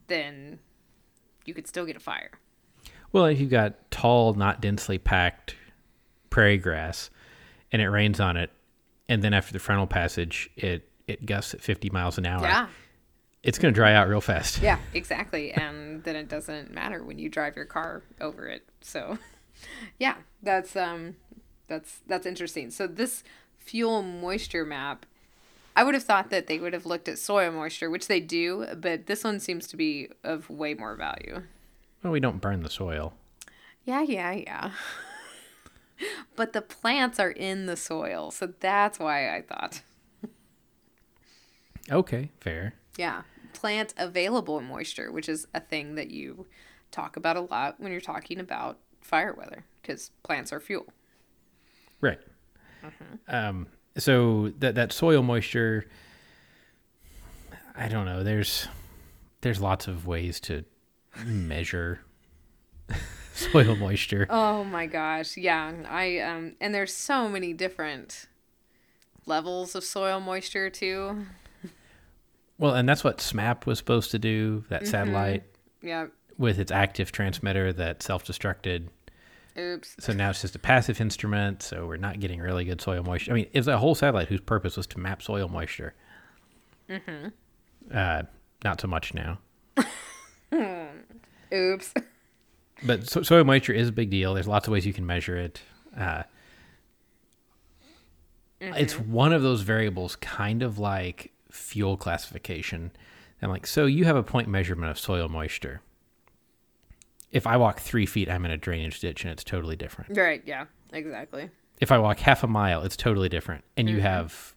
then 0.08 0.58
you 1.44 1.54
could 1.54 1.66
still 1.66 1.86
get 1.86 1.96
a 1.96 2.00
fire. 2.00 2.32
Well, 3.12 3.26
if 3.26 3.40
you've 3.40 3.50
got 3.50 3.90
tall, 3.90 4.34
not 4.34 4.60
densely 4.60 4.98
packed 4.98 5.56
prairie 6.30 6.58
grass 6.58 7.10
and 7.72 7.80
it 7.82 7.88
rains 7.88 8.20
on 8.20 8.36
it, 8.36 8.50
and 9.08 9.22
then 9.22 9.32
after 9.32 9.52
the 9.52 9.58
frontal 9.58 9.86
passage, 9.86 10.50
it, 10.56 10.88
it 11.06 11.24
gusts 11.26 11.54
at 11.54 11.60
50 11.60 11.90
miles 11.90 12.18
an 12.18 12.26
hour. 12.26 12.42
Yeah. 12.42 12.68
It's 13.42 13.58
going 13.58 13.72
to 13.72 13.76
dry 13.76 13.94
out 13.94 14.08
real 14.08 14.20
fast. 14.20 14.60
Yeah, 14.60 14.78
exactly. 14.94 15.52
and 15.52 16.02
then 16.04 16.16
it 16.16 16.28
doesn't 16.28 16.72
matter 16.72 17.02
when 17.02 17.18
you 17.18 17.28
drive 17.28 17.56
your 17.56 17.64
car 17.64 18.02
over 18.20 18.46
it. 18.46 18.64
So, 18.80 19.18
yeah, 19.98 20.16
that's 20.42 20.76
um 20.76 21.16
that's 21.66 22.00
that's 22.06 22.26
interesting. 22.26 22.70
So 22.70 22.86
this 22.86 23.22
fuel 23.58 24.02
moisture 24.02 24.64
map 24.64 25.06
I 25.78 25.84
would 25.84 25.94
have 25.94 26.02
thought 26.02 26.30
that 26.30 26.48
they 26.48 26.58
would 26.58 26.72
have 26.72 26.86
looked 26.86 27.08
at 27.08 27.20
soil 27.20 27.52
moisture, 27.52 27.88
which 27.88 28.08
they 28.08 28.18
do, 28.18 28.66
but 28.76 29.06
this 29.06 29.22
one 29.22 29.38
seems 29.38 29.68
to 29.68 29.76
be 29.76 30.08
of 30.24 30.50
way 30.50 30.74
more 30.74 30.96
value. 30.96 31.42
Well, 32.02 32.12
we 32.12 32.20
don't 32.20 32.40
burn 32.40 32.62
the 32.62 32.70
soil. 32.70 33.14
Yeah, 33.84 34.02
yeah, 34.02 34.32
yeah. 34.32 34.70
but 36.36 36.52
the 36.52 36.62
plants 36.62 37.18
are 37.18 37.30
in 37.30 37.66
the 37.66 37.76
soil, 37.76 38.30
so 38.30 38.52
that's 38.60 38.98
why 38.98 39.34
I 39.34 39.42
thought. 39.42 39.82
Okay, 41.90 42.30
fair. 42.40 42.74
Yeah, 42.96 43.22
plant 43.52 43.94
available 43.96 44.60
moisture, 44.60 45.10
which 45.10 45.28
is 45.28 45.46
a 45.54 45.60
thing 45.60 45.94
that 45.94 46.10
you 46.10 46.46
talk 46.90 47.16
about 47.16 47.36
a 47.36 47.40
lot 47.40 47.80
when 47.80 47.92
you're 47.92 48.00
talking 48.00 48.38
about 48.38 48.78
fire 49.00 49.32
weather, 49.32 49.64
because 49.80 50.10
plants 50.22 50.52
are 50.52 50.60
fuel. 50.60 50.86
Right. 52.00 52.20
Um, 53.26 53.66
so 53.96 54.52
that 54.58 54.76
that 54.76 54.92
soil 54.92 55.22
moisture, 55.22 55.86
I 57.74 57.88
don't 57.88 58.06
know. 58.06 58.22
There's 58.22 58.68
there's 59.40 59.60
lots 59.60 59.88
of 59.88 60.06
ways 60.06 60.40
to 60.40 60.64
measure 61.24 62.00
soil 63.34 63.76
moisture. 63.76 64.26
Oh 64.30 64.64
my 64.64 64.86
gosh, 64.86 65.36
yeah. 65.36 65.72
I 65.88 66.18
um 66.20 66.54
and 66.60 66.74
there's 66.74 66.94
so 66.94 67.28
many 67.28 67.52
different 67.52 68.26
levels 69.26 69.74
of 69.74 69.84
soil 69.84 70.20
moisture 70.20 70.70
too. 70.70 71.26
Well, 72.58 72.74
and 72.74 72.88
that's 72.88 73.04
what 73.04 73.18
SMAP 73.18 73.66
was 73.66 73.78
supposed 73.78 74.10
to 74.10 74.18
do. 74.18 74.64
That 74.68 74.86
satellite 74.88 75.44
Yeah. 75.80 76.06
with 76.38 76.58
its 76.58 76.72
active 76.72 77.12
transmitter 77.12 77.72
that 77.74 78.02
self-destructed. 78.02 78.88
Oops. 79.56 79.94
So 80.00 80.12
now 80.12 80.30
it's 80.30 80.40
just 80.42 80.56
a 80.56 80.58
passive 80.58 81.00
instrument. 81.00 81.62
So 81.62 81.86
we're 81.86 81.96
not 81.98 82.18
getting 82.18 82.40
really 82.40 82.64
good 82.64 82.80
soil 82.80 83.02
moisture. 83.04 83.30
I 83.30 83.34
mean, 83.34 83.46
it's 83.52 83.68
a 83.68 83.78
whole 83.78 83.94
satellite 83.94 84.26
whose 84.28 84.40
purpose 84.40 84.76
was 84.76 84.86
to 84.88 84.98
map 84.98 85.22
soil 85.22 85.46
moisture. 85.48 85.94
Mm-hmm. 86.88 87.28
Uh, 87.94 88.22
not 88.64 88.80
so 88.80 88.88
much 88.88 89.14
now. 89.14 89.38
Hmm. 90.52 91.54
Oops. 91.54 91.94
but 92.84 93.08
so, 93.08 93.22
soil 93.22 93.44
moisture 93.44 93.72
is 93.72 93.88
a 93.88 93.92
big 93.92 94.10
deal. 94.10 94.34
There's 94.34 94.48
lots 94.48 94.66
of 94.66 94.72
ways 94.72 94.86
you 94.86 94.92
can 94.92 95.06
measure 95.06 95.36
it. 95.36 95.60
Uh, 95.96 96.22
It's 98.60 98.94
mm-hmm. 98.94 99.12
one 99.12 99.32
of 99.32 99.42
those 99.42 99.62
variables, 99.62 100.16
kind 100.16 100.62
of 100.62 100.78
like 100.78 101.32
fuel 101.50 101.96
classification. 101.96 102.90
I'm 103.40 103.50
like, 103.50 103.66
so 103.66 103.86
you 103.86 104.04
have 104.04 104.16
a 104.16 104.22
point 104.22 104.48
measurement 104.48 104.90
of 104.90 104.98
soil 104.98 105.28
moisture. 105.28 105.80
If 107.30 107.46
I 107.46 107.56
walk 107.56 107.78
three 107.78 108.06
feet, 108.06 108.28
I'm 108.28 108.44
in 108.44 108.50
a 108.50 108.56
drainage 108.56 109.00
ditch, 109.00 109.22
and 109.22 109.30
it's 109.30 109.44
totally 109.44 109.76
different. 109.76 110.16
Right, 110.16 110.42
yeah. 110.44 110.64
Exactly. 110.92 111.50
If 111.80 111.92
I 111.92 111.98
walk 111.98 112.18
half 112.18 112.42
a 112.42 112.48
mile, 112.48 112.82
it's 112.82 112.96
totally 112.96 113.28
different. 113.28 113.64
And 113.76 113.88
you 113.88 113.96
mm-hmm. 113.96 114.06
have, 114.06 114.54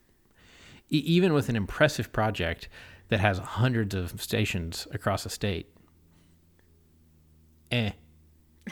e- 0.89 1.03
even 1.05 1.33
with 1.33 1.49
an 1.49 1.55
impressive 1.55 2.11
project 2.11 2.69
that 3.09 3.19
has 3.19 3.37
hundreds 3.37 3.93
of 3.93 4.19
stations 4.21 4.87
across 4.91 5.23
the 5.25 5.29
state, 5.29 5.69
eh, 7.71 7.91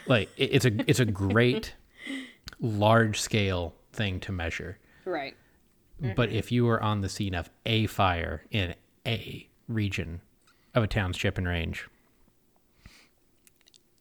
like 0.08 0.30
it, 0.38 0.50
it's 0.54 0.66
a 0.66 0.72
it's 0.90 1.00
a 1.00 1.06
great 1.06 1.74
large 2.60 3.20
scale 3.20 3.76
thing 3.94 4.20
to 4.22 4.32
measure. 4.32 4.78
Right. 5.06 5.36
But 6.16 6.32
if 6.32 6.50
you 6.50 6.68
are 6.70 6.82
on 6.82 7.02
the 7.02 7.10
scene 7.10 7.36
of 7.36 7.50
a 7.66 7.86
fire 7.88 8.44
in 8.52 8.74
a 9.06 9.50
region 9.68 10.22
of 10.74 10.84
a 10.84 10.88
township 10.88 11.38
and 11.38 11.46
range, 11.46 11.90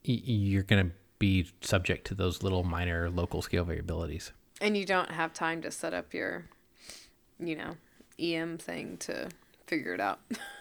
you're 0.05 0.63
going 0.63 0.91
to 0.91 0.95
be 1.19 1.51
subject 1.61 2.07
to 2.07 2.15
those 2.15 2.43
little 2.43 2.63
minor 2.63 3.11
local 3.11 3.43
scale 3.43 3.65
variabilities. 3.65 4.31
And 4.61 4.77
you 4.77 4.87
don't 4.87 5.11
have 5.11 5.33
time 5.33 5.61
to 5.63 5.71
set 5.71 5.93
up 5.93 6.15
your, 6.15 6.47
you 7.41 7.57
know, 7.57 7.77
EM 8.19 8.59
thing 8.59 8.97
to 8.99 9.29
figure 9.67 9.95
it 9.95 10.01
out. 10.01 10.21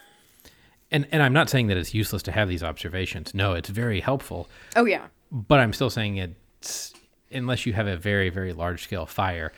And 0.91 1.07
and 1.11 1.21
I'm 1.21 1.33
not 1.33 1.49
saying 1.49 1.67
that 1.67 1.77
it's 1.77 1.93
useless 1.93 2.23
to 2.23 2.31
have 2.31 2.47
these 2.47 2.63
observations. 2.63 3.33
No, 3.33 3.53
it's 3.53 3.69
very 3.69 3.99
helpful. 3.99 4.47
oh 4.75 4.85
yeah. 4.85 5.07
But 5.31 5.59
I'm 5.59 5.73
still 5.73 5.89
saying 5.89 6.17
it's 6.17 6.93
unless 7.31 7.65
you 7.65 7.73
have 7.73 7.87
a 7.87 7.97
very 7.97 8.29
very 8.29 8.53
large 8.53 8.83
scale 8.83 9.05
fire, 9.05 9.51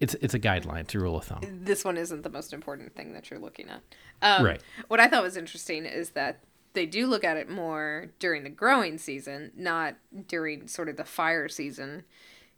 it's 0.00 0.14
it's 0.20 0.34
a 0.34 0.38
guideline, 0.38 0.80
it's 0.80 0.94
a 0.94 0.98
rule 1.00 1.16
of 1.16 1.24
thumb. 1.24 1.40
This 1.62 1.84
one 1.84 1.96
isn't 1.96 2.22
the 2.22 2.30
most 2.30 2.52
important 2.52 2.94
thing 2.94 3.12
that 3.14 3.30
you're 3.30 3.40
looking 3.40 3.68
at. 3.68 3.82
Um, 4.22 4.44
Right. 4.44 4.62
What 4.88 5.00
I 5.00 5.08
thought 5.08 5.22
was 5.22 5.36
interesting 5.36 5.84
is 5.84 6.10
that 6.10 6.40
they 6.74 6.86
do 6.86 7.06
look 7.08 7.24
at 7.24 7.36
it 7.36 7.48
more 7.50 8.06
during 8.20 8.44
the 8.44 8.50
growing 8.50 8.98
season, 8.98 9.50
not 9.56 9.96
during 10.28 10.68
sort 10.68 10.88
of 10.88 10.96
the 10.96 11.04
fire 11.04 11.48
season, 11.48 12.04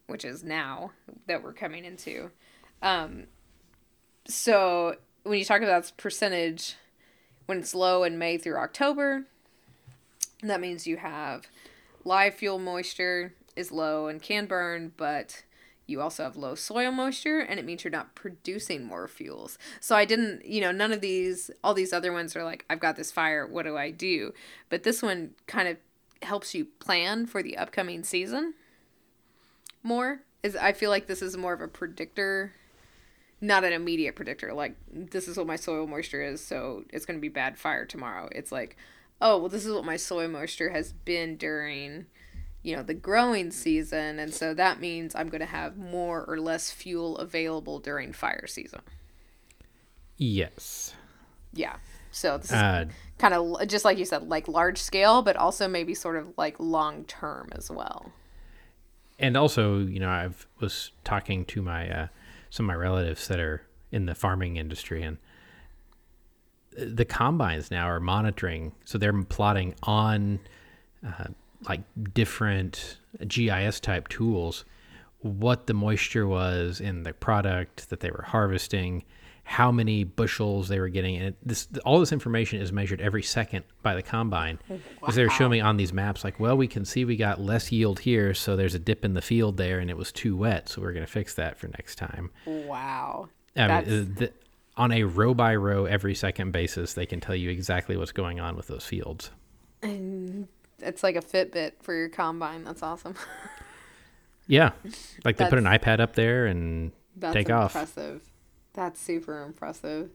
which 0.08 0.24
is 0.24 0.42
now 0.44 0.90
that 1.26 1.42
we're 1.42 1.54
coming 1.54 1.84
into. 1.86 2.30
Um, 2.82 3.28
so 4.26 4.96
when 5.22 5.38
you 5.38 5.44
talk 5.44 5.62
about 5.62 5.90
percentage, 5.96 6.74
when 7.51 7.59
it's 7.59 7.74
low 7.74 8.05
in 8.05 8.16
May 8.16 8.38
through 8.38 8.59
October, 8.59 9.24
that 10.40 10.61
means 10.61 10.86
you 10.86 10.98
have 10.98 11.48
live 12.05 12.36
fuel 12.36 12.61
moisture 12.61 13.34
is 13.57 13.72
low 13.72 14.07
and 14.07 14.22
can 14.22 14.46
burn, 14.46 14.92
but 14.96 15.42
you 15.84 16.01
also 16.01 16.22
have 16.22 16.36
low 16.36 16.55
soil 16.55 16.92
moisture 16.92 17.40
and 17.40 17.59
it 17.59 17.66
means 17.66 17.82
you're 17.82 17.90
not 17.90 18.14
producing 18.14 18.84
more 18.84 19.09
fuels. 19.09 19.59
So 19.80 19.96
I 19.96 20.05
didn't, 20.05 20.46
you 20.46 20.61
know, 20.61 20.70
none 20.70 20.92
of 20.92 21.01
these, 21.01 21.51
all 21.64 21.74
these 21.74 21.92
other 21.92 22.12
ones 22.12 22.36
are 22.36 22.44
like, 22.44 22.64
I've 22.70 22.78
got 22.78 22.94
this 22.94 23.11
fire, 23.11 23.44
what 23.44 23.64
do 23.64 23.76
I 23.76 23.90
do? 23.90 24.32
But 24.68 24.84
this 24.84 25.03
one 25.03 25.30
kind 25.48 25.66
of 25.66 25.76
helps 26.22 26.55
you 26.55 26.66
plan 26.78 27.26
for 27.26 27.42
the 27.42 27.59
upcoming 27.59 28.05
season 28.05 28.55
more. 29.82 30.20
Is 30.44 30.55
I 30.55 30.72
feel 30.72 30.90
like 30.90 31.09
this 31.09 31.20
is 31.20 31.36
more 31.36 31.53
of 31.55 31.61
a 31.61 31.66
predictor, 31.66 32.53
not 33.41 33.64
an 33.64 33.72
immediate 33.72 34.16
predictor. 34.16 34.53
Like 34.53 34.76
this 34.93 35.28
is 35.28 35.36
what 35.36 35.47
my 35.47 35.57
soil 35.57 35.86
moisture 35.86 36.22
is, 36.22 36.41
so 36.41 36.84
it's 36.91 37.07
going 37.07 37.18
to 37.18 37.22
be 37.22 37.28
bad 37.28 37.59
fire 37.59 37.86
tomorrow. 37.86 38.28
It's 38.32 38.53
like, 38.53 38.76
oh 39.20 39.38
well, 39.38 39.49
this 39.49 39.64
is 39.64 39.72
what 39.72 39.84
my 39.84 39.97
soil 39.97 40.28
moisture 40.28 40.70
has 40.70 40.93
been 40.93 41.36
during 41.36 42.07
you 42.62 42.76
know, 42.76 42.82
the 42.82 42.93
growing 42.93 43.51
season. 43.51 44.18
And 44.18 44.34
so 44.34 44.53
that 44.53 44.80
means 44.80 45.14
I'm 45.14 45.30
going 45.30 45.41
to 45.41 45.47
have 45.47 45.78
more 45.78 46.26
or 46.26 46.38
less 46.38 46.70
fuel 46.70 47.16
available 47.16 47.78
during 47.78 48.12
fire 48.12 48.47
season. 48.47 48.82
Yes. 50.18 50.93
Yeah. 51.55 51.76
So 52.11 52.36
this 52.36 52.49
is 52.49 52.53
Uh, 52.53 52.84
kind 53.16 53.32
of 53.32 53.66
just 53.66 53.86
like 53.86 53.97
you 53.97 54.05
said, 54.05 54.28
like 54.28 54.47
large 54.47 54.76
scale, 54.76 55.22
but 55.22 55.36
also 55.36 55.68
maybe 55.68 55.95
sort 55.95 56.16
of 56.16 56.36
like 56.36 56.57
long 56.59 57.05
term 57.05 57.49
as 57.53 57.70
well. 57.70 58.12
and 59.18 59.36
also, 59.36 59.78
you 59.78 59.99
know, 60.01 60.11
i've 60.11 60.47
was 60.61 60.93
talking 61.05 61.45
to 61.47 61.62
my 61.62 61.88
uh, 61.91 62.07
some 62.51 62.66
of 62.66 62.68
my 62.68 62.74
relatives 62.74 63.28
that 63.28 63.40
are 63.40 63.62
in 63.90 64.07
the 64.07 64.14
farming 64.14 64.57
industry, 64.57 65.03
and 65.03 65.18
the 66.76 67.05
combines 67.05 67.70
now 67.70 67.86
are 67.88 68.01
monitoring. 68.01 68.72
So 68.84 68.98
they're 68.98 69.22
plotting 69.24 69.74
on 69.82 70.40
uh, 71.07 71.28
like 71.68 71.82
different 72.14 72.98
GIS 73.26 73.80
type 73.80 74.09
tools 74.09 74.64
what 75.20 75.66
the 75.66 75.74
moisture 75.74 76.26
was 76.26 76.80
in 76.80 77.03
the 77.03 77.12
product 77.12 77.90
that 77.90 78.01
they 78.01 78.11
were 78.11 78.24
harvesting, 78.26 79.05
how 79.51 79.72
many 79.72 80.05
bushels 80.05 80.68
they 80.68 80.78
were 80.78 80.88
getting, 80.88 81.16
and 81.16 81.26
it, 81.26 81.36
this 81.42 81.66
all 81.84 81.98
this 81.98 82.12
information 82.12 82.61
is 82.61 82.70
measured 82.70 83.01
every 83.01 83.22
second 83.22 83.64
by 83.82 83.96
the 83.96 84.03
combine. 84.03 84.61
Because 85.01 85.16
they're 85.16 85.28
showing 85.28 85.51
me 85.51 85.61
on 85.61 85.76
these 85.76 85.92
maps, 85.92 86.22
like, 86.22 86.38
well, 86.38 86.57
we 86.57 86.68
can 86.68 86.84
see 86.84 87.05
we 87.05 87.16
got 87.16 87.40
less 87.40 87.72
yield 87.72 87.98
here, 87.98 88.32
so 88.32 88.55
there's 88.55 88.76
a 88.76 88.78
dip 88.78 89.05
in 89.05 89.14
the 89.14 89.20
field 89.20 89.57
there, 89.57 89.80
and 89.80 89.90
it 89.90 89.96
was 89.96 90.12
too 90.12 90.36
wet, 90.36 90.68
so 90.68 90.80
we're 90.80 90.92
going 90.92 91.05
to 91.05 91.11
fix 91.11 91.34
that 91.34 91.59
for 91.59 91.66
next 91.66 91.96
time. 91.96 92.30
Wow. 92.46 93.28
I 93.57 93.82
mean, 93.82 94.14
the, 94.14 94.32
on 94.76 94.92
a 94.92 95.03
row 95.03 95.34
by 95.34 95.57
row, 95.57 95.84
every 95.84 96.14
second 96.14 96.53
basis, 96.53 96.94
they 96.94 97.05
can 97.05 97.20
tell 97.20 97.34
you 97.34 97.51
exactly 97.51 97.96
what's 97.96 98.12
going 98.12 98.38
on 98.38 98.55
with 98.55 98.68
those 98.68 98.86
fields. 98.86 99.32
And 99.82 100.46
it's 100.78 101.03
like 101.03 101.16
a 101.16 101.22
Fitbit 101.22 101.72
for 101.80 101.92
your 101.92 102.09
combine. 102.09 102.62
That's 102.62 102.84
awesome. 102.84 103.16
Yeah, 104.46 104.70
like 105.24 105.38
they 105.38 105.48
put 105.48 105.59
an 105.59 105.64
iPad 105.64 105.98
up 105.98 106.14
there 106.14 106.46
and 106.46 106.92
take 107.20 107.51
off. 107.51 107.74
impressive. 107.74 108.30
That's 108.72 109.00
super 109.00 109.42
impressive. 109.42 110.10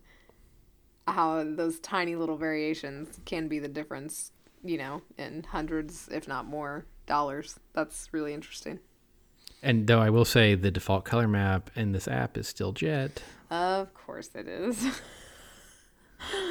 How 1.07 1.43
those 1.43 1.79
tiny 1.79 2.15
little 2.15 2.37
variations 2.37 3.19
can 3.25 3.47
be 3.47 3.59
the 3.59 3.67
difference, 3.67 4.31
you 4.63 4.77
know, 4.77 5.01
in 5.17 5.43
hundreds, 5.43 6.09
if 6.11 6.27
not 6.27 6.45
more, 6.45 6.85
dollars. 7.05 7.59
That's 7.73 8.09
really 8.11 8.33
interesting. 8.33 8.79
And 9.61 9.87
though 9.87 9.99
I 9.99 10.09
will 10.09 10.25
say 10.25 10.55
the 10.55 10.71
default 10.71 11.05
color 11.05 11.27
map 11.27 11.69
in 11.75 11.91
this 11.91 12.07
app 12.07 12.37
is 12.37 12.47
still 12.47 12.71
jet. 12.71 13.21
Of 13.49 13.93
course 13.93 14.29
it 14.35 14.47
is. 14.47 15.01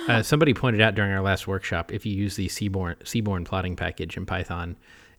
Uh, 0.07 0.23
somebody 0.23 0.53
pointed 0.53 0.83
out 0.83 0.95
during 0.95 1.11
our 1.11 1.23
last 1.23 1.47
workshop 1.47 1.91
if 1.91 2.05
you 2.05 2.15
use 2.15 2.37
the 2.37 2.49
Seaborn 2.49 2.97
Seaborn 3.05 3.45
plotting 3.45 3.77
package 3.77 4.17
in 4.17 4.27
Python 4.27 4.77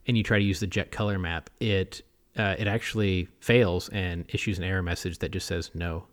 and 0.07 0.15
you 0.15 0.23
try 0.23 0.37
to 0.37 0.45
use 0.45 0.59
the 0.59 0.67
jet 0.67 0.91
color 0.91 1.17
map, 1.17 1.49
it 1.59 2.03
uh, 2.37 2.55
it 2.57 2.67
actually 2.67 3.27
fails 3.39 3.89
and 3.89 4.25
issues 4.29 4.57
an 4.57 4.63
error 4.63 4.83
message 4.83 5.17
that 5.19 5.31
just 5.31 5.47
says 5.47 5.71
no. 5.73 6.05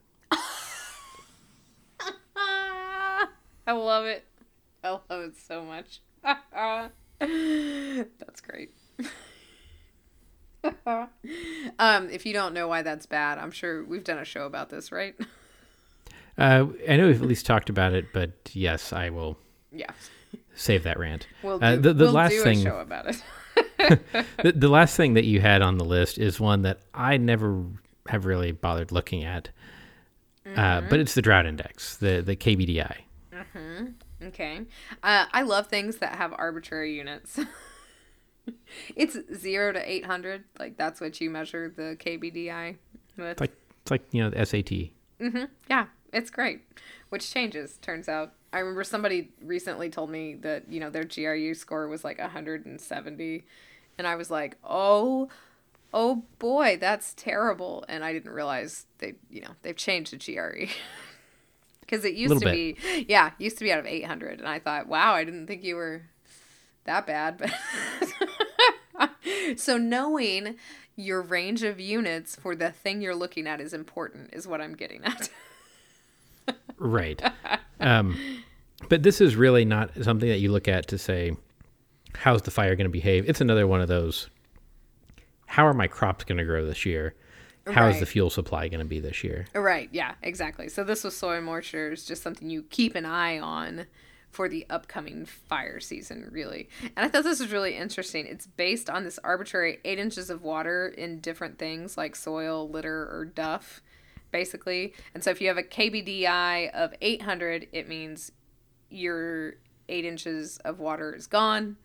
I 3.66 3.72
love 3.72 4.04
it. 4.06 4.24
I 4.84 4.90
love 4.90 5.02
it 5.10 5.36
so 5.36 5.64
much. 5.64 6.00
that's 8.22 8.40
great. 8.40 8.72
um, 11.78 12.10
if 12.10 12.26
you 12.26 12.32
don't 12.32 12.54
know 12.54 12.68
why 12.68 12.82
that's 12.82 13.06
bad, 13.06 13.38
I'm 13.38 13.50
sure 13.50 13.84
we've 13.84 14.04
done 14.04 14.18
a 14.18 14.24
show 14.24 14.46
about 14.46 14.70
this, 14.70 14.92
right? 14.92 15.14
Uh, 16.38 16.64
I 16.88 16.96
know 16.96 17.08
we've 17.08 17.20
at 17.20 17.28
least 17.28 17.44
talked 17.44 17.68
about 17.68 17.92
it, 17.92 18.06
but 18.14 18.30
yes, 18.54 18.94
I 18.94 19.10
will 19.10 19.36
yeah. 19.70 19.90
save 20.54 20.82
that 20.84 20.98
rant. 20.98 21.26
We'll 21.42 21.58
do, 21.58 21.66
Uh, 21.66 21.76
the 21.76 21.92
the 21.92 22.04
we'll 22.06 22.12
last 22.14 22.30
do 22.30 22.42
thing 22.42 22.60
a 22.60 22.62
show 22.62 22.78
about 22.78 23.06
it. 23.06 23.22
the, 24.42 24.52
the 24.52 24.68
last 24.68 24.96
thing 24.96 25.12
that 25.12 25.26
you 25.26 25.42
had 25.42 25.60
on 25.60 25.76
the 25.76 25.84
list 25.84 26.16
is 26.16 26.40
one 26.40 26.62
that 26.62 26.80
I 26.94 27.18
never 27.18 27.62
have 28.08 28.24
really 28.24 28.50
bothered 28.50 28.92
looking 28.92 29.24
at, 29.24 29.50
uh, 30.56 30.80
but 30.88 31.00
it's 31.00 31.12
the 31.12 31.20
drought 31.20 31.44
index, 31.44 31.98
the 31.98 32.22
the 32.22 32.34
KBDI. 32.34 33.00
Okay. 34.22 34.62
Uh, 35.02 35.26
I 35.32 35.42
love 35.42 35.66
things 35.66 35.98
that 35.98 36.16
have 36.16 36.32
arbitrary 36.36 36.94
units. 36.96 37.38
it's 38.96 39.16
zero 39.34 39.72
to 39.72 39.90
800. 39.90 40.44
Like, 40.58 40.76
that's 40.76 41.00
what 41.00 41.20
you 41.20 41.30
measure 41.30 41.72
the 41.74 41.96
KBDI 41.98 42.76
with. 43.16 43.26
It's 43.26 43.40
like 43.40 43.52
it's 43.82 43.90
like 43.90 44.02
you 44.12 44.22
know 44.22 44.30
the 44.30 44.44
SAT. 44.44 44.72
Yeah, 45.68 45.86
it's 46.12 46.30
great. 46.30 46.62
Which 47.08 47.30
changes, 47.30 47.78
turns 47.78 48.08
out. 48.08 48.32
I 48.52 48.58
remember 48.58 48.84
somebody 48.84 49.30
recently 49.42 49.88
told 49.90 50.10
me 50.10 50.34
that, 50.36 50.70
you 50.70 50.78
know, 50.78 50.90
their 50.90 51.04
GRU 51.04 51.54
score 51.54 51.88
was 51.88 52.04
like 52.04 52.18
170. 52.18 53.44
And 53.98 54.06
I 54.06 54.14
was 54.16 54.30
like, 54.30 54.56
oh, 54.62 55.28
oh 55.94 56.24
boy, 56.38 56.76
that's 56.80 57.14
terrible. 57.14 57.84
And 57.88 58.04
I 58.04 58.12
didn't 58.12 58.30
realize 58.30 58.86
they, 58.98 59.14
you 59.30 59.40
know, 59.42 59.50
they've 59.62 59.76
changed 59.76 60.12
the 60.12 60.18
GRE. 60.18 60.66
Because 61.82 62.04
it 62.04 62.14
used 62.14 62.38
to 62.38 62.44
bit. 62.44 62.76
be, 62.82 63.04
yeah, 63.08 63.32
used 63.38 63.58
to 63.58 63.64
be 63.64 63.72
out 63.72 63.78
of 63.78 63.86
800. 63.86 64.38
And 64.38 64.48
I 64.48 64.58
thought, 64.58 64.86
wow, 64.86 65.12
I 65.12 65.24
didn't 65.24 65.46
think 65.46 65.62
you 65.62 65.76
were 65.76 66.02
that 66.84 67.06
bad. 67.06 67.38
But 67.38 69.10
so 69.56 69.76
knowing 69.76 70.56
your 70.96 71.20
range 71.20 71.62
of 71.62 71.78
units 71.80 72.36
for 72.36 72.54
the 72.54 72.70
thing 72.70 73.02
you're 73.02 73.14
looking 73.14 73.46
at 73.46 73.60
is 73.60 73.74
important, 73.74 74.30
is 74.32 74.46
what 74.46 74.60
I'm 74.60 74.74
getting 74.74 75.04
at. 75.04 75.28
Right. 76.78 77.22
um, 77.80 78.18
but 78.88 79.02
this 79.02 79.20
is 79.20 79.36
really 79.36 79.64
not 79.64 79.90
something 80.02 80.28
that 80.28 80.38
you 80.38 80.50
look 80.50 80.68
at 80.68 80.88
to 80.88 80.98
say, 80.98 81.36
how's 82.14 82.42
the 82.42 82.50
fire 82.50 82.74
going 82.76 82.86
to 82.86 82.90
behave? 82.90 83.28
It's 83.28 83.40
another 83.40 83.66
one 83.66 83.80
of 83.80 83.88
those, 83.88 84.28
how 85.46 85.66
are 85.66 85.74
my 85.74 85.86
crops 85.86 86.24
going 86.24 86.38
to 86.38 86.44
grow 86.44 86.66
this 86.66 86.84
year? 86.84 87.14
How 87.66 87.88
is 87.88 88.00
the 88.00 88.06
fuel 88.06 88.30
supply 88.30 88.68
going 88.68 88.80
to 88.80 88.86
be 88.86 89.00
this 89.00 89.22
year? 89.22 89.46
Right, 89.54 89.88
yeah, 89.92 90.14
exactly. 90.22 90.68
So 90.68 90.82
this 90.84 91.04
with 91.04 91.14
soil 91.14 91.40
moisture 91.40 91.92
is 91.92 92.04
just 92.04 92.22
something 92.22 92.50
you 92.50 92.62
keep 92.64 92.94
an 92.94 93.06
eye 93.06 93.38
on 93.38 93.86
for 94.30 94.48
the 94.48 94.66
upcoming 94.70 95.26
fire 95.26 95.78
season, 95.78 96.28
really. 96.32 96.68
And 96.96 97.06
I 97.06 97.08
thought 97.08 97.24
this 97.24 97.38
was 97.38 97.52
really 97.52 97.76
interesting. 97.76 98.26
It's 98.26 98.46
based 98.46 98.88
on 98.88 99.04
this 99.04 99.18
arbitrary 99.22 99.78
eight 99.84 99.98
inches 99.98 100.30
of 100.30 100.42
water 100.42 100.88
in 100.88 101.20
different 101.20 101.58
things 101.58 101.96
like 101.96 102.16
soil, 102.16 102.68
litter, 102.68 103.08
or 103.12 103.26
duff, 103.26 103.82
basically. 104.30 104.94
And 105.14 105.22
so 105.22 105.30
if 105.30 105.40
you 105.40 105.48
have 105.48 105.58
a 105.58 105.62
KBDI 105.62 106.70
of 106.72 106.94
800, 107.00 107.68
it 107.72 107.88
means 107.88 108.32
your 108.88 109.54
eight 109.88 110.04
inches 110.04 110.58
of 110.58 110.80
water 110.80 111.14
is 111.14 111.26
gone 111.26 111.76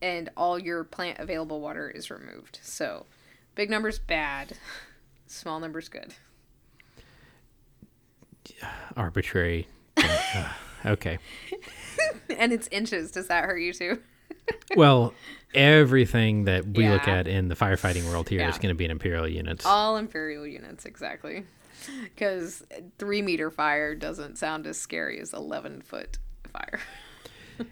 and 0.00 0.30
all 0.36 0.58
your 0.58 0.84
plant 0.84 1.18
available 1.18 1.60
water 1.60 1.88
is 1.88 2.10
removed. 2.10 2.58
So 2.62 3.06
big 3.54 3.70
numbers 3.70 3.98
bad, 3.98 4.56
small 5.32 5.60
numbers 5.60 5.88
good. 5.88 6.14
Arbitrary. 8.96 9.68
okay. 10.86 11.18
and 12.38 12.52
it's 12.52 12.68
inches. 12.68 13.10
Does 13.10 13.28
that 13.28 13.44
hurt 13.44 13.58
you 13.58 13.72
too? 13.72 13.98
Well, 14.76 15.12
everything 15.54 16.44
that 16.44 16.66
we 16.66 16.88
look 16.88 17.06
at 17.06 17.28
in 17.28 17.48
the 17.48 17.54
firefighting 17.54 18.08
world 18.10 18.28
here 18.28 18.40
is 18.40 18.56
Yeah. 18.56 18.62
going 18.62 18.74
to 18.74 18.74
be 18.74 18.84
in 18.86 18.90
imperial 18.90 19.28
units. 19.28 19.64
All 19.66 19.96
imperial 19.98 20.46
units, 20.46 20.84
exactly. 20.86 21.44
Because 22.02 22.64
three 22.98 23.22
meter 23.22 23.50
fire 23.50 23.94
doesn't 23.94 24.38
sound 24.38 24.66
as 24.66 24.78
scary 24.78 25.20
as 25.20 25.32
11 25.32 25.82
foot 25.82 26.18
fire. 26.52 26.80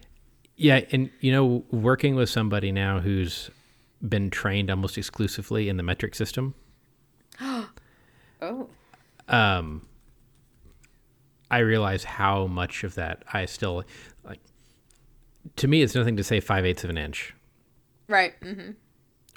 Yeah, 0.57 0.83
and 0.93 1.09
you 1.21 1.33
know, 1.33 1.65
working 1.71 2.15
with 2.17 2.29
somebody 2.29 2.71
now 2.71 3.01
who's 3.01 3.51
been 4.07 4.29
trained 4.29 4.71
almost 4.71 4.99
exclusively 4.99 5.71
in 5.71 5.79
the 5.79 5.83
metric 5.83 6.15
system, 6.15 6.55
Oh, 8.43 8.69
um, 9.29 9.87
I 11.51 11.59
realize 11.59 12.05
how 12.05 12.47
much 12.47 12.85
of 12.85 12.95
that 12.95 13.23
I 13.33 13.45
still 13.45 13.85
like. 14.25 14.41
To 15.57 15.69
me, 15.69 15.83
it's 15.83 15.95
nothing 15.95 16.17
to 16.17 16.25
say 16.25 16.41
five 16.41 16.65
eighths 16.65 16.83
of 16.85 16.89
an 16.91 16.97
inch, 16.97 17.35
right. 18.09 18.33
hmm 18.43 18.71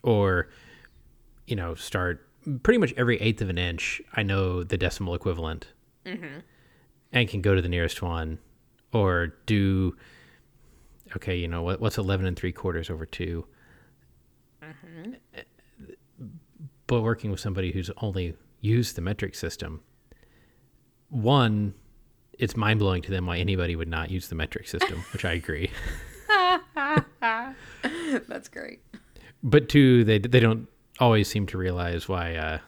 or 0.03 0.47
you 1.47 1.55
know, 1.57 1.75
start 1.75 2.25
pretty 2.63 2.77
much 2.77 2.93
every 2.95 3.19
eighth 3.19 3.41
of 3.41 3.49
an 3.49 3.57
inch. 3.57 4.01
I 4.13 4.23
know 4.23 4.63
the 4.63 4.77
decimal 4.77 5.15
equivalent, 5.15 5.67
and 6.05 7.27
can 7.27 7.41
go 7.41 7.55
to 7.55 7.61
the 7.61 7.67
nearest 7.69 8.01
one, 8.01 8.39
or 8.93 9.33
do. 9.45 9.97
Okay, 11.17 11.35
you 11.35 11.49
know 11.49 11.61
what? 11.61 11.81
What's 11.81 11.97
eleven 11.97 12.25
and 12.25 12.37
three 12.37 12.53
quarters 12.53 12.89
over 12.89 13.05
2 13.05 13.45
But 16.87 17.01
working 17.01 17.31
with 17.31 17.39
somebody 17.39 17.71
who's 17.71 17.89
only 17.97 18.35
used 18.61 18.95
the 18.95 19.01
metric 19.01 19.35
system, 19.35 19.81
one, 21.09 21.73
it's 22.37 22.55
mind 22.55 22.79
blowing 22.79 23.01
to 23.03 23.11
them 23.11 23.25
why 23.25 23.37
anybody 23.37 23.75
would 23.75 23.87
not 23.87 24.09
use 24.09 24.27
the 24.27 24.35
metric 24.35 24.67
system, 24.67 25.03
which 25.13 25.25
I 25.25 25.33
agree. 25.33 25.71
That's 28.27 28.49
great. 28.49 28.81
But 29.43 29.69
two, 29.69 30.03
they 30.03 30.19
they 30.19 30.39
don't 30.39 30.67
always 30.99 31.27
seem 31.27 31.45
to 31.47 31.57
realize 31.57 32.07
why 32.07 32.35
uh, 32.35 32.59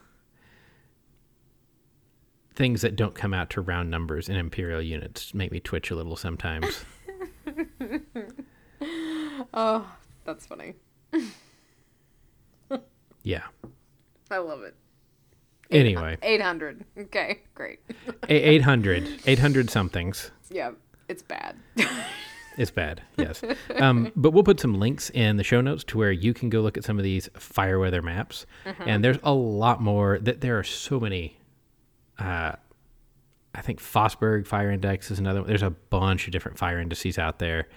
things 2.53 2.81
that 2.81 2.95
don't 2.95 3.15
come 3.15 3.33
out 3.33 3.49
to 3.51 3.61
round 3.61 3.89
numbers 3.89 4.29
in 4.29 4.35
imperial 4.35 4.81
units 4.81 5.33
make 5.33 5.51
me 5.51 5.59
twitch 5.59 5.91
a 5.91 5.95
little 5.95 6.15
sometimes. 6.15 6.85
Oh, 9.53 9.87
that's 10.25 10.45
funny. 10.45 10.73
Yeah. 13.23 13.43
I 14.31 14.37
love 14.37 14.63
it. 14.63 14.75
Anyway, 15.71 16.17
800. 16.23 16.85
Okay, 16.97 17.41
great. 17.53 17.79
a- 18.29 18.49
800, 18.49 19.21
800 19.25 19.69
somethings. 19.69 20.31
yeah, 20.49 20.71
it's 21.07 21.23
bad. 21.23 21.55
It's 22.57 22.71
bad, 22.71 23.01
yes. 23.17 23.41
Um, 23.75 24.13
but 24.15 24.31
we'll 24.31 24.45
put 24.45 24.61
some 24.61 24.75
links 24.79 25.09
in 25.09 25.35
the 25.35 25.43
show 25.43 25.59
notes 25.59 25.83
to 25.87 25.97
where 25.97 26.13
you 26.13 26.33
can 26.33 26.49
go 26.49 26.61
look 26.61 26.77
at 26.77 26.85
some 26.85 26.97
of 26.97 27.03
these 27.03 27.29
fire 27.35 27.79
weather 27.79 28.01
maps. 28.01 28.45
And 28.79 29.03
there's 29.03 29.17
a 29.23 29.33
lot 29.33 29.81
more. 29.81 30.19
That 30.19 30.39
there 30.39 30.57
are 30.57 30.63
so 30.63 30.97
many. 30.97 31.37
Uh, 32.17 32.53
I 33.53 33.61
think 33.61 33.81
Fosberg 33.81 34.47
Fire 34.47 34.71
Index 34.71 35.11
is 35.11 35.19
another 35.19 35.41
one. 35.41 35.49
There's 35.49 35.63
a 35.63 35.69
bunch 35.71 36.27
of 36.27 36.31
different 36.31 36.57
fire 36.57 36.79
indices 36.79 37.17
out 37.19 37.39
there. 37.39 37.67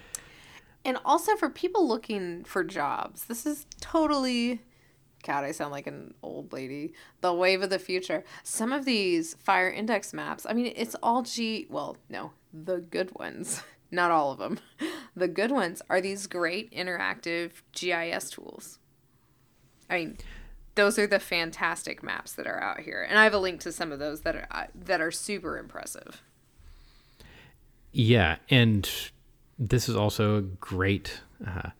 And 0.85 0.97
also 1.03 1.35
for 1.35 1.49
people 1.49 1.85
looking 1.85 2.45
for 2.45 2.63
jobs, 2.63 3.25
this 3.25 3.45
is 3.45 3.65
totally. 3.81 4.61
God, 5.23 5.43
I 5.43 5.51
sound 5.51 5.71
like 5.71 5.87
an 5.87 6.13
old 6.23 6.53
lady. 6.53 6.93
The 7.21 7.33
wave 7.33 7.61
of 7.61 7.69
the 7.69 7.79
future. 7.79 8.23
Some 8.43 8.71
of 8.71 8.85
these 8.85 9.35
fire 9.35 9.69
index 9.69 10.13
maps, 10.13 10.45
I 10.47 10.53
mean, 10.53 10.73
it's 10.75 10.95
all 11.03 11.23
G. 11.23 11.67
Well, 11.69 11.97
no, 12.09 12.31
the 12.53 12.79
good 12.79 13.17
ones. 13.17 13.61
Not 13.91 14.11
all 14.11 14.31
of 14.31 14.37
them. 14.37 14.59
The 15.15 15.27
good 15.27 15.51
ones 15.51 15.81
are 15.89 15.99
these 15.99 16.27
great 16.27 16.71
interactive 16.71 17.63
GIS 17.73 18.29
tools. 18.29 18.77
I 19.89 19.95
mean, 19.95 20.17
those 20.75 20.99
are 20.99 21.07
the 21.07 21.19
fantastic 21.19 22.03
maps 22.03 22.33
that 22.33 22.47
are 22.47 22.61
out 22.61 22.81
here, 22.81 23.05
and 23.07 23.17
I 23.17 23.23
have 23.23 23.33
a 23.33 23.39
link 23.39 23.59
to 23.61 23.71
some 23.71 23.91
of 23.91 23.99
those 23.99 24.21
that 24.21 24.35
are 24.35 24.47
uh, 24.51 24.67
that 24.73 25.01
are 25.01 25.11
super 25.11 25.57
impressive. 25.57 26.21
Yeah, 27.91 28.37
and 28.49 28.89
this 29.57 29.89
is 29.89 29.95
also 29.95 30.37
a 30.37 30.41
great 30.41 31.21
uh, 31.45 31.71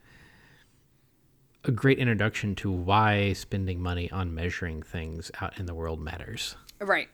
a 1.64 1.70
great 1.70 1.98
introduction 1.98 2.54
to 2.56 2.70
why 2.70 3.32
spending 3.32 3.80
money 3.80 4.10
on 4.10 4.34
measuring 4.34 4.82
things 4.82 5.30
out 5.40 5.58
in 5.58 5.66
the 5.66 5.74
world 5.74 6.00
matters. 6.00 6.56
Right. 6.80 7.08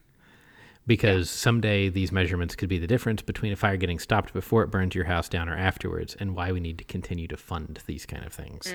Because 0.86 1.28
someday 1.28 1.88
these 1.88 2.12
measurements 2.12 2.54
could 2.54 2.68
be 2.68 2.78
the 2.78 2.86
difference 2.86 3.20
between 3.22 3.52
a 3.52 3.56
fire 3.56 3.76
getting 3.76 3.98
stopped 3.98 4.32
before 4.32 4.62
it 4.62 4.70
burns 4.70 4.94
your 4.94 5.06
house 5.06 5.28
down 5.28 5.48
or 5.48 5.56
afterwards, 5.56 6.16
and 6.20 6.36
why 6.36 6.52
we 6.52 6.60
need 6.60 6.78
to 6.78 6.84
continue 6.84 7.26
to 7.26 7.36
fund 7.36 7.80
these 7.86 8.06
kind 8.06 8.24
of 8.24 8.32
things. 8.32 8.72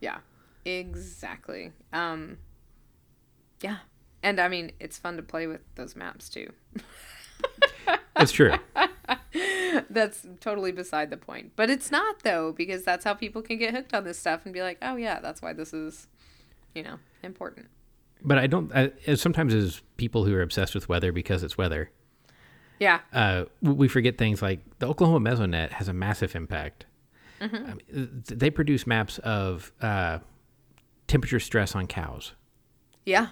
Yeah, 0.00 0.18
exactly. 0.66 1.72
Um, 1.94 2.36
yeah, 3.62 3.78
and 4.22 4.38
I 4.38 4.48
mean, 4.48 4.72
it's 4.78 4.98
fun 4.98 5.16
to 5.16 5.22
play 5.22 5.46
with 5.46 5.62
those 5.74 5.96
maps 5.96 6.28
too. 6.28 6.52
It's 8.16 8.32
true. 8.32 8.54
That's 9.90 10.26
totally 10.40 10.72
beside 10.72 11.10
the 11.10 11.16
point, 11.16 11.52
but 11.56 11.68
it's 11.70 11.90
not 11.90 12.22
though 12.22 12.52
because 12.52 12.84
that's 12.84 13.04
how 13.04 13.14
people 13.14 13.42
can 13.42 13.58
get 13.58 13.74
hooked 13.74 13.92
on 13.92 14.04
this 14.04 14.18
stuff 14.18 14.42
and 14.44 14.54
be 14.54 14.62
like, 14.62 14.78
oh 14.82 14.96
yeah, 14.96 15.18
that's 15.20 15.42
why 15.42 15.52
this 15.52 15.72
is, 15.74 16.06
you 16.74 16.82
know, 16.82 16.98
important. 17.22 17.66
But 18.22 18.38
I 18.38 18.46
don't. 18.46 18.70
I, 18.74 18.92
sometimes 19.16 19.52
as 19.52 19.82
people 19.96 20.24
who 20.24 20.34
are 20.34 20.42
obsessed 20.42 20.74
with 20.74 20.88
weather 20.88 21.10
because 21.12 21.42
it's 21.42 21.58
weather, 21.58 21.90
Yeah, 22.78 23.00
uh, 23.12 23.44
we 23.60 23.88
forget 23.88 24.16
things 24.16 24.40
like 24.40 24.60
the 24.78 24.86
Oklahoma 24.86 25.28
Mesonet 25.28 25.70
has 25.72 25.88
a 25.88 25.92
massive 25.92 26.34
impact. 26.36 26.86
I 27.40 27.46
mean, 27.48 28.22
they 28.26 28.48
produce 28.48 28.86
maps 28.86 29.18
of 29.18 29.72
uh, 29.82 30.20
temperature 31.08 31.40
stress 31.40 31.74
on 31.74 31.86
cows. 31.86 32.32
yeah, 33.04 33.28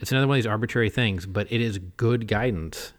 It's 0.00 0.10
another 0.10 0.26
one 0.26 0.38
of 0.38 0.42
these 0.42 0.50
arbitrary 0.50 0.90
things, 0.90 1.26
but 1.26 1.46
it 1.52 1.60
is 1.60 1.78
good 1.78 2.26
guidance 2.26 2.94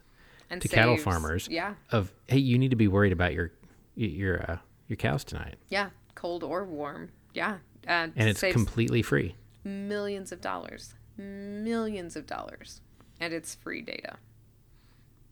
and 0.50 0.60
to 0.62 0.68
cattle 0.68 0.96
farmers 0.96 1.48
Yeah, 1.50 1.74
of 1.90 2.12
hey, 2.28 2.38
you 2.38 2.58
need 2.58 2.70
to 2.70 2.76
be 2.76 2.88
worried 2.88 3.12
about 3.12 3.32
your 3.34 3.52
your 3.94 4.50
uh, 4.50 4.58
your 4.88 4.96
cows 4.96 5.24
tonight, 5.24 5.56
yeah, 5.68 5.90
cold 6.14 6.42
or 6.42 6.64
warm. 6.64 7.10
Yeah, 7.32 7.58
uh, 7.86 8.08
and 8.16 8.28
it's 8.28 8.40
completely 8.40 9.02
free. 9.02 9.34
millions 9.64 10.30
of 10.32 10.40
dollars, 10.40 10.94
millions 11.16 12.16
of 12.16 12.26
dollars, 12.26 12.80
and 13.20 13.32
it's 13.32 13.54
free 13.54 13.80
data. 13.82 14.16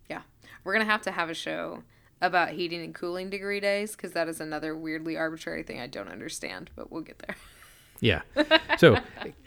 Yeah, 0.08 0.22
we're 0.64 0.72
gonna 0.72 0.84
have 0.84 1.02
to 1.02 1.10
have 1.12 1.30
a 1.30 1.34
show 1.34 1.82
about 2.20 2.50
heating 2.50 2.82
and 2.82 2.94
cooling 2.94 3.30
degree 3.30 3.60
days 3.60 3.92
because 3.96 4.12
that 4.12 4.28
is 4.28 4.40
another 4.40 4.76
weirdly 4.76 5.16
arbitrary 5.16 5.62
thing 5.64 5.80
I 5.80 5.86
don't 5.88 6.08
understand, 6.08 6.70
but 6.76 6.90
we'll 6.92 7.02
get 7.02 7.18
there. 7.18 7.36
Yeah. 8.03 8.22
So, 8.78 8.98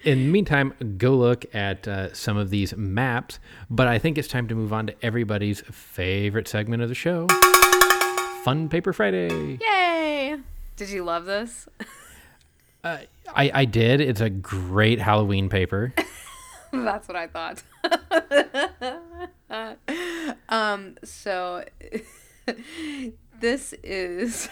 in 0.06 0.20
the 0.20 0.32
meantime, 0.32 0.74
go 0.98 1.14
look 1.14 1.46
at 1.54 1.86
uh, 1.90 2.14
some 2.14 2.38
of 2.38 2.50
these 2.50 2.76
maps. 2.78 3.38
But 3.70 3.88
I 3.88 4.00
think 4.00 4.18
it's 4.18 4.30
time 4.30 4.48
to 4.48 4.56
move 4.56 4.72
on 4.72 4.88
to 4.88 4.96
everybody's 5.02 5.60
favorite 5.60 6.48
segment 6.48 6.82
of 6.82 6.88
the 6.88 6.96
show 6.96 7.28
Fun 8.46 8.70
Paper 8.70 8.94
Friday. 8.94 9.60
Yay! 9.62 10.38
Did 10.78 10.90
you 10.90 11.04
love 11.04 11.26
this? 11.26 11.68
I, 12.86 13.08
I 13.28 13.66
did. 13.66 14.00
It's 14.00 14.22
a 14.22 14.30
great 14.30 15.00
Halloween 15.00 15.50
paper. 15.50 15.94
That's 16.72 17.08
what 17.10 17.18
I 17.18 17.28
thought. 17.28 17.64
um, 20.50 20.96
so 21.04 21.66
this 23.40 23.74
is 23.84 24.50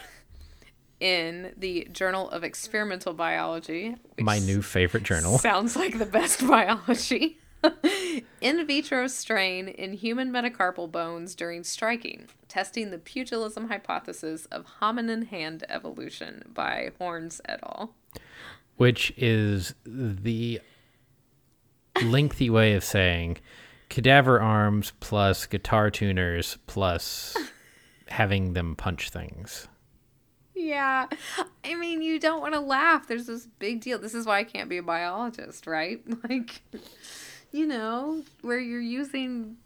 in 1.03 1.53
the 1.57 1.85
Journal 1.91 2.29
of 2.29 2.45
Experimental 2.45 3.13
Biology. 3.13 3.97
My 4.21 4.39
new 4.39 4.61
favorite 4.61 5.03
journal. 5.03 5.37
Sounds 5.37 5.75
like 5.75 5.99
the 5.99 6.05
best 6.05 6.47
biology. 6.47 7.37
in 8.41 8.65
vitro 8.65 9.07
strain 9.07 9.67
in 9.67 9.93
human 9.93 10.31
metacarpal 10.31 10.89
bones 10.89 11.35
during 11.35 11.63
striking, 11.63 12.27
testing 12.47 12.89
the 12.89 12.97
pugilism 12.97 13.67
hypothesis 13.67 14.45
of 14.45 14.65
hominin 14.81 15.27
hand 15.27 15.65
evolution 15.67 16.43
by 16.53 16.91
Horns 16.99 17.41
et 17.45 17.59
al. 17.63 17.93
which 18.77 19.13
is 19.17 19.75
the 19.85 20.61
lengthy 22.03 22.49
way 22.49 22.73
of 22.73 22.83
saying 22.83 23.37
cadaver 23.89 24.41
arms 24.41 24.93
plus 24.99 25.45
guitar 25.45 25.89
tuners 25.89 26.57
plus 26.65 27.35
having 28.07 28.53
them 28.53 28.75
punch 28.75 29.09
things. 29.09 29.67
Yeah. 30.55 31.07
I 31.65 31.75
mean, 31.75 32.01
you 32.01 32.19
don't 32.19 32.41
want 32.41 32.53
to 32.53 32.59
laugh. 32.59 33.07
There's 33.07 33.25
this 33.25 33.47
big 33.59 33.81
deal. 33.81 33.97
This 33.99 34.13
is 34.13 34.25
why 34.25 34.39
I 34.39 34.43
can't 34.43 34.69
be 34.69 34.77
a 34.77 34.83
biologist, 34.83 35.67
right? 35.67 36.01
Like, 36.29 36.61
you 37.51 37.65
know, 37.67 38.23
where 38.41 38.59
you're 38.59 38.79
using 38.79 39.57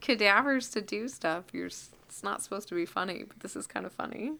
cadavers 0.00 0.68
to 0.70 0.80
do 0.80 1.08
stuff. 1.08 1.44
You're 1.52 1.66
it's 1.66 2.22
not 2.22 2.42
supposed 2.42 2.68
to 2.68 2.74
be 2.74 2.86
funny, 2.86 3.24
but 3.26 3.40
this 3.40 3.54
is 3.54 3.66
kind 3.66 3.86
of 3.86 3.92
funny. 3.92 4.32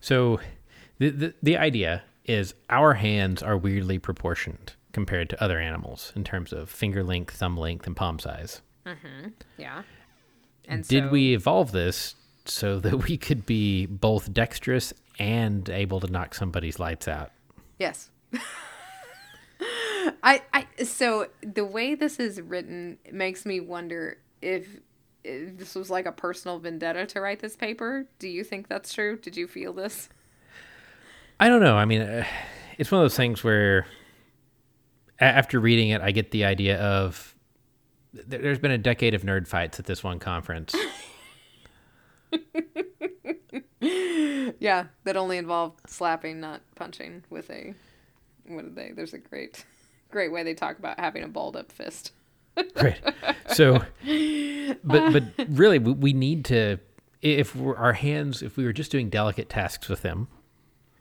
So 0.00 0.40
the, 0.98 1.10
the 1.10 1.34
the 1.42 1.56
idea 1.56 2.02
is 2.24 2.54
our 2.70 2.94
hands 2.94 3.42
are 3.42 3.56
weirdly 3.56 3.98
proportioned 3.98 4.72
compared 4.92 5.28
to 5.30 5.42
other 5.42 5.58
animals 5.58 6.12
in 6.16 6.24
terms 6.24 6.52
of 6.52 6.70
finger 6.70 7.02
length, 7.04 7.36
thumb 7.36 7.56
length, 7.56 7.86
and 7.86 7.94
palm 7.96 8.18
size. 8.18 8.60
Mm-hmm. 8.86 9.28
Yeah. 9.58 9.82
And 10.66 10.86
Did 10.86 11.04
so- 11.04 11.10
we 11.10 11.34
evolve 11.34 11.72
this 11.72 12.14
so 12.44 12.78
that 12.80 13.08
we 13.08 13.16
could 13.16 13.46
be 13.46 13.86
both 13.86 14.32
dexterous 14.32 14.92
and 15.18 15.68
able 15.68 16.00
to 16.00 16.06
knock 16.10 16.34
somebody's 16.34 16.78
lights 16.78 17.08
out? 17.08 17.30
Yes. 17.78 18.10
I 20.22 20.42
I 20.52 20.66
so 20.84 21.28
the 21.42 21.64
way 21.64 21.94
this 21.94 22.18
is 22.18 22.40
written 22.40 22.98
makes 23.10 23.46
me 23.46 23.60
wonder 23.60 24.18
if, 24.42 24.66
if 25.22 25.56
this 25.56 25.74
was 25.74 25.88
like 25.88 26.04
a 26.06 26.12
personal 26.12 26.58
vendetta 26.58 27.06
to 27.06 27.20
write 27.20 27.40
this 27.40 27.56
paper. 27.56 28.06
Do 28.18 28.28
you 28.28 28.44
think 28.44 28.68
that's 28.68 28.92
true? 28.92 29.16
Did 29.16 29.36
you 29.36 29.46
feel 29.46 29.72
this? 29.72 30.08
I 31.40 31.48
don't 31.48 31.62
know. 31.62 31.76
I 31.76 31.84
mean, 31.84 32.02
uh, 32.02 32.24
it's 32.78 32.90
one 32.90 33.00
of 33.00 33.04
those 33.04 33.16
things 33.16 33.42
where 33.42 33.86
a- 35.20 35.24
after 35.24 35.58
reading 35.58 35.88
it, 35.90 36.00
I 36.02 36.10
get 36.10 36.30
the 36.30 36.44
idea 36.44 36.78
of 36.78 37.34
th- 38.14 38.26
there's 38.42 38.58
been 38.58 38.70
a 38.70 38.78
decade 38.78 39.14
of 39.14 39.22
nerd 39.22 39.46
fights 39.48 39.78
at 39.78 39.86
this 39.86 40.04
one 40.04 40.18
conference. 40.18 40.74
Yeah, 44.58 44.86
that 45.04 45.16
only 45.16 45.36
involved 45.36 45.80
slapping, 45.86 46.40
not 46.40 46.62
punching 46.74 47.24
with 47.28 47.50
a 47.50 47.74
what 48.46 48.64
did 48.64 48.74
they? 48.74 48.92
There's 48.92 49.12
a 49.12 49.18
great 49.18 49.64
great 50.10 50.32
way 50.32 50.42
they 50.42 50.54
talk 50.54 50.78
about 50.78 50.98
having 50.98 51.22
a 51.22 51.28
balled 51.28 51.56
up 51.56 51.70
fist. 51.70 52.12
right. 52.76 53.00
So, 53.48 53.82
but 54.84 55.12
but 55.12 55.24
really, 55.48 55.78
we, 55.78 55.92
we 55.92 56.12
need 56.12 56.46
to 56.46 56.78
if 57.20 57.56
we're, 57.56 57.76
our 57.76 57.94
hands, 57.94 58.42
if 58.42 58.56
we 58.56 58.64
were 58.64 58.72
just 58.72 58.90
doing 58.90 59.10
delicate 59.10 59.48
tasks 59.48 59.88
with 59.88 60.02
them, 60.02 60.28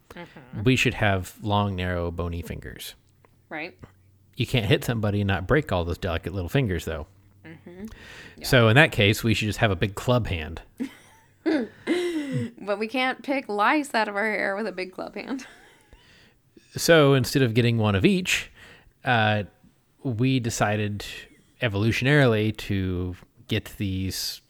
mm-hmm. 0.10 0.64
we 0.64 0.76
should 0.76 0.96
have 0.96 1.38
long, 1.42 1.76
narrow, 1.76 2.12
bony 2.12 2.42
fingers. 2.42 2.96
Right? 3.50 3.78
You 4.36 4.48
can't 4.48 4.66
hit 4.66 4.84
somebody 4.84 5.22
and 5.22 5.28
not 5.28 5.48
break 5.48 5.72
all 5.72 5.84
those 5.84 5.98
delicate 5.98 6.34
little 6.34 6.50
fingers, 6.50 6.86
though. 6.86 7.08
Mm-hmm. 7.46 7.86
So 8.42 8.70
in 8.70 8.76
that 8.76 8.92
case, 8.92 9.24
we 9.24 9.34
should 9.34 9.48
just 9.48 9.60
have 9.60 9.70
a 9.70 9.76
big 9.76 9.96
club 9.96 10.28
hand. 10.28 10.62
But 12.60 12.80
we 12.80 12.88
can't 12.88 13.22
pick 13.22 13.48
lice 13.48 13.94
out 13.94 14.08
of 14.08 14.16
our 14.16 14.26
hair 14.30 14.56
with 14.56 14.66
a 14.66 14.72
big 14.72 14.92
club 14.94 15.16
hand. 15.16 15.46
So 16.76 17.14
instead 17.14 17.42
of 17.44 17.54
getting 17.54 17.78
one 17.78 17.94
of 17.94 18.06
each, 18.06 18.52
uh, 19.06 19.44
we 20.02 20.40
decided 20.40 21.06
evolutionarily 21.62 22.56
to 22.58 23.16
get 23.48 23.74
these 23.78 24.42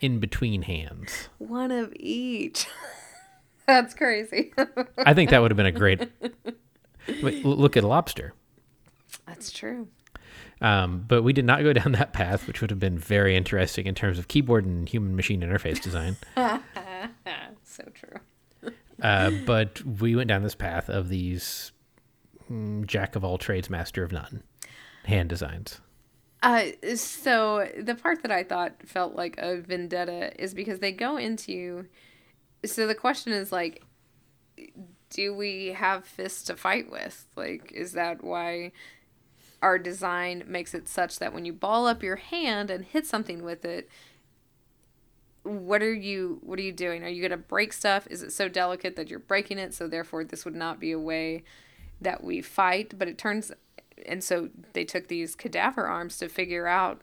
in 0.00 0.18
between 0.18 0.62
hands. 0.62 1.28
One 1.38 1.70
of 1.70 1.92
each. 1.96 2.66
That's 3.66 3.94
crazy. 3.94 4.52
I 4.98 5.14
think 5.14 5.30
that 5.30 5.40
would 5.40 5.50
have 5.50 5.56
been 5.56 5.66
a 5.66 5.72
great. 5.72 6.10
Look 7.22 7.76
at 7.76 7.84
a 7.84 7.86
lobster. 7.86 8.34
That's 9.26 9.50
true. 9.50 9.88
Um, 10.60 11.04
but 11.06 11.22
we 11.22 11.32
did 11.32 11.44
not 11.44 11.62
go 11.62 11.72
down 11.74 11.92
that 11.92 12.12
path, 12.12 12.46
which 12.46 12.60
would 12.60 12.70
have 12.70 12.80
been 12.80 12.98
very 12.98 13.36
interesting 13.36 13.86
in 13.86 13.94
terms 13.94 14.18
of 14.18 14.28
keyboard 14.28 14.64
and 14.64 14.88
human 14.88 15.14
machine 15.16 15.40
interface 15.40 15.80
design. 15.80 16.16
So 17.78 17.84
true. 17.94 18.72
Uh, 19.00 19.30
but 19.46 19.84
we 19.84 20.16
went 20.16 20.28
down 20.28 20.42
this 20.42 20.56
path 20.56 20.88
of 20.88 21.08
these 21.08 21.70
mm, 22.50 22.84
jack 22.86 23.14
of 23.14 23.24
all 23.24 23.38
trades, 23.38 23.70
master 23.70 24.02
of 24.02 24.10
none 24.10 24.42
hand 25.04 25.28
designs. 25.28 25.80
Uh, 26.42 26.66
so 26.94 27.68
the 27.78 27.94
part 27.94 28.22
that 28.22 28.32
I 28.32 28.42
thought 28.42 28.74
felt 28.84 29.14
like 29.14 29.36
a 29.38 29.60
vendetta 29.60 30.32
is 30.42 30.54
because 30.54 30.80
they 30.80 30.92
go 30.92 31.16
into. 31.16 31.86
So 32.64 32.86
the 32.86 32.94
question 32.94 33.32
is 33.32 33.52
like, 33.52 33.82
do 35.10 35.34
we 35.34 35.68
have 35.68 36.04
fists 36.04 36.44
to 36.44 36.56
fight 36.56 36.90
with? 36.90 37.26
Like, 37.36 37.72
is 37.72 37.92
that 37.92 38.24
why 38.24 38.72
our 39.62 39.78
design 39.78 40.44
makes 40.46 40.74
it 40.74 40.88
such 40.88 41.18
that 41.18 41.32
when 41.32 41.44
you 41.44 41.52
ball 41.52 41.86
up 41.86 42.02
your 42.02 42.16
hand 42.16 42.70
and 42.70 42.84
hit 42.84 43.06
something 43.06 43.42
with 43.42 43.64
it, 43.64 43.88
what 45.42 45.82
are 45.82 45.94
you 45.94 46.40
what 46.42 46.58
are 46.58 46.62
you 46.62 46.72
doing? 46.72 47.02
Are 47.02 47.08
you 47.08 47.22
going 47.22 47.30
to 47.30 47.36
break 47.36 47.72
stuff? 47.72 48.06
Is 48.10 48.22
it 48.22 48.32
so 48.32 48.48
delicate 48.48 48.96
that 48.96 49.08
you're 49.08 49.18
breaking 49.18 49.58
it? 49.58 49.74
So 49.74 49.88
therefore, 49.88 50.24
this 50.24 50.44
would 50.44 50.54
not 50.54 50.78
be 50.78 50.92
a 50.92 50.98
way 50.98 51.42
that 52.00 52.22
we 52.22 52.42
fight. 52.42 52.98
But 52.98 53.08
it 53.08 53.18
turns, 53.18 53.50
and 54.06 54.22
so 54.22 54.50
they 54.74 54.84
took 54.84 55.08
these 55.08 55.34
cadaver 55.34 55.86
arms 55.86 56.18
to 56.18 56.28
figure 56.28 56.66
out 56.66 57.00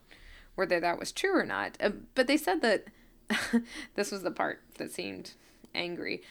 whether 0.56 0.80
that 0.80 1.00
was 1.00 1.12
true 1.12 1.38
or 1.38 1.46
not. 1.46 1.78
Uh, 1.80 1.92
but 2.14 2.28
they 2.28 2.38
said 2.38 2.62
that 2.62 2.86
this 3.96 4.12
was 4.12 4.22
the 4.24 4.32
part 4.32 4.62
that 4.78 4.92
seemed 4.92 5.34
angry. 5.74 6.22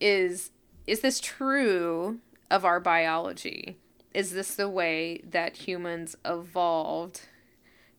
Is 0.00 0.50
is 0.86 1.00
this 1.00 1.20
true 1.20 2.18
of 2.50 2.64
our 2.64 2.80
biology? 2.80 3.78
Is 4.14 4.32
this 4.32 4.54
the 4.54 4.68
way 4.68 5.22
that 5.28 5.56
humans 5.56 6.16
evolved 6.24 7.22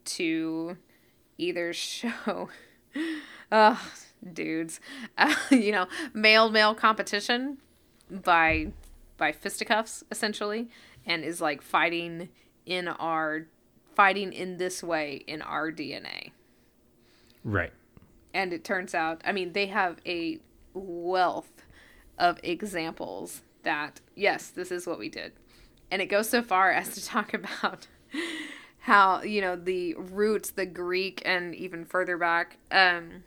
to 0.06 0.78
either 1.38 1.74
show, 1.74 2.50
uh, 3.52 3.78
dudes, 4.32 4.80
uh, 5.18 5.34
you 5.52 5.72
know, 5.72 5.88
male 6.14 6.50
male 6.50 6.76
competition 6.76 7.58
by 8.10 8.72
by 9.18 9.32
fisticuffs 9.32 10.04
essentially, 10.12 10.70
and 11.06 11.24
is 11.24 11.42
like 11.42 11.62
fighting 11.62 12.30
in 12.66 12.88
our 12.88 13.48
fighting 13.96 14.34
in 14.34 14.58
this 14.58 14.84
way 14.84 15.24
in 15.28 15.42
our 15.42 15.72
DNA. 15.72 16.32
Right. 17.44 17.72
And 18.34 18.54
it 18.54 18.64
turns 18.64 18.96
out, 18.96 19.22
I 19.26 19.32
mean, 19.32 19.54
they 19.54 19.68
have 19.68 20.00
a 20.06 20.40
wealth 20.74 21.66
of 22.18 22.40
examples 22.42 23.42
that, 23.64 24.02
yes, 24.16 24.48
this 24.48 24.72
is 24.72 24.88
what 24.88 24.98
we 24.98 25.10
did. 25.10 25.34
And 25.94 26.02
it 26.02 26.08
goes 26.08 26.28
so 26.28 26.42
far 26.42 26.72
as 26.72 26.96
to 26.96 27.06
talk 27.06 27.36
about 27.36 27.86
how, 28.80 29.22
you 29.22 29.42
know, 29.42 29.56
the 29.56 29.94
roots, 29.94 30.50
the 30.50 30.66
Greek 30.66 31.22
and 31.24 31.54
even 31.54 31.86
further 31.86 32.18
back, 32.18 32.58
um, 32.72 33.24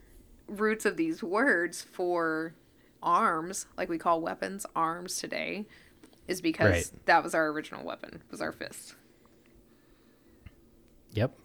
roots 0.48 0.84
of 0.84 0.96
these 0.96 1.22
words 1.22 1.80
for 1.80 2.54
arms, 3.00 3.66
like 3.78 3.88
we 3.88 3.98
call 3.98 4.20
weapons 4.20 4.66
arms 4.74 5.16
today, 5.16 5.66
is 6.26 6.40
because 6.40 6.72
Right. 6.72 7.06
that 7.06 7.22
was 7.22 7.36
our 7.36 7.46
original 7.46 7.84
weapon, 7.84 8.24
was 8.32 8.40
our 8.40 8.50
fist. 8.50 8.96
Yep. 11.12 11.38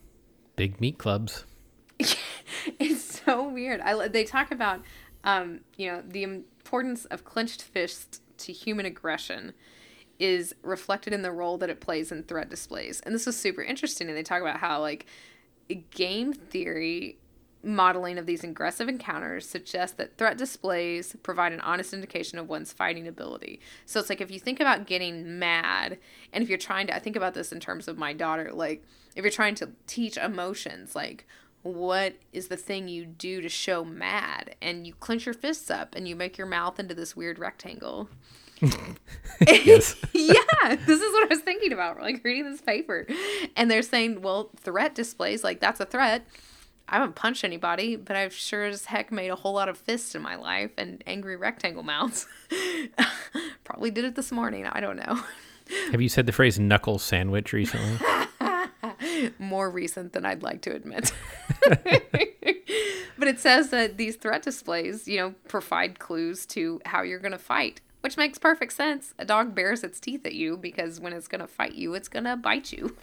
Big 0.56 0.82
meat 0.82 0.98
clubs. 0.98 1.46
it's 2.00 3.22
so 3.24 3.48
weird. 3.48 3.80
I 3.82 4.08
they 4.08 4.24
talk 4.24 4.50
about 4.50 4.82
um, 5.24 5.60
you 5.78 5.86
know, 5.86 6.02
the 6.04 6.24
importance 6.24 7.06
of 7.06 7.24
clenched 7.24 7.62
fists 7.62 8.22
to 8.40 8.52
human 8.52 8.88
aggression 8.88 9.54
is 10.22 10.54
reflected 10.62 11.14
in 11.14 11.24
the 11.24 11.32
role 11.32 11.58
that 11.58 11.70
it 11.72 11.82
plays 11.82 12.12
in 12.12 12.22
threat 12.22 12.48
displays. 12.48 13.02
And 13.02 13.16
this 13.16 13.26
is 13.26 13.36
super 13.36 13.64
interesting 13.64 14.08
and 14.08 14.16
they 14.16 14.22
talk 14.22 14.42
about 14.42 14.58
how 14.58 14.80
like 14.80 15.08
game 15.90 16.32
theory 16.32 17.18
modeling 17.64 18.20
of 18.20 18.28
these 18.28 18.44
aggressive 18.44 18.88
encounters 18.88 19.48
suggests 19.48 19.96
that 19.98 20.18
threat 20.18 20.38
displays 20.38 21.16
provide 21.24 21.54
an 21.54 21.60
honest 21.62 21.92
indication 21.92 22.38
of 22.38 22.48
one's 22.48 22.72
fighting 22.72 23.08
ability. 23.08 23.60
So 23.88 24.00
it's 24.00 24.10
like 24.10 24.22
if 24.22 24.30
you 24.30 24.40
think 24.40 24.60
about 24.60 24.86
getting 24.86 25.40
mad, 25.40 25.98
and 26.32 26.44
if 26.44 26.50
you're 26.50 26.58
trying 26.60 26.86
to, 26.88 26.96
I 26.96 27.00
think 27.00 27.16
about 27.16 27.34
this 27.34 27.52
in 27.52 27.60
terms 27.60 27.88
of 27.88 27.98
my 27.98 28.14
daughter, 28.14 28.52
like 28.54 28.84
if 29.16 29.24
you're 29.24 29.32
trying 29.32 29.56
to 29.56 29.72
teach 29.88 30.18
emotions, 30.18 30.96
like 30.96 31.26
what 31.64 32.14
is 32.32 32.48
the 32.48 32.58
thing 32.58 32.88
you 32.88 33.06
do 33.06 33.42
to 33.42 33.50
show 33.50 33.84
mad? 33.84 34.56
And 34.62 34.86
you 34.86 34.94
clench 34.94 35.26
your 35.26 35.34
fists 35.34 35.72
up 35.72 35.96
and 35.96 36.08
you 36.08 36.16
make 36.16 36.38
your 36.38 36.48
mouth 36.48 36.80
into 36.80 36.94
this 36.94 37.16
weird 37.16 37.40
rectangle. 37.40 38.10
Yes. 39.48 39.96
yeah, 40.14 40.76
this 40.86 41.02
is 41.02 41.14
what 41.14 41.24
I 41.24 41.28
was 41.30 41.40
thinking 41.40 41.74
about, 41.74 42.00
like 42.00 42.24
reading 42.24 42.52
this 42.52 42.62
paper. 42.62 43.08
And 43.56 43.72
they're 43.72 43.82
saying, 43.82 44.22
well, 44.22 44.52
threat 44.58 44.94
displays, 44.94 45.44
like 45.44 45.60
that's 45.60 45.80
a 45.80 45.86
threat. 45.86 46.28
I 46.88 46.96
haven't 46.96 47.16
punched 47.16 47.44
anybody, 47.44 47.96
but 47.96 48.16
I've 48.16 48.34
sure 48.34 48.66
as 48.66 48.86
heck 48.86 49.12
made 49.12 49.30
a 49.30 49.36
whole 49.36 49.54
lot 49.54 49.70
of 49.70 49.78
fists 49.78 50.14
in 50.14 50.22
my 50.22 50.36
life 50.36 50.72
and 50.78 51.04
angry 51.08 51.38
rectangle 51.38 51.84
mouths. 51.84 52.28
Probably 53.64 53.90
did 53.90 54.06
it 54.06 54.16
this 54.16 54.32
morning. 54.32 54.68
I 54.68 54.80
don't 54.80 54.98
know. 54.98 55.24
Have 55.92 56.02
you 56.02 56.10
said 56.10 56.26
the 56.26 56.34
phrase 56.34 56.60
knuckle 56.60 57.00
sandwich 57.00 57.54
recently? 57.54 57.98
More 59.40 59.70
recent 59.70 60.14
than 60.14 60.26
I'd 60.26 60.44
like 60.44 60.62
to 60.64 60.76
admit. 60.76 61.14
but 61.66 63.28
it 63.28 63.40
says 63.40 63.70
that 63.70 63.98
these 63.98 64.18
threat 64.18 64.44
displays, 64.44 65.08
you 65.08 65.18
know, 65.18 65.34
provide 65.48 66.00
clues 66.00 66.46
to 66.48 66.82
how 66.86 67.04
you're 67.04 67.20
going 67.20 67.32
to 67.32 67.38
fight, 67.38 67.80
which 68.02 68.18
makes 68.18 68.38
perfect 68.38 68.74
sense. 68.74 69.14
A 69.18 69.26
dog 69.26 69.56
bares 69.56 69.84
its 69.84 70.00
teeth 70.00 70.26
at 70.26 70.34
you 70.34 70.58
because 70.58 71.00
when 71.00 71.14
it's 71.14 71.28
going 71.28 71.42
to 71.42 71.48
fight 71.48 71.76
you, 71.76 71.94
it's 71.94 72.08
going 72.08 72.26
to 72.26 72.36
bite 72.36 72.72
you. 72.72 72.96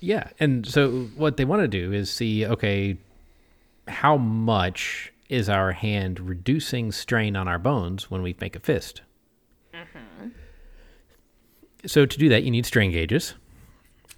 Yeah, 0.00 0.30
and 0.38 0.66
so 0.66 1.08
what 1.14 1.36
they 1.36 1.44
want 1.44 1.62
to 1.62 1.68
do 1.68 1.92
is 1.92 2.10
see, 2.10 2.46
okay, 2.46 2.96
how 3.86 4.16
much 4.16 5.12
is 5.28 5.48
our 5.48 5.72
hand 5.72 6.18
reducing 6.20 6.90
strain 6.90 7.36
on 7.36 7.46
our 7.46 7.58
bones 7.58 8.10
when 8.10 8.22
we 8.22 8.34
make 8.40 8.56
a 8.56 8.60
fist? 8.60 9.02
Mm-hmm. 9.74 10.28
So 11.86 12.06
to 12.06 12.18
do 12.18 12.28
that, 12.30 12.42
you 12.42 12.50
need 12.50 12.66
strain 12.66 12.92
gauges. 12.92 13.34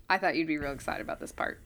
I 0.08 0.18
thought 0.18 0.36
you'd 0.36 0.46
be 0.46 0.58
real 0.58 0.72
excited 0.72 1.02
about 1.02 1.20
this 1.20 1.32
part. 1.32 1.60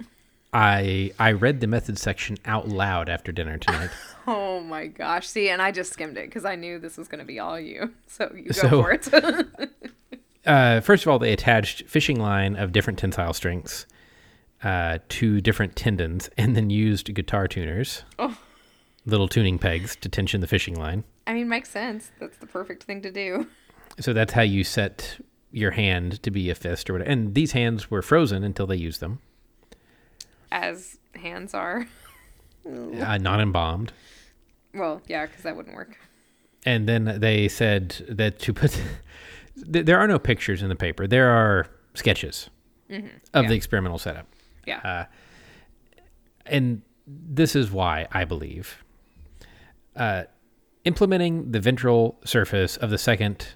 I 0.53 1.13
I 1.19 1.33
read 1.33 1.61
the 1.61 1.67
method 1.67 1.99
section 1.99 2.37
out 2.45 2.69
loud 2.69 3.09
after 3.09 3.33
dinner 3.33 3.59
tonight. 3.59 3.91
Oh 4.29 4.59
my 4.59 4.89
gosh. 4.89 5.29
See, 5.29 5.51
and 5.51 5.63
I 5.63 5.71
just 5.71 5.93
skimmed 5.93 6.17
it 6.17 6.27
because 6.29 6.45
I 6.45 6.57
knew 6.57 6.81
this 6.81 6.97
was 6.97 7.07
going 7.07 7.21
to 7.21 7.25
be 7.25 7.39
all 7.39 7.61
you. 7.61 7.93
So 8.09 8.29
you 8.35 8.47
go 8.47 8.53
So- 8.53 8.69
for 8.83 8.91
it. 8.91 9.09
uh, 10.47 10.81
first 10.81 11.05
of 11.05 11.09
all, 11.13 11.21
they 11.21 11.33
attached 11.33 11.85
fishing 11.87 12.19
line 12.19 12.57
of 12.57 12.73
different 12.73 12.99
tensile 12.99 13.33
strengths 13.35 13.87
uh, 14.65 14.99
to 15.11 15.41
different 15.41 15.77
tendons, 15.77 16.29
and 16.37 16.57
then 16.57 16.71
used 16.71 17.15
guitar 17.15 17.47
tuners, 17.47 18.03
Oh. 18.19 18.37
little 19.05 19.29
tuning 19.29 19.61
pegs 19.61 19.95
to 19.97 20.09
tension 20.09 20.41
the 20.41 20.49
fishing 20.49 20.75
line. 20.75 21.05
I 21.29 21.35
mean, 21.35 21.49
makes 21.49 21.71
sense. 21.71 22.11
That's 22.19 22.39
the 22.39 22.47
perfect 22.47 22.83
thing 22.83 23.03
to 23.03 23.13
do. 23.13 23.47
So 24.01 24.13
that's 24.13 24.33
how 24.33 24.43
you 24.43 24.65
set 24.65 25.21
your 25.53 25.71
hand 25.71 26.21
to 26.25 26.33
be 26.33 26.51
a 26.51 26.57
fist 26.57 26.91
or 26.91 26.95
whatever. 26.95 27.11
And 27.13 27.35
these 27.37 27.53
hands 27.53 27.93
were 27.93 28.03
frozen 28.03 28.43
until 28.43 28.67
they 28.67 28.77
used 28.77 28.99
them, 29.01 29.21
As 30.53 30.99
hands 31.15 31.55
are. 31.55 31.87
uh, 32.67 33.19
not 33.19 33.41
embalmed. 33.41 33.93
Well, 34.75 35.01
yeah, 35.07 35.27
because 35.27 35.43
that 35.43 35.57
wouldn't 35.57 35.75
work. 35.75 35.97
And 36.65 36.89
then 36.89 37.19
they 37.21 37.49
said 37.49 38.05
that 38.09 38.39
to 38.41 38.53
put, 38.53 38.81
there 39.57 39.99
are 39.99 40.07
no 40.09 40.19
pictures 40.19 40.63
in 40.63 40.69
the 40.69 40.77
paper. 40.77 41.07
There 41.07 41.31
are 41.31 41.67
sketches 41.95 42.51
of 42.91 43.03
Yeah. 43.45 43.49
the 43.49 43.55
experimental 43.55 43.99
setup. 43.99 44.27
Yeah. 44.67 45.07
and 46.45 46.83
this 47.07 47.55
is 47.55 47.71
why 47.71 48.07
I 48.11 48.25
believe 48.25 48.83
uh, 49.95 50.25
implementing 50.85 51.53
the 51.53 51.61
ventral 51.61 52.19
surface 52.25 52.77
of 52.77 52.91
the 52.91 52.99
second, 52.99 53.49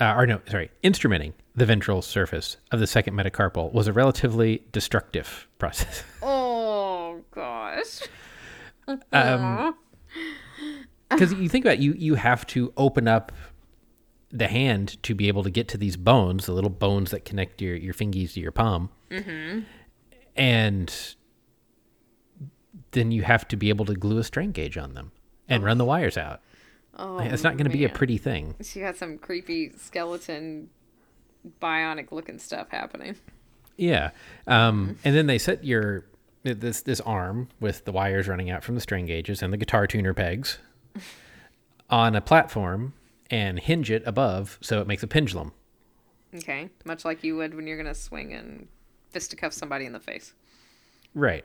uh, 0.00 0.14
or 0.16 0.26
no, 0.26 0.40
sorry, 0.48 0.70
instrumenting 0.82 1.32
the 1.54 1.66
ventral 1.66 2.02
surface 2.02 2.56
of 2.72 2.80
the 2.80 2.86
second 2.86 3.14
metacarpal 3.14 3.72
was 3.72 3.86
a 3.86 3.92
relatively 3.92 4.64
destructive 4.72 5.46
process. 5.58 6.02
oh 6.22 7.22
gosh. 7.30 8.00
um, 9.12 9.74
because 11.10 11.32
you 11.32 11.48
think 11.48 11.64
about 11.64 11.74
it, 11.74 11.80
you, 11.80 11.94
you 11.96 12.16
have 12.16 12.46
to 12.48 12.72
open 12.76 13.06
up 13.08 13.32
the 14.30 14.48
hand 14.48 15.00
to 15.04 15.14
be 15.14 15.28
able 15.28 15.44
to 15.44 15.50
get 15.50 15.68
to 15.68 15.78
these 15.78 15.96
bones, 15.96 16.46
the 16.46 16.52
little 16.52 16.70
bones 16.70 17.12
that 17.12 17.24
connect 17.24 17.62
your 17.62 17.76
your 17.76 17.94
fingies 17.94 18.32
to 18.32 18.40
your 18.40 18.50
palm, 18.50 18.90
mm-hmm. 19.10 19.60
and 20.34 21.14
then 22.90 23.12
you 23.12 23.22
have 23.22 23.46
to 23.48 23.56
be 23.56 23.68
able 23.68 23.84
to 23.84 23.94
glue 23.94 24.18
a 24.18 24.24
strain 24.24 24.50
gauge 24.50 24.76
on 24.76 24.94
them 24.94 25.12
and 25.48 25.62
run 25.62 25.78
the 25.78 25.84
wires 25.84 26.16
out. 26.16 26.40
Oh, 26.96 27.18
it's 27.18 27.42
not 27.42 27.56
going 27.56 27.70
to 27.70 27.76
be 27.76 27.84
a 27.84 27.88
pretty 27.88 28.18
thing. 28.18 28.54
She 28.62 28.80
got 28.80 28.96
some 28.96 29.18
creepy 29.18 29.72
skeleton, 29.76 30.70
bionic 31.60 32.12
looking 32.12 32.38
stuff 32.38 32.68
happening. 32.70 33.16
Yeah, 33.76 34.10
um, 34.46 34.96
and 35.04 35.16
then 35.16 35.26
they 35.26 35.38
set 35.38 35.64
your 35.64 36.04
this 36.44 36.82
this 36.82 37.00
arm 37.00 37.48
with 37.58 37.84
the 37.86 37.92
wires 37.92 38.28
running 38.28 38.50
out 38.50 38.62
from 38.62 38.74
the 38.76 38.80
strain 38.80 39.06
gauges 39.06 39.42
and 39.42 39.52
the 39.52 39.56
guitar 39.56 39.86
tuner 39.86 40.12
pegs 40.14 40.58
on 41.90 42.14
a 42.14 42.20
platform 42.20 42.92
and 43.30 43.58
hinge 43.58 43.90
it 43.90 44.02
above 44.06 44.58
so 44.60 44.80
it 44.80 44.86
makes 44.86 45.02
a 45.02 45.06
pendulum 45.06 45.52
Okay. 46.36 46.68
Much 46.84 47.04
like 47.04 47.22
you 47.24 47.36
would 47.36 47.54
when 47.54 47.66
you're 47.66 47.76
gonna 47.76 47.94
swing 47.94 48.32
and 48.32 48.66
fisticuff 49.10 49.52
somebody 49.52 49.86
in 49.86 49.92
the 49.92 50.00
face. 50.00 50.34
Right. 51.14 51.44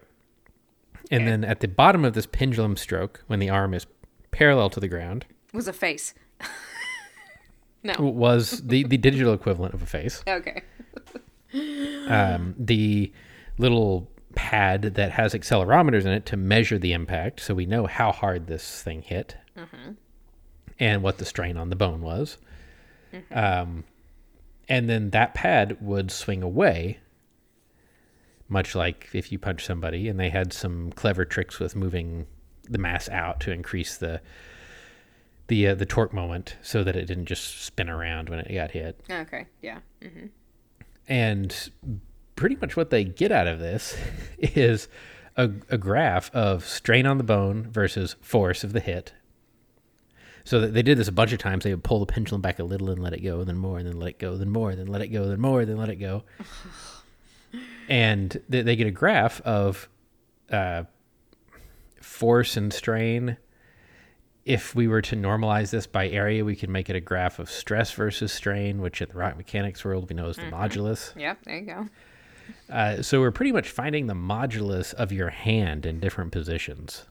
And 1.12 1.22
Okay. 1.22 1.30
then 1.30 1.44
at 1.46 1.60
the 1.62 1.68
bottom 1.68 2.04
of 2.04 2.14
this 2.14 2.26
pendulum 2.26 2.76
stroke, 2.76 3.24
when 3.28 3.38
the 3.40 3.50
arm 3.52 3.74
is 3.76 3.86
parallel 4.32 4.70
to 4.72 4.80
the 4.80 4.88
ground, 4.88 5.26
Was 5.54 5.68
a 5.68 5.74
face. 5.74 6.14
no. 7.84 7.94
was 8.00 8.62
the, 8.62 8.84
the 8.84 8.98
digital 8.98 9.34
equivalent 9.34 9.74
of 9.74 9.82
a 9.82 9.86
face. 9.86 10.24
Okay. 10.28 10.62
Um, 12.08 12.56
the 12.58 13.12
little 13.58 14.10
pad 14.36 14.82
that 14.82 15.12
has 15.12 15.34
accelerometers 15.34 16.02
in 16.06 16.12
it 16.12 16.26
to 16.28 16.38
measure 16.38 16.78
the 16.78 16.94
impact, 16.94 17.40
so 17.40 17.54
we 17.54 17.66
know 17.66 17.88
how 17.88 18.12
hard 18.12 18.48
this 18.48 18.82
thing 18.84 19.02
hit 19.02 19.36
and 20.80 21.04
what 21.04 21.18
the 21.18 21.26
strain 21.26 21.58
on 21.58 21.70
the 21.70 21.76
bone 21.76 22.02
was. 22.02 22.38
Um, 23.32 23.84
and 24.68 24.88
then 24.90 25.10
that 25.10 25.34
pad 25.34 25.78
would 25.82 26.12
swing 26.12 26.44
away, 26.44 27.00
much 28.48 28.76
like 28.76 29.10
if 29.14 29.32
you 29.32 29.40
punch 29.40 29.66
somebody, 29.66 30.08
and 30.08 30.20
they 30.20 30.30
had 30.30 30.54
some 30.54 30.92
clever 30.92 31.26
tricks 31.26 31.60
with 31.60 31.76
moving 31.76 32.28
the 32.70 32.78
mass 32.78 33.10
out 33.10 33.40
to 33.42 33.52
increase 33.52 33.98
the 33.98 34.22
the 35.50 35.68
uh, 35.68 35.76
the 35.76 35.86
torque 35.86 36.14
moment 36.14 36.56
so 36.62 36.84
that 36.84 36.96
it 36.96 37.06
didn't 37.06 37.26
just 37.26 37.64
spin 37.64 37.90
around 37.90 38.30
when 38.30 38.40
it 38.40 38.54
got 38.54 38.72
hit. 38.72 39.02
Okay. 39.12 39.46
Yeah. 39.62 39.80
And 41.08 41.70
pretty 42.36 42.56
much 42.56 42.78
what 42.78 42.90
they 42.90 43.04
get 43.04 43.32
out 43.32 43.48
of 43.48 43.60
this 43.60 43.98
is 44.40 44.88
a, 45.36 45.50
a 45.70 45.78
graph 45.78 46.34
of 46.34 46.66
strain 46.66 47.06
on 47.06 47.18
the 47.18 47.24
bone 47.24 47.68
versus 47.70 48.16
force 48.22 48.64
of 48.64 48.74
the 48.74 48.80
hit. 48.80 49.14
So 50.46 50.62
they 50.62 50.82
did 50.82 50.98
this 50.98 51.08
a 51.08 51.12
bunch 51.12 51.32
of 51.32 51.40
times. 51.40 51.64
They 51.64 51.74
would 51.74 51.84
pull 51.84 52.00
the 52.00 52.06
pendulum 52.06 52.42
back 52.42 52.58
a 52.60 52.64
little 52.64 52.90
and 52.90 53.04
let 53.04 53.14
it 53.14 53.24
go, 53.24 53.44
then 53.44 53.58
more, 53.58 53.78
and 53.78 53.88
then 53.88 54.00
let 54.00 54.10
it 54.10 54.20
go, 54.20 54.36
then 54.36 54.50
more, 54.50 54.72
and 54.72 54.80
then 54.80 54.88
let 54.88 55.02
it 55.02 55.10
go, 55.10 55.28
then 55.28 55.40
more, 55.40 55.62
and 55.62 55.70
then 55.70 55.78
let 55.78 55.90
it 55.90 55.98
go. 55.98 56.24
and 57.90 58.42
they, 58.50 58.64
they 58.64 58.76
get 58.76 58.88
a 58.88 58.92
graph 58.92 59.42
of 59.42 59.90
uh, 60.52 60.84
force 62.02 62.58
and 62.58 62.74
strain. 62.74 63.38
If 64.46 64.74
we 64.74 64.88
were 64.88 65.02
to 65.04 65.16
normalize 65.16 65.70
this 65.70 65.86
by 65.86 66.10
area, 66.10 66.44
we 66.44 66.56
could 66.56 66.70
make 66.70 66.90
it 66.90 66.96
a 66.96 67.02
graph 67.02 67.40
of 67.40 67.52
stress 67.52 67.92
versus 67.92 68.32
strain, 68.32 68.82
which 68.82 69.02
in 69.02 69.10
the 69.10 69.18
rock 69.18 69.38
mechanics 69.38 69.84
world 69.84 70.10
we 70.10 70.16
know 70.16 70.30
as 70.30 70.38
the 70.38 70.44
modulus. 70.44 71.16
Yep. 71.20 71.44
There 71.44 71.58
you 71.58 71.66
go. 71.66 71.90
Uh, 72.70 73.02
so 73.02 73.20
we're 73.20 73.32
pretty 73.32 73.52
much 73.52 73.70
finding 73.70 74.08
the 74.08 74.14
modulus 74.14 74.94
of 74.94 75.12
your 75.12 75.30
hand 75.30 75.86
in 75.86 76.00
different 76.00 76.32
positions. 76.32 77.06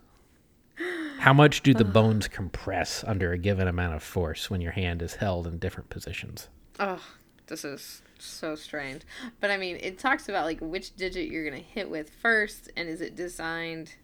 How 1.19 1.33
much 1.33 1.63
do 1.63 1.75
the 1.75 1.85
bones 1.85 2.29
compress 2.29 3.05
under 3.07 3.33
a 3.33 3.39
given 3.39 3.69
amount 3.69 3.95
of 3.95 4.03
force 4.03 4.51
when 4.51 4.61
your 4.61 4.73
hand 4.73 5.03
is 5.03 5.17
held 5.17 5.47
in 5.47 5.59
different 5.59 5.91
positions? 5.91 6.49
Oh, 6.81 7.03
this 7.47 7.65
is 7.65 8.03
so 8.19 8.55
strange. 8.55 9.03
But 9.41 9.51
I 9.51 9.57
mean, 9.57 9.79
it 9.81 9.99
talks 9.99 10.29
about 10.29 10.45
like 10.45 10.61
which 10.61 10.97
digit 10.97 11.31
you're 11.31 11.49
gonna 11.49 11.63
hit 11.63 11.91
with 11.91 12.11
first, 12.11 12.71
and 12.77 12.89
is 12.89 13.01
it 13.01 13.17
designed 13.17 13.95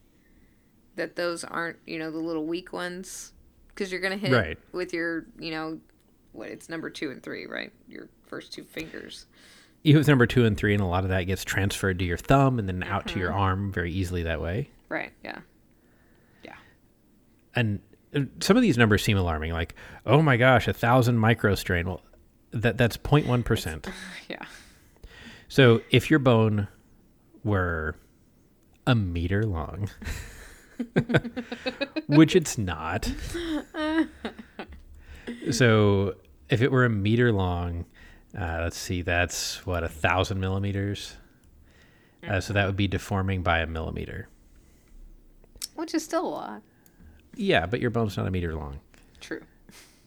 that 0.96 1.16
those 1.16 1.44
aren't 1.44 1.78
you 1.86 1.98
know 1.98 2.10
the 2.10 2.18
little 2.18 2.44
weak 2.46 2.72
ones? 2.72 3.32
Because 3.68 3.90
you're 3.90 4.00
gonna 4.00 4.16
hit 4.16 4.32
Right. 4.32 4.58
with 4.72 4.92
your 4.92 5.26
you 5.38 5.50
know 5.50 5.78
what 6.32 6.48
it's 6.48 6.68
number 6.68 6.90
two 6.90 7.10
and 7.10 7.22
three, 7.22 7.46
right? 7.46 7.72
Your 7.88 8.08
first 8.26 8.52
two 8.52 8.64
fingers. 8.64 9.26
You 9.82 9.96
have 9.98 10.08
number 10.08 10.26
two 10.26 10.44
and 10.46 10.56
three, 10.56 10.72
and 10.72 10.82
a 10.82 10.86
lot 10.86 11.04
of 11.04 11.10
that 11.10 11.24
gets 11.24 11.44
transferred 11.44 11.98
to 11.98 12.04
your 12.04 12.16
thumb 12.16 12.58
and 12.58 12.66
then 12.66 12.82
out 12.82 13.06
to 13.08 13.18
your 13.18 13.32
arm 13.32 13.70
very 13.70 13.92
easily 13.92 14.22
that 14.22 14.40
way. 14.40 14.70
Right. 14.88 15.12
Yeah. 15.22 15.40
Yeah. 16.42 16.54
And 17.54 17.80
uh, 18.16 18.20
some 18.40 18.56
of 18.56 18.62
these 18.62 18.78
numbers 18.78 19.02
seem 19.04 19.18
alarming, 19.18 19.52
like, 19.52 19.74
oh 20.06 20.22
my 20.22 20.36
gosh, 20.38 20.66
a 20.68 20.72
thousand 20.72 21.18
microstrain. 21.18 21.84
Well, 21.84 22.00
that 22.52 22.78
that's 22.78 22.96
0.1 22.96 23.44
percent. 23.44 23.86
Yeah. 24.28 24.44
So 25.48 25.82
if 25.90 26.08
your 26.10 26.18
bone 26.18 26.66
were 27.44 27.94
a 28.86 28.94
meter 28.94 29.44
long, 29.44 29.90
which 32.06 32.36
it's 32.36 32.58
not. 32.58 33.10
so 35.50 36.14
if 36.48 36.62
it 36.62 36.70
were 36.70 36.84
a 36.84 36.90
meter 36.90 37.32
long, 37.32 37.84
uh, 38.38 38.58
let's 38.62 38.76
see, 38.76 39.02
that's 39.02 39.64
what, 39.66 39.84
a 39.84 39.88
thousand 39.88 40.40
millimeters? 40.40 41.16
Uh, 42.26 42.40
so 42.40 42.52
that 42.52 42.66
would 42.66 42.76
be 42.76 42.88
deforming 42.88 43.42
by 43.42 43.58
a 43.60 43.66
millimeter. 43.66 44.28
Which 45.74 45.94
is 45.94 46.04
still 46.04 46.26
a 46.26 46.28
lot. 46.28 46.62
Yeah, 47.36 47.66
but 47.66 47.80
your 47.80 47.90
bone's 47.90 48.16
not 48.16 48.26
a 48.26 48.30
meter 48.30 48.54
long. 48.54 48.80
True. 49.20 49.42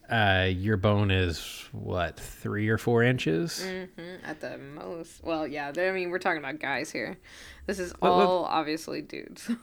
Uh, 0.09 0.47
your 0.49 0.78
bone 0.78 1.11
is 1.11 1.65
what, 1.74 2.18
three 2.18 2.70
or 2.70 2.78
four 2.78 3.03
inches? 3.03 3.65
Mm, 3.65 4.20
At 4.24 4.39
the 4.39 4.57
most. 4.57 5.22
Well, 5.24 5.45
yeah. 5.45 5.72
I 5.78 5.91
mean, 5.91 6.09
we're 6.09 6.20
talking 6.20 6.39
about 6.39 6.59
guys 6.59 6.89
here. 6.89 7.18
This 7.65 7.78
is 7.78 7.93
all 8.01 8.45
obviously 8.45 9.01
dudes. 9.01 9.49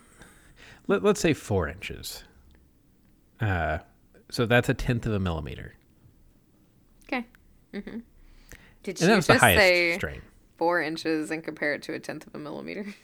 Let, 0.87 1.03
let's 1.03 1.19
say 1.19 1.33
four 1.33 1.67
inches. 1.67 2.23
Uh, 3.41 3.79
so 4.29 4.45
that's 4.45 4.69
a 4.69 4.73
tenth 4.73 5.05
of 5.05 5.13
a 5.13 5.19
millimeter. 5.19 5.73
okay. 7.07 7.25
Mm-hmm. 7.73 7.99
Did 8.83 9.01
And 9.01 9.09
you 9.09 9.21
just 9.21 9.39
say 9.41 9.95
strain. 9.97 10.21
four 10.57 10.81
inches 10.81 11.31
and 11.31 11.43
compare 11.43 11.73
it 11.73 11.81
to 11.83 11.93
a 11.93 11.99
tenth 11.99 12.27
of 12.27 12.35
a 12.35 12.39
millimeter? 12.39 12.85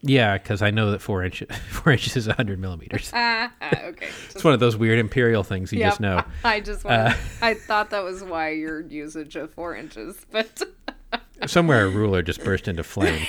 Yeah, 0.00 0.38
because 0.38 0.62
I 0.62 0.70
know 0.70 0.92
that 0.92 1.00
four 1.02 1.24
inches 1.24 1.48
four 1.70 1.90
inches 1.92 2.16
is 2.16 2.26
hundred 2.28 2.60
millimeters. 2.60 3.10
ah, 3.14 3.52
ah, 3.60 3.80
okay. 3.86 4.06
It's 4.30 4.44
one 4.44 4.54
of 4.54 4.60
those 4.60 4.76
weird 4.76 5.00
imperial 5.00 5.42
things 5.42 5.72
you 5.72 5.80
Yep, 5.80 5.88
just 5.88 6.00
know. 6.00 6.22
I 6.44 6.60
just 6.60 6.84
wanted, 6.84 7.16
I 7.42 7.54
thought 7.54 7.90
that 7.90 8.04
was 8.04 8.22
why 8.22 8.50
your 8.50 8.80
usage 8.80 9.34
of 9.34 9.52
four 9.54 9.74
inches, 9.74 10.24
but 10.30 10.62
Somewhere 11.46 11.86
a 11.86 11.88
ruler 11.90 12.22
just 12.22 12.44
burst 12.44 12.68
into 12.68 12.84
flame. 12.84 13.26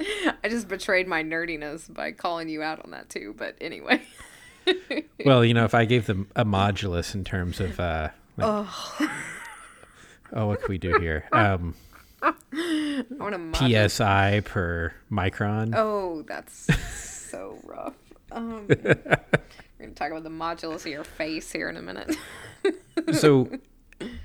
I 0.44 0.48
just 0.48 0.68
betrayed 0.68 1.06
my 1.08 1.22
nerdiness 1.22 1.92
by 1.92 2.12
calling 2.12 2.48
you 2.48 2.62
out 2.62 2.84
on 2.84 2.90
that 2.92 3.08
too. 3.08 3.34
But 3.36 3.56
anyway, 3.60 4.02
Well, 5.24 5.44
you 5.44 5.54
know, 5.54 5.64
if 5.64 5.74
I 5.74 5.84
gave 5.84 6.06
them 6.06 6.28
a 6.36 6.44
modulus 6.44 7.14
in 7.14 7.24
terms 7.24 7.60
of 7.60 7.78
uh, 7.80 8.08
like- 8.36 8.46
oh, 8.46 9.10
oh, 10.32 10.46
what 10.46 10.60
can 10.60 10.68
we 10.68 10.78
do 10.78 10.98
here? 11.00 11.24
Um, 11.32 11.74
I 12.22 13.04
want 13.10 13.38
mod- 13.38 13.90
psi 13.90 14.40
per 14.44 14.92
micron. 15.12 15.74
Oh, 15.76 16.22
that's 16.22 16.66
so 16.98 17.58
rough. 17.64 17.94
Um, 18.32 18.66
we're 18.68 18.74
gonna 19.78 19.92
talk 19.94 20.10
about 20.10 20.24
the 20.24 20.30
modulus 20.30 20.80
of 20.80 20.86
your 20.86 21.04
face 21.04 21.52
here 21.52 21.68
in 21.68 21.76
a 21.76 21.82
minute. 21.82 22.16
So 23.12 23.48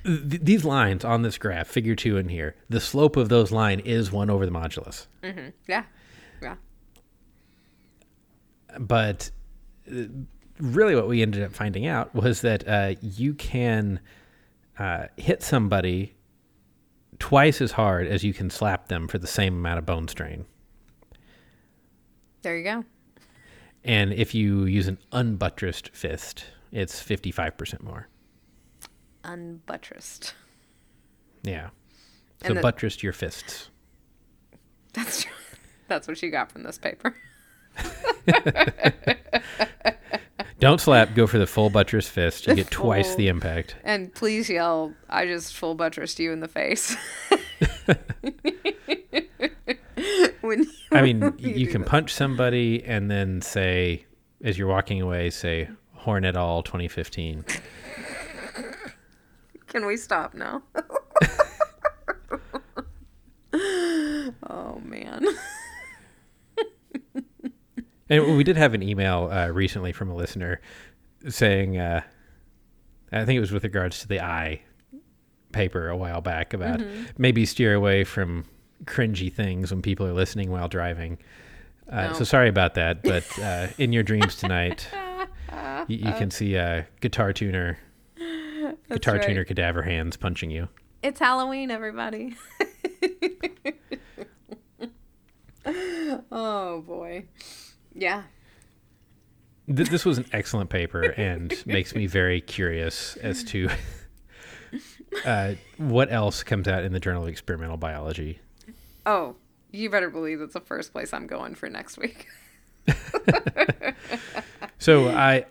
th- 0.04 0.42
these 0.42 0.66
lines 0.66 1.04
on 1.04 1.22
this 1.22 1.38
graph, 1.38 1.68
figure 1.68 1.96
two 1.96 2.18
in 2.18 2.30
here, 2.30 2.56
the 2.70 2.80
slope 2.80 3.18
of 3.18 3.30
those 3.30 3.52
line 3.52 3.80
is 3.80 4.12
one 4.12 4.30
over 4.30 4.46
the 4.46 4.52
modulus. 4.52 5.08
yeah, 5.68 5.84
yeah. 6.42 6.56
but 8.80 9.32
uh, 9.92 10.04
really 10.60 10.96
what 10.96 11.08
we 11.08 11.22
ended 11.22 11.44
up 11.44 11.54
finding 11.54 11.88
out 11.88 12.14
was 12.16 12.42
that 12.42 12.68
uh, 12.68 12.96
you 13.02 13.34
can 13.34 14.00
uh, 14.80 15.08
hit 15.18 15.44
somebody 15.44 16.16
twice 17.20 17.62
as 17.62 17.74
hard 17.74 18.08
as 18.08 18.24
you 18.24 18.34
can 18.34 18.50
slap 18.50 18.88
them 18.88 19.08
for 19.08 19.18
the 19.18 19.28
same 19.28 19.56
amount 19.56 19.80
of 19.80 19.86
bone 19.86 20.08
strain. 20.08 20.46
There 22.42 22.58
you 22.58 22.64
go. 22.64 22.84
And 23.84 24.14
if 24.14 24.34
you 24.34 24.66
use 24.66 24.88
an 24.88 24.98
unbuttressed 25.12 25.90
fist, 25.94 26.46
it's 26.72 27.02
55% 27.02 27.82
more. 27.82 28.08
Unbuttressed. 29.24 30.34
Yeah. 31.44 31.70
So 32.46 32.54
the- 32.54 32.62
buttressed 32.62 33.04
your 33.04 33.14
fists. 33.14 33.70
That's 34.94 35.24
true. 35.24 35.32
That's 35.88 36.08
what 36.08 36.22
you 36.22 36.32
got 36.32 36.52
from 36.52 36.64
this 36.64 36.78
paper. 36.78 37.16
Don't 40.60 40.80
slap, 40.80 41.16
go 41.16 41.26
for 41.26 41.40
the 41.40 41.48
full 41.48 41.72
buttress 41.72 42.08
fist. 42.08 42.46
You 42.46 42.54
get 42.54 42.70
twice 42.72 43.16
the 43.16 43.28
impact. 43.30 43.76
And 43.84 44.14
please 44.14 44.48
yell, 44.48 44.94
I 45.10 45.26
just 45.26 45.56
full 45.56 45.74
buttressed 45.74 46.20
you 46.20 46.32
in 46.32 46.40
the 46.40 46.48
face. 46.48 46.96
when 50.42 50.68
I 50.92 51.02
mean, 51.02 51.34
you 51.40 51.66
do 51.66 51.72
can 51.72 51.82
that. 51.82 51.90
punch 51.90 52.14
somebody 52.14 52.84
and 52.84 53.10
then 53.10 53.42
say, 53.42 54.06
as 54.44 54.58
you're 54.58 54.68
walking 54.68 55.02
away, 55.02 55.32
say, 55.32 55.68
Horns 55.96 56.26
et 56.26 56.36
al. 56.36 56.62
2015. 56.64 57.44
Can 59.72 59.86
we 59.86 59.96
stop 59.96 60.34
now? 60.34 60.62
oh 63.54 64.82
man. 64.84 65.26
And 68.10 68.36
we 68.36 68.44
did 68.44 68.58
have 68.58 68.74
an 68.74 68.84
email 68.84 69.30
uh, 69.32 69.48
recently 69.48 69.94
from 69.94 70.10
a 70.10 70.16
listener 70.16 70.60
saying, 71.30 71.78
uh, 71.78 72.02
I 73.14 73.24
think 73.24 73.38
it 73.38 73.40
was 73.40 73.54
with 73.54 73.64
regards 73.64 74.00
to 74.02 74.08
the 74.10 74.22
eye 74.22 74.62
paper 75.54 75.88
a 75.88 75.96
while 75.96 76.20
back 76.20 76.54
about 76.54 76.82
maybe 77.18 77.46
steer 77.46 77.74
away 77.74 78.04
from 78.04 78.44
cringy 78.84 79.32
things 79.34 79.72
when 79.72 79.82
people 79.82 80.06
are 80.06 80.12
listening 80.14 80.52
while 80.52 80.68
driving. 80.68 81.18
Uh, 81.90 82.08
No. 82.08 82.14
So 82.14 82.24
sorry 82.26 82.50
about 82.50 82.74
that, 82.74 83.02
but 83.04 83.40
uh, 83.40 83.68
in 83.78 83.94
your 83.94 84.04
dreams 84.04 84.36
tonight, 84.36 84.90
you, 85.88 85.98
you 85.98 86.12
can 86.14 86.30
see 86.32 86.56
a 86.56 86.86
guitar 87.00 87.32
tuner 87.32 87.78
Guitar 88.94 89.16
right. 89.16 89.24
tuner 89.24 89.44
cadaver 89.44 89.82
hands 89.82 90.18
punching 90.18 90.52
you. 90.52 90.68
It's 91.04 91.20
Halloween, 91.20 91.72
everybody. 91.72 92.36
oh 96.32 96.82
boy. 96.82 97.26
Yeah. 97.94 98.24
Th- 99.74 99.90
this 99.90 100.06
was 100.06 100.18
an 100.18 100.26
excellent 100.32 100.70
paper 100.70 101.02
and 101.02 101.54
makes 101.66 101.96
me 101.96 102.08
very 102.08 102.42
curious 102.42 103.16
as 103.18 103.44
to 103.46 103.70
uh, 105.26 105.54
what 105.78 106.12
else 106.12 106.44
comes 106.44 106.68
out 106.68 106.84
in 106.84 106.94
the 106.94 107.00
Journal 107.00 107.24
of 107.24 107.30
Experimental 107.30 107.78
Biology. 107.78 108.40
Oh, 109.06 109.36
you 109.72 109.90
better 109.90 110.10
believe 110.10 110.40
that's 110.40 110.54
the 110.54 110.60
first 110.60 110.92
place 110.92 111.14
I'm 111.14 111.28
going 111.28 111.56
for 111.56 111.70
next 111.70 111.98
week. 111.98 112.28
So 114.82 115.10
I 115.10 115.46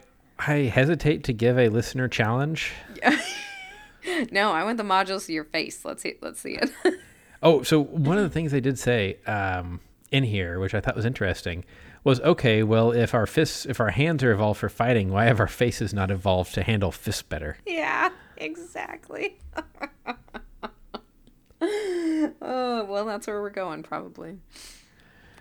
I 0.47 0.70
hesitate 0.72 1.24
to 1.24 1.32
give 1.32 1.59
a 1.59 1.68
listener 1.68 2.09
challenge. 2.09 2.72
no, 4.32 4.53
I 4.53 4.64
want 4.64 4.78
the 4.78 4.84
modules 4.84 5.26
to 5.26 5.32
your 5.32 5.45
face. 5.45 5.84
Let's 5.84 6.03
see 6.03 6.16
let's 6.20 6.41
see 6.41 6.55
it. 6.55 6.70
Oh, 7.43 7.62
so 7.62 7.82
one 7.82 8.18
of 8.18 8.22
the 8.22 8.28
things 8.28 8.53
they 8.53 8.61
did 8.61 8.78
say 8.78 9.16
um, 9.26 9.80
in 10.11 10.24
here, 10.24 10.61
which 10.61 10.74
I 10.74 10.80
thought 10.80 10.95
was 10.95 11.07
interesting, 11.07 11.64
was 12.05 12.20
okay. 12.20 12.62
Well, 12.62 12.93
if 12.93 13.14
our 13.14 13.26
fists, 13.26 13.64
if 13.64 13.80
our 13.80 13.91
hands 13.91 14.22
are 14.22 14.32
evolved 14.32 14.61
for 14.61 14.68
fighting, 14.68 15.11
why 15.11 15.24
have 15.24 15.41
our 15.41 15.49
faces 15.49 15.95
not 15.95 16.11
evolved 16.11 16.53
to 16.55 16.62
handle 16.62 16.93
fists 16.93 17.22
better? 17.22 17.57
yeah, 17.64 18.11
exactly. 18.36 19.38
oh, 21.62 22.84
well, 22.88 23.07
that's 23.07 23.26
where 23.26 23.41
we're 23.41 23.51
going 23.51 23.82
probably. 23.82 24.38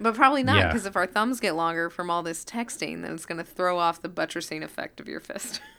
But 0.02 0.16
probably 0.16 0.43
not, 0.43 0.58
Yeah. 0.58 0.68
because 0.68 0.86
if 0.86 0.95
our 0.95 1.06
thumbs 1.06 1.39
get 1.39 1.56
longer 1.56 1.89
from 1.89 2.10
all 2.10 2.24
this 2.24 2.45
texting, 2.45 3.02
then 3.02 3.14
it's 3.14 3.26
going 3.26 3.38
to 3.38 3.43
throw 3.43 3.78
off 3.78 4.02
the 4.02 4.10
buttressing 4.10 4.64
effect 4.64 5.00
of 5.00 5.08
your 5.08 5.20
fist. 5.20 5.62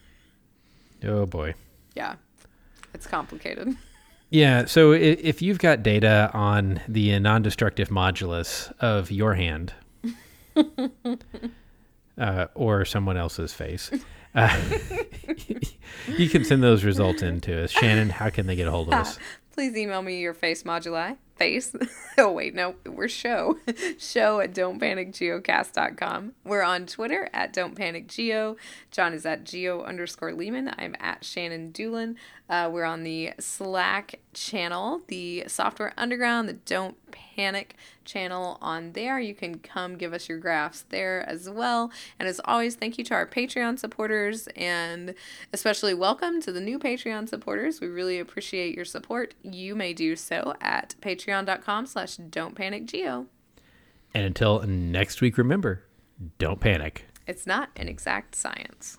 Oh 1.03 1.25
boy. 1.25 1.55
yeah, 1.97 2.17
it's 2.93 3.07
complicated. 3.07 3.75
Yeah. 4.29 4.67
So 4.67 4.93
if 4.93 5.41
you've 5.41 5.59
got 5.59 5.83
data 5.83 6.31
on 6.35 6.83
the 6.87 7.19
non-destructive 7.19 7.89
modulus 7.89 8.71
of 8.81 9.11
your 9.11 9.33
hand, 9.35 9.73
uh, 12.19 12.47
or 12.55 12.85
someone 12.85 13.17
else's 13.17 13.55
face, 13.55 13.91
uh, 14.35 14.61
you 16.19 16.29
can 16.29 16.45
send 16.45 16.63
those 16.63 16.85
results 16.85 17.23
in 17.23 17.41
to 17.41 17.65
us. 17.65 17.71
Shannon, 17.71 18.11
how 18.11 18.29
can 18.31 18.47
they 18.47 18.57
get 18.57 18.69
a 18.69 18.71
hold 18.71 18.89
of 18.89 18.95
us? 18.95 19.19
Please 19.53 19.75
email 19.77 20.03
me 20.03 20.21
your 20.21 20.35
face 20.35 20.63
moduli. 20.65 21.17
Face. 21.41 21.75
oh, 22.19 22.33
wait, 22.33 22.55
no, 22.55 22.75
we're 22.85 23.09
show. 23.09 23.57
show 23.99 24.41
at 24.41 24.53
don'tpanicgeocast.com. 24.53 26.33
We're 26.45 26.63
on 26.63 26.85
Twitter 26.85 27.31
at 27.33 27.55
don'tpanicgeo. 27.55 28.59
John 28.91 29.15
is 29.15 29.25
at 29.25 29.45
geo 29.45 29.83
underscore 29.83 30.33
Leeman. 30.33 30.75
I'm 30.77 30.95
at 31.01 31.25
Shannon 31.25 31.73
Dulin. 31.73 32.17
Uh, 32.51 32.69
we're 32.71 32.85
on 32.85 33.05
the 33.05 33.33
Slack 33.39 34.17
channel, 34.35 35.01
the 35.07 35.45
Software 35.47 35.95
Underground, 35.97 36.47
the 36.47 36.53
Don't 36.53 36.99
Panic 37.11 37.75
channel 38.11 38.59
on 38.61 38.93
there. 38.93 39.21
You 39.21 39.35
can 39.35 39.59
come 39.59 39.97
give 39.97 40.13
us 40.13 40.29
your 40.29 40.39
graphs 40.39 40.85
there 40.89 41.29
as 41.29 41.49
well. 41.49 41.91
And 42.19 42.29
as 42.29 42.41
always, 42.45 42.75
thank 42.75 42.99
you 42.99 43.05
to 43.05 43.15
our 43.15 43.27
Patreon 43.27 43.79
supporters 43.79 44.49
and 44.57 45.15
especially 45.53 45.95
welcome 45.95 46.41
to 46.43 46.53
the 46.53 46.61
new 46.61 46.79
Patreon 46.79 47.29
supporters. 47.29 47.81
We 47.81 47.89
really 47.89 48.19
appreciate 48.19 48.75
your 48.75 48.85
support. 48.85 49.35
You 49.43 49.75
may 49.75 49.93
do 49.93 50.17
so 50.17 50.55
at 50.61 50.95
patreon.com 51.01 51.87
slash 51.87 52.17
don't 52.17 52.55
panic 52.55 52.87
geo. 52.87 53.27
And 54.13 54.25
until 54.25 54.61
next 54.63 55.21
week, 55.21 55.39
remember, 55.39 55.85
don't 56.39 56.61
panic. 56.61 57.07
It's 57.27 57.47
not 57.47 57.71
an 57.77 57.89
exact 57.89 58.35
science. 58.35 58.99